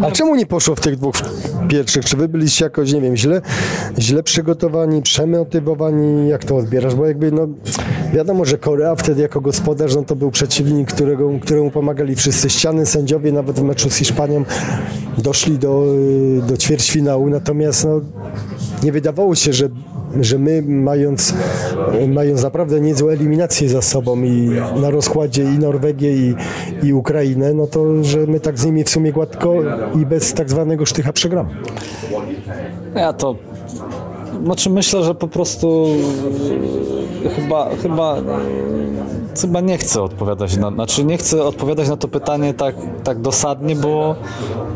A 0.00 0.10
czemu 0.10 0.34
nie 0.34 0.46
poszło 0.46 0.74
w 0.74 0.80
tych 0.80 0.96
dwóch 0.96 1.14
pierwszych? 1.68 2.04
Czy 2.04 2.16
wy 2.16 2.28
byliście 2.28 2.64
jakoś, 2.64 2.92
nie 2.92 3.00
wiem, 3.00 3.16
źle, 3.16 3.42
źle 3.98 4.22
przygotowani, 4.22 5.02
przemotywowani? 5.02 6.28
Jak 6.28 6.44
to 6.44 6.56
odbierasz? 6.56 6.94
Bo 6.94 7.06
jakby, 7.06 7.32
no, 7.32 7.48
wiadomo, 8.12 8.44
że 8.44 8.58
Korea 8.58 8.96
wtedy 8.96 9.22
jako 9.22 9.40
gospodarz, 9.40 9.94
no 9.94 10.02
to 10.02 10.16
był 10.16 10.30
przeciwnik, 10.30 10.92
którego, 10.92 11.30
któremu 11.40 11.70
pomagali 11.70 12.16
wszyscy 12.16 12.50
ściany, 12.50 12.86
sędziowie, 12.86 13.32
nawet 13.32 13.60
w 13.60 13.62
meczu 13.62 13.90
z 13.90 13.96
Hiszpanią 13.96 14.44
doszli 15.18 15.58
do, 15.58 15.84
y, 16.38 16.42
do 16.42 16.56
ćwierćfinału, 16.56 17.30
natomiast 17.30 17.84
no, 17.84 18.00
nie 18.82 18.92
wydawało 18.92 19.34
się, 19.34 19.52
że 19.52 19.68
że 20.20 20.38
my 20.38 20.62
mając, 20.62 21.34
mając 22.08 22.42
naprawdę 22.42 22.80
niezłe 22.80 23.12
eliminacje 23.12 23.68
za 23.68 23.82
sobą 23.82 24.22
i 24.22 24.50
na 24.80 24.90
rozkładzie 24.90 25.44
i 25.44 25.58
Norwegię 25.58 26.16
i, 26.16 26.34
i 26.82 26.92
Ukrainę, 26.92 27.54
no 27.54 27.66
to 27.66 28.04
że 28.04 28.18
my 28.18 28.40
tak 28.40 28.58
z 28.58 28.64
nimi 28.64 28.84
w 28.84 28.88
sumie 28.88 29.12
gładko 29.12 29.54
i 30.02 30.06
bez 30.06 30.34
tak 30.34 30.50
zwanego 30.50 30.86
sztycha 30.86 31.12
przegramy. 31.12 31.50
Ja 32.94 33.12
to. 33.12 33.36
Znaczy 34.44 34.70
myślę, 34.70 35.04
że 35.04 35.14
po 35.14 35.28
prostu 35.28 35.86
e, 37.26 37.30
chyba, 37.30 37.70
chyba, 37.82 38.16
chyba 39.40 39.60
nie 39.60 39.78
chcę 39.78 40.02
odpowiadać 40.02 40.56
na, 40.56 40.70
znaczy 40.70 41.04
nie 41.04 41.18
chcę 41.18 41.44
odpowiadać 41.44 41.88
na 41.88 41.96
to 41.96 42.08
pytanie 42.08 42.54
tak, 42.54 42.74
tak 43.04 43.20
dosadnie, 43.20 43.76
bo, 43.76 44.14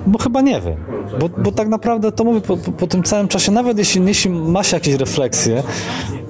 bo 0.07 0.19
chyba 0.19 0.41
nie 0.41 0.61
wiem. 0.61 0.77
Bo, 1.21 1.29
bo 1.43 1.53
tak 1.53 1.69
naprawdę 1.69 2.13
to 2.13 2.25
mówię 2.25 2.41
po, 2.41 2.57
po, 2.57 2.87
tym 2.87 3.03
całym 3.03 3.29
czasie, 3.29 3.53
nawet 3.53 3.79
jeśli, 3.79 4.05
jeśli 4.07 4.31
ma 4.31 4.63
się 4.63 4.77
jakieś 4.77 4.95
refleksje, 4.95 5.63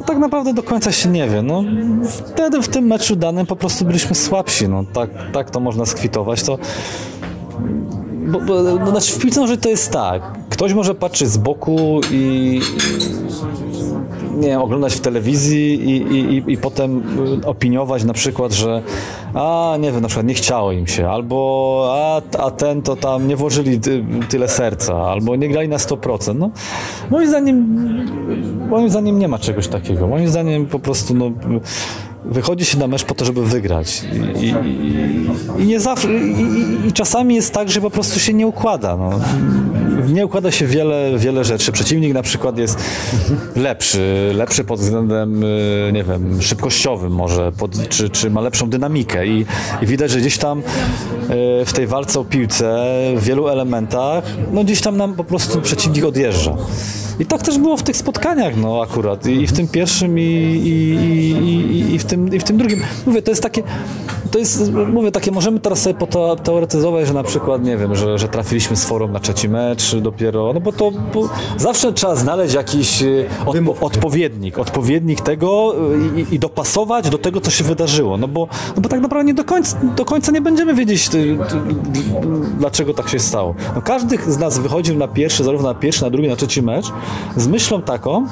tak 0.06 0.18
naprawdę 0.18 0.54
do 0.54 0.62
końca 0.62 0.92
się 0.92 1.08
nie 1.08 1.28
wie. 1.28 1.42
No, 1.42 1.64
wtedy 2.08 2.62
w 2.62 2.68
tym 2.68 2.84
meczu 2.84 3.16
danym 3.16 3.46
po 3.46 3.56
prostu 3.56 3.84
byliśmy 3.84 4.14
słabsi. 4.16 4.68
No, 4.68 4.84
tak, 4.92 5.10
tak 5.32 5.50
to 5.50 5.60
można 5.60 5.86
skwitować. 5.86 6.42
To, 6.42 6.58
bo, 8.26 8.40
bo, 8.40 8.62
no, 8.62 8.90
znaczy 8.90 9.12
w 9.12 9.18
piłce 9.18 9.40
nożnej 9.40 9.58
to 9.58 9.68
jest 9.68 9.90
tak. 9.90 10.22
Ktoś 10.50 10.72
może 10.72 10.94
patrzeć 10.94 11.28
z 11.28 11.36
boku 11.36 12.00
i 12.10 12.60
nie 14.36 14.48
wiem, 14.48 14.62
oglądać 14.62 14.94
w 14.94 15.00
telewizji 15.00 15.74
i, 15.74 15.96
i, 16.16 16.52
i, 16.52 16.56
potem 16.56 17.02
y, 17.42 17.46
opiniować 17.46 18.04
na 18.04 18.12
przykład, 18.12 18.52
że 18.52 18.82
a 19.34 19.76
nie 19.80 19.92
wiem, 19.92 20.00
na 20.00 20.08
przykład 20.08 20.26
nie 20.26 20.34
chciało 20.34 20.72
im 20.72 20.86
się, 20.86 21.08
albo 21.08 21.88
a, 21.92 22.38
a 22.38 22.50
ten 22.50 22.82
to 22.82 22.96
tam 22.96 23.28
nie 23.28 23.36
włożyli 23.36 23.80
ty, 23.80 24.04
tyle 24.28 24.48
serca, 24.48 24.94
albo 24.96 25.36
nie 25.36 25.48
grali 25.48 25.68
na 25.68 25.76
100%. 25.76 26.34
No, 26.34 26.50
moim 27.10 27.28
zdaniem 27.28 27.66
moim 28.68 28.90
zdaniem 28.90 29.18
nie 29.18 29.28
ma 29.28 29.38
czegoś 29.38 29.68
takiego. 29.68 30.06
Moim 30.06 30.28
zdaniem 30.28 30.66
po 30.66 30.78
prostu 30.78 31.14
no, 31.14 31.30
wychodzi 32.24 32.64
się 32.64 32.78
na 32.78 32.86
mecz 32.86 33.04
po 33.04 33.14
to, 33.14 33.24
żeby 33.24 33.46
wygrać. 33.46 34.04
I, 34.40 34.46
i, 34.46 35.62
i 35.62 35.66
nie 35.66 35.80
zawsze, 35.80 36.08
i, 36.14 36.88
i, 36.88 36.92
czasami 36.92 37.34
jest 37.34 37.54
tak, 37.54 37.70
że 37.70 37.80
po 37.80 37.90
prostu 37.90 38.20
się 38.20 38.32
nie 38.32 38.46
układa. 38.46 38.96
No. 38.96 39.10
Nie 40.08 40.26
układa 40.26 40.50
się 40.50 40.66
wiele, 40.66 41.18
wiele 41.18 41.44
rzeczy. 41.44 41.72
Przeciwnik 41.72 42.14
na 42.14 42.22
przykład 42.22 42.58
jest 42.58 42.78
lepszy, 43.56 44.32
lepszy 44.34 44.64
pod 44.64 44.80
względem, 44.80 45.44
y, 45.44 45.90
nie 45.92 46.04
wiem, 46.04 46.42
szybkościowym 46.42 47.12
może, 47.12 47.52
pod, 47.52 47.88
czy, 47.88 48.10
czy 48.10 48.30
ma 48.30 48.40
lepszą 48.40 48.70
dynamikę 48.70 49.26
I, 49.26 49.46
i 49.82 49.86
widać, 49.86 50.10
że 50.10 50.20
gdzieś 50.20 50.38
tam 50.38 50.58
y, 50.58 50.62
w 51.64 51.72
tej 51.72 51.86
walce 51.86 52.20
o 52.20 52.24
piłce 52.24 52.86
w 53.16 53.24
wielu 53.24 53.48
elementach, 53.48 54.24
no 54.52 54.64
gdzieś 54.64 54.80
tam 54.80 54.96
nam 54.96 55.14
po 55.14 55.24
prostu 55.24 55.60
przeciwnik 55.60 56.04
odjeżdża. 56.04 56.56
I 57.20 57.26
tak 57.26 57.42
też 57.42 57.58
było 57.58 57.76
w 57.76 57.82
tych 57.82 57.96
spotkaniach, 57.96 58.56
no 58.56 58.82
akurat. 58.82 59.26
I, 59.26 59.46
w 59.46 59.52
tym 59.52 59.68
pierwszym, 59.68 60.18
i, 60.18 60.22
i, 60.22 60.70
i, 61.48 61.94
i, 61.94 61.98
w 61.98 62.04
tym, 62.04 62.34
i 62.34 62.40
w 62.40 62.44
tym 62.44 62.56
drugim. 62.56 62.82
Mówię, 63.06 63.22
to 63.22 63.30
jest 63.30 63.42
takie, 63.42 63.62
to 64.30 64.38
jest, 64.38 64.72
mówię, 64.72 65.12
takie, 65.12 65.32
możemy 65.32 65.60
teraz 65.60 65.82
sobie 65.82 65.94
teoretyzować, 66.44 67.06
że 67.06 67.14
na 67.14 67.22
przykład, 67.22 67.64
nie 67.64 67.76
wiem, 67.76 67.94
że, 67.94 68.18
że 68.18 68.28
trafiliśmy 68.28 68.76
z 68.76 68.84
forum 68.84 69.12
na 69.12 69.20
trzeci 69.20 69.48
mecz 69.48 69.96
dopiero, 69.96 70.52
no 70.52 70.60
bo 70.60 70.72
to 70.72 70.90
bo 70.90 71.28
zawsze 71.56 71.92
trzeba 71.92 72.16
znaleźć 72.16 72.54
jakiś 72.54 73.02
y, 73.02 73.26
odpo, 73.46 73.86
odpowiednik, 73.86 74.58
odpowiednik 74.58 75.20
tego 75.20 75.74
y, 76.16 76.20
i, 76.20 76.34
i, 76.34 76.38
dopasować 76.38 77.10
do 77.10 77.18
tego, 77.18 77.40
co 77.40 77.50
się 77.50 77.64
wydarzyło, 77.64 78.16
no 78.16 78.28
bo, 78.28 78.48
no 78.76 78.82
bo 78.82 78.88
tak 78.88 79.00
naprawdę 79.00 79.24
nie 79.24 79.34
do 79.34 79.44
końca, 79.44 79.78
do 79.96 80.04
końca 80.04 80.32
nie 80.32 80.40
będziemy 80.40 80.74
wiedzieć, 80.74 81.08
ty, 81.08 81.38
ty, 81.48 81.56
dlaczego 82.58 82.94
tak 82.94 83.08
się 83.08 83.18
stało. 83.18 83.54
No 83.74 83.82
każdy 83.82 84.18
z 84.26 84.38
nas 84.38 84.58
wychodził 84.58 84.96
na 84.96 85.08
pierwszy, 85.08 85.44
zarówno 85.44 85.68
na 85.68 85.74
pierwszy, 85.74 86.02
na 86.02 86.10
drugi, 86.10 86.28
na 86.28 86.36
trzeci 86.36 86.62
mecz, 86.62 86.86
z 87.36 87.46
myślą 87.46 87.82
taką, 87.82 88.26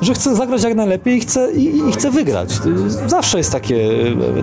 że 0.00 0.14
chce 0.14 0.36
zagrać 0.36 0.62
jak 0.62 0.74
najlepiej 0.74 1.16
i 1.16 1.20
chce, 1.20 1.52
i, 1.52 1.88
i 1.88 1.92
chce 1.92 2.10
wygrać. 2.10 2.58
Zawsze 3.06 3.38
jest 3.38 3.52
takie, 3.52 3.90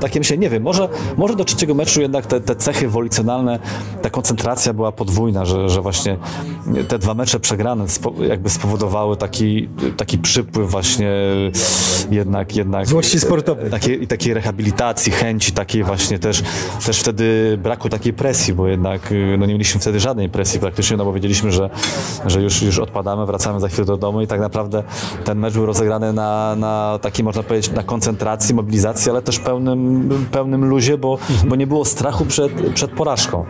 takie 0.02 0.20
myślenie, 0.20 0.42
nie 0.42 0.50
wiem, 0.50 0.64
może, 0.64 0.90
może 1.18 1.36
do 1.36 1.46
trzeciego 1.46 1.74
meczu 1.74 2.02
jednak 2.02 2.26
te, 2.26 2.42
te 2.42 2.56
cechy 2.56 2.88
wolicjonalne, 2.88 3.60
ta 4.02 4.10
koncentracja 4.10 4.74
była 4.74 4.92
podwójna, 4.92 5.46
że, 5.46 5.70
że 5.70 5.82
właśnie 5.82 6.18
te 6.88 7.00
dwa 7.00 7.14
mecze 7.14 7.40
przegrane 7.40 7.86
jakby 8.30 8.50
spowodowały 8.50 9.18
taki, 9.18 9.70
taki 9.98 10.18
przypływ 10.18 10.72
właśnie 10.72 11.12
jednak... 12.12 12.56
jednak 12.56 12.88
Złości 12.88 13.20
sportowej. 13.20 13.72
Takiej, 13.72 14.08
takiej 14.08 14.34
rehabilitacji, 14.34 15.12
chęci, 15.12 15.52
takiej 15.52 15.84
właśnie 15.84 16.20
też, 16.20 16.44
też 16.86 17.00
wtedy 17.00 17.58
braku 17.64 17.90
takiej 17.90 18.14
presji, 18.14 18.54
bo 18.54 18.68
jednak 18.68 19.14
no 19.38 19.46
nie 19.46 19.54
mieliśmy 19.54 19.82
wtedy 19.82 20.00
żadnej 20.00 20.30
presji 20.30 20.60
praktycznie, 20.60 20.98
no 20.98 21.06
bo 21.06 21.14
wiedzieliśmy, 21.14 21.52
że, 21.52 21.70
że 22.26 22.42
już, 22.42 22.62
już 22.62 22.80
odpadamy, 22.80 23.26
wracamy 23.26 23.59
za 23.60 23.68
chwilę 23.68 23.86
do 23.86 23.97
domu 23.97 24.22
i 24.22 24.28
tak 24.28 24.39
naprawdę 24.39 24.84
ten 25.26 25.39
mecz 25.39 25.53
był 25.53 25.66
rozegrany 25.66 26.14
na, 26.14 26.55
na 26.55 26.99
takiej, 27.01 27.26
można 27.26 27.43
powiedzieć, 27.43 27.72
na 27.72 27.84
koncentracji, 27.84 28.55
mobilizacji, 28.55 29.12
ale 29.12 29.22
też 29.22 29.39
pełnym, 29.39 30.10
pełnym 30.32 30.66
luzie, 30.66 30.97
bo, 30.97 31.18
bo 31.47 31.55
nie 31.55 31.68
było 31.68 31.86
strachu 31.86 32.26
przed, 32.26 32.51
przed 32.74 32.91
porażką. 32.91 33.45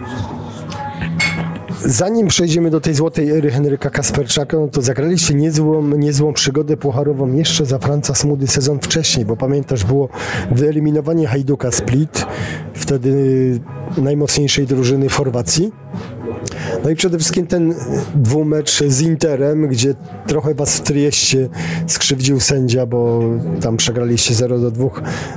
Zanim 1.86 2.28
przejdziemy 2.28 2.70
do 2.70 2.82
tej 2.82 2.93
złotej 2.93 3.32
ery 3.32 3.51
Henryka 3.51 3.89
Kasperczaka, 3.89 4.57
no 4.57 4.68
to 4.68 4.82
zagraliście 4.82 5.34
niezłą, 5.34 5.82
niezłą 5.82 6.34
przygodę 6.34 6.78
pucharową 6.78 7.34
jeszcze 7.34 7.66
za 7.66 7.80
Franca 7.80 8.16
Smudy 8.16 8.47
sezon 8.47 8.80
wcześniej, 8.80 9.26
bo 9.26 9.38
pamiętasz, 9.38 9.84
było 9.84 10.10
wyeliminowanie 10.51 11.28
Hajduka 11.28 11.72
Split, 11.72 12.26
wtedy 12.74 13.60
najmocniejszej 13.97 14.66
drużyny 14.66 15.10
Chorwacji. 15.10 15.72
No 16.84 16.90
i 16.90 16.96
przede 16.96 17.18
wszystkim 17.18 17.48
ten 17.48 17.76
dwumecz 18.16 18.84
z 18.84 19.02
Interem, 19.02 19.68
gdzie 19.68 19.96
trochę 20.28 20.56
was 20.56 20.78
w 20.78 20.82
Trieście 20.82 21.50
skrzywdził 21.88 22.40
sędzia, 22.40 22.86
bo 22.86 23.22
tam 23.62 23.78
przegraliście 23.78 24.34
0 24.34 24.60
do 24.60 24.72
2. 24.72 24.90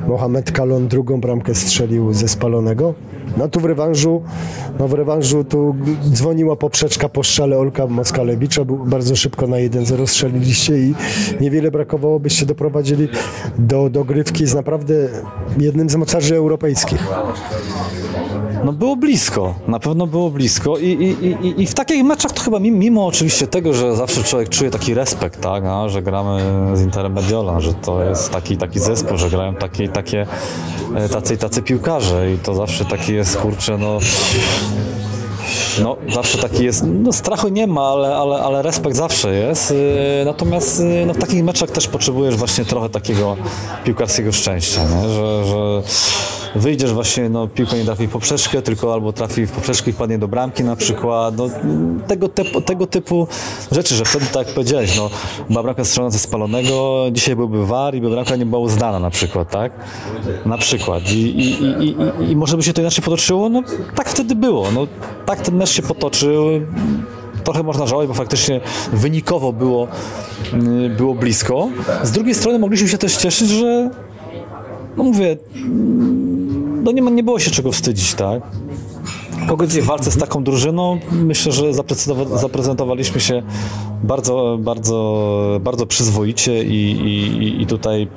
Mohamed 0.09 0.53
Kalon 0.53 0.89
drugą 0.89 1.20
bramkę 1.20 1.55
strzelił 1.55 2.12
ze 2.12 2.28
spalonego. 2.28 2.95
No 3.37 3.49
tu 3.49 3.61
w 3.61 3.64
rewanżu, 3.64 4.22
no 4.78 4.89
w 4.89 4.93
rewanżu 4.93 5.45
tu 5.45 5.74
dzwoniła 6.12 6.57
poprzeczka 6.57 7.09
po 7.09 7.24
strzale 7.24 7.59
Olka 7.59 7.87
Moskalewicza, 7.87 8.64
bardzo 8.64 9.16
szybko 9.16 9.47
na 9.47 9.57
1-0 9.57 10.07
strzeliliście 10.07 10.78
i 10.78 10.95
niewiele 11.41 11.70
brakowało, 11.70 12.20
byście 12.20 12.47
doprowadzili 12.47 13.09
do 13.59 13.91
dogrywki 13.91 14.47
z 14.47 14.55
naprawdę 14.55 14.95
jednym 15.59 15.91
z 15.91 15.97
mocarzy 15.97 16.37
europejskich. 16.37 17.07
No 18.64 18.72
było 18.72 18.96
blisko, 18.96 19.54
na 19.68 19.80
pewno 19.80 20.06
było 20.06 20.30
blisko 20.30 20.78
i, 20.78 20.86
i, 20.86 21.26
i, 21.26 21.62
i 21.62 21.66
w 21.66 21.74
takich 21.74 22.04
meczach 22.04 22.32
to 22.32 22.42
chyba 22.42 22.58
mimo 22.58 23.06
oczywiście 23.06 23.46
tego, 23.46 23.74
że 23.74 23.96
zawsze 23.96 24.24
człowiek 24.24 24.48
czuje 24.48 24.70
taki 24.70 24.94
respekt, 24.94 25.40
tak, 25.40 25.64
a, 25.64 25.88
że 25.88 26.02
gramy 26.02 26.40
z 26.76 26.82
Interem 26.82 27.12
Mediolan, 27.12 27.60
że 27.60 27.74
to 27.74 28.04
jest 28.04 28.30
taki, 28.30 28.56
taki 28.56 28.80
zespół, 28.80 29.18
że 29.18 29.30
grają 29.30 29.54
takie, 29.54 29.88
takie 29.88 30.26
e, 30.96 31.08
tacy 31.08 31.36
tacy 31.36 31.62
piłkarze 31.62 32.32
i 32.32 32.38
to 32.38 32.54
zawsze 32.54 32.84
taki 32.84 33.14
jest, 33.14 33.36
kurczę, 33.36 33.78
no 33.78 33.98
no, 35.82 35.96
zawsze 36.14 36.38
taki 36.38 36.64
jest, 36.64 36.84
no 36.86 37.12
strachu 37.12 37.48
nie 37.48 37.66
ma, 37.66 37.88
ale, 37.88 38.16
ale, 38.16 38.36
ale 38.36 38.62
respekt 38.62 38.96
zawsze 38.96 39.34
jest. 39.34 39.70
Y, 39.70 39.74
natomiast 40.24 40.80
y, 40.80 41.06
no, 41.06 41.14
w 41.14 41.18
takich 41.18 41.44
meczach 41.44 41.70
też 41.70 41.88
potrzebujesz 41.88 42.36
właśnie 42.36 42.64
trochę 42.64 42.88
takiego 42.88 43.36
piłkarskiego 43.84 44.32
szczęścia, 44.32 44.80
nie? 44.84 45.08
Że, 45.08 45.44
że 45.44 45.82
wyjdziesz 46.55 46.92
właśnie, 46.92 47.28
no 47.28 47.48
piłka 47.48 47.76
nie 47.76 47.84
trafi 47.84 48.07
w 48.07 48.11
poprzeczkę, 48.11 48.62
tylko 48.62 48.92
albo 48.92 49.12
trafi 49.12 49.46
w 49.46 49.53
poprzeczkę 49.53 49.90
i 49.90 49.92
wpadnie 49.92 50.18
do 50.18 50.28
bramki 50.28 50.64
na 50.64 50.76
przykład, 50.76 51.36
no, 51.36 51.48
tego, 52.07 52.28
typu, 52.28 52.61
tego 52.61 52.86
typu 52.86 53.26
rzeczy, 53.72 53.94
że 53.94 54.05
wtedy 54.05 54.26
tak 54.26 54.46
jak 54.46 54.55
powiedziałeś, 54.55 54.96
no 54.96 55.11
była 55.50 55.62
bramka 55.62 55.84
strzelona 55.84 56.11
ze 56.11 56.18
spalonego, 56.18 57.05
dzisiaj 57.12 57.36
byłby 57.36 57.66
war 57.66 57.94
i 57.94 58.00
by 58.00 58.11
bramka 58.11 58.36
nie 58.36 58.46
była 58.46 58.61
uznana 58.62 58.98
na 58.98 59.11
przykład, 59.11 59.50
tak? 59.50 59.72
Na 60.46 60.59
przykład. 60.59 61.12
I, 61.12 61.16
i, 61.16 61.62
i, 61.62 61.96
i, 62.20 62.30
i 62.30 62.36
może 62.36 62.57
by 62.57 62.62
się 62.62 62.72
to 62.72 62.80
inaczej 62.80 63.05
potoczyło? 63.05 63.48
No 63.48 63.62
tak 63.94 64.09
wtedy 64.09 64.34
było, 64.34 64.70
no 64.70 64.86
tak 65.26 65.40
ten 65.40 65.57
mecz 65.57 65.70
się 65.70 65.82
potoczył, 65.82 66.44
trochę 67.44 67.62
można 67.62 67.86
żałować, 67.86 68.09
bo 68.09 68.14
faktycznie 68.14 68.61
wynikowo 68.92 69.53
było, 69.53 69.88
było 70.96 71.14
blisko. 71.14 71.68
Z 72.03 72.11
drugiej 72.11 72.34
strony 72.34 72.59
mogliśmy 72.59 72.88
się 72.88 72.98
też 72.98 73.16
cieszyć, 73.16 73.48
że 73.48 73.90
no 74.96 75.05
mówię, 75.05 75.36
no 76.83 76.93
nie, 76.93 77.03
nie 77.03 77.22
było 77.22 77.39
się 77.39 77.51
czego 77.51 77.72
wstydzić, 77.72 78.14
tak? 78.14 78.43
Pogodzić 79.49 79.80
w 79.80 79.85
walce 79.85 80.11
z 80.11 80.16
taką 80.16 80.45
drużyną, 80.45 80.99
myślę, 81.12 81.53
że 81.53 81.72
zaprezentowaliśmy 82.35 83.20
się 83.20 83.43
bardzo, 84.03 84.59
bardzo, 84.61 85.59
bardzo 85.61 85.87
przyzwoicie 85.87 86.64
i, 86.64 86.91
i, 86.91 87.62
i 87.62 87.66
tutaj 87.66 88.09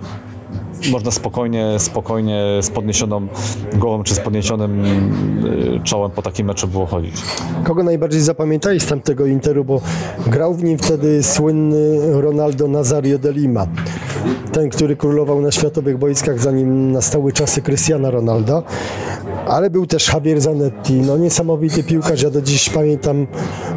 można 0.91 1.11
spokojnie, 1.11 1.75
spokojnie 1.77 2.43
z 2.61 2.69
podniesioną 2.69 3.27
głową 3.75 4.03
czy 4.03 4.15
z 4.15 4.19
podniesionym 4.19 4.85
y, 4.85 5.79
czołem 5.83 6.11
po 6.11 6.21
takim 6.21 6.47
meczu 6.47 6.67
było 6.67 6.85
chodzić. 6.85 7.15
Kogo 7.63 7.83
najbardziej 7.83 8.21
zapamiętali 8.21 8.79
z 8.79 8.85
tamtego 8.85 9.25
Interu, 9.25 9.65
bo 9.65 9.81
grał 10.27 10.53
w 10.53 10.63
nim 10.63 10.77
wtedy 10.77 11.23
słynny 11.23 12.21
Ronaldo 12.21 12.67
Nazario 12.67 13.19
de 13.19 13.31
Lima. 13.33 13.67
Ten, 14.51 14.69
który 14.69 14.95
królował 14.95 15.41
na 15.41 15.51
światowych 15.51 15.97
boiskach, 15.97 16.39
zanim 16.39 16.91
nastały 16.91 17.33
czasy 17.33 17.61
Cristiana 17.61 18.11
Ronaldo. 18.11 18.63
Ale 19.47 19.69
był 19.69 19.85
też 19.85 20.13
Javier 20.13 20.41
Zanetti, 20.41 20.93
no 20.93 21.17
niesamowity 21.17 21.83
piłkarz, 21.83 22.21
ja 22.21 22.29
do 22.29 22.41
dziś 22.41 22.69
pamiętam 22.69 23.27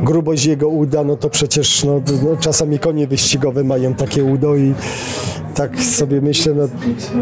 grubość 0.03 0.45
jego 0.45 0.69
uda, 0.69 1.05
no 1.05 1.17
to 1.17 1.31
przecież 1.31 1.85
no, 1.85 2.01
no, 2.23 2.37
czasami 2.37 2.79
konie 2.79 3.07
wyścigowe 3.07 3.65
mają 3.65 3.95
takie 3.95 4.25
udo 4.25 4.57
i 4.57 4.75
tak 5.59 5.83
sobie 5.83 6.21
myślę, 6.21 6.55
no 6.55 6.69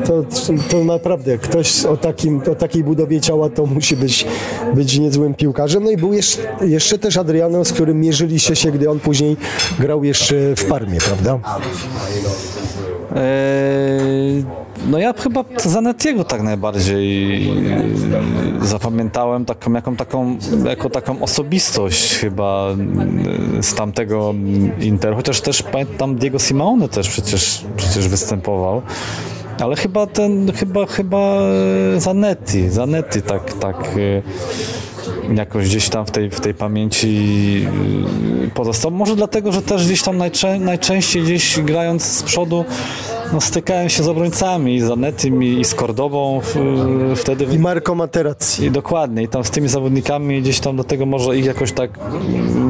to, 0.05 0.25
to 0.71 0.85
naprawdę 0.85 1.39
ktoś 1.39 1.85
o, 1.85 1.97
takim, 1.97 2.43
o 2.53 2.55
takiej 2.55 2.85
budowie 2.85 3.21
ciała 3.21 3.51
to 3.51 3.67
musi 3.67 3.97
być, 3.97 4.27
być 4.75 4.99
niezłym 4.99 5.35
piłkarzem. 5.35 5.85
No 5.85 5.91
i 5.91 5.97
był 5.97 6.13
jeszcze, 6.13 6.43
jeszcze 6.61 6.99
też 6.99 7.17
Adriano, 7.17 7.65
z 7.65 7.73
którym 7.73 8.01
mierzyliście 8.01 8.57
się, 8.57 8.71
gdy 8.71 8.91
on 8.91 9.01
później 9.01 9.37
grał 9.79 10.05
jeszcze 10.05 10.35
w 10.57 10.65
Parmie, 10.65 10.99
prawda? 11.01 11.39
Eee, 13.17 14.45
No 14.87 14.99
ja 14.99 15.13
chyba 15.13 15.45
Zanettiego 15.65 16.25
tak 16.25 16.43
najbardziej 16.43 17.49
e, 18.63 18.67
zapamiętałem 18.67 19.45
taką, 19.45 19.73
jaką, 19.73 19.97
taką, 19.97 20.37
jako 20.69 20.91
taką 20.91 21.23
osobistość 21.23 22.15
chyba 22.15 22.69
e, 23.59 23.63
z 23.63 23.75
tamtego 23.75 24.35
Inter, 24.81 25.15
chociaż 25.15 25.41
też 25.41 25.63
pamiętam 25.63 26.17
Diego 26.17 26.39
Simeone 26.39 26.89
też 26.89 27.09
przecież, 27.09 27.65
przecież 27.77 28.09
występował. 28.09 28.83
Ale 29.61 29.77
chyba 29.77 30.07
ten, 30.07 30.53
chyba, 30.53 30.87
chyba 30.87 31.41
e, 31.97 32.01
Zanetti, 32.01 32.71
Zanetti 32.71 33.23
tak, 33.23 33.53
tak 33.53 33.77
e, 33.77 34.23
jakoś 35.35 35.69
gdzieś 35.69 35.89
tam 35.89 36.07
w 36.07 36.11
tej, 36.11 36.31
w 36.31 36.41
tej 36.41 36.55
pamięci 36.55 37.67
y, 38.45 38.51
pozostał. 38.51 38.91
Może 38.91 39.17
dlatego, 39.17 39.53
że 39.53 39.63
też 39.63 39.87
gdzieś 39.87 40.03
tam 40.03 40.17
najczę, 40.17 40.59
najczęściej 40.59 41.23
gdzieś 41.23 41.61
grając 41.61 42.03
z 42.03 42.23
przodu 42.23 42.65
no, 43.33 43.41
stykałem 43.41 43.89
się 43.89 44.03
z 44.03 44.09
obrońcami, 44.09 44.75
i 44.75 44.81
z 44.81 44.91
Anetym 44.91 45.43
i 45.43 45.65
z 45.65 45.75
Cordobą 45.75 46.41
w, 46.43 46.55
wtedy. 47.17 47.45
I 47.45 47.59
Marco 47.59 47.95
Materazzi. 47.95 48.65
I 48.65 48.71
dokładnie, 48.71 49.23
i 49.23 49.29
tam 49.29 49.45
z 49.45 49.51
tymi 49.51 49.69
zawodnikami 49.69 50.43
gdzieś 50.43 50.61
tam 50.61 50.77
do 50.77 50.85
tego 50.85 51.07
może 51.07 51.37
ich 51.37 51.45
jakoś 51.45 51.73
tak 51.73 51.91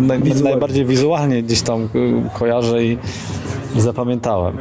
naj, 0.00 0.20
najbardziej 0.44 0.84
wizualnie 0.84 1.42
gdzieś 1.42 1.62
tam 1.62 1.88
kojarzę 2.34 2.84
i 2.84 2.98
zapamiętałem. 3.76 4.56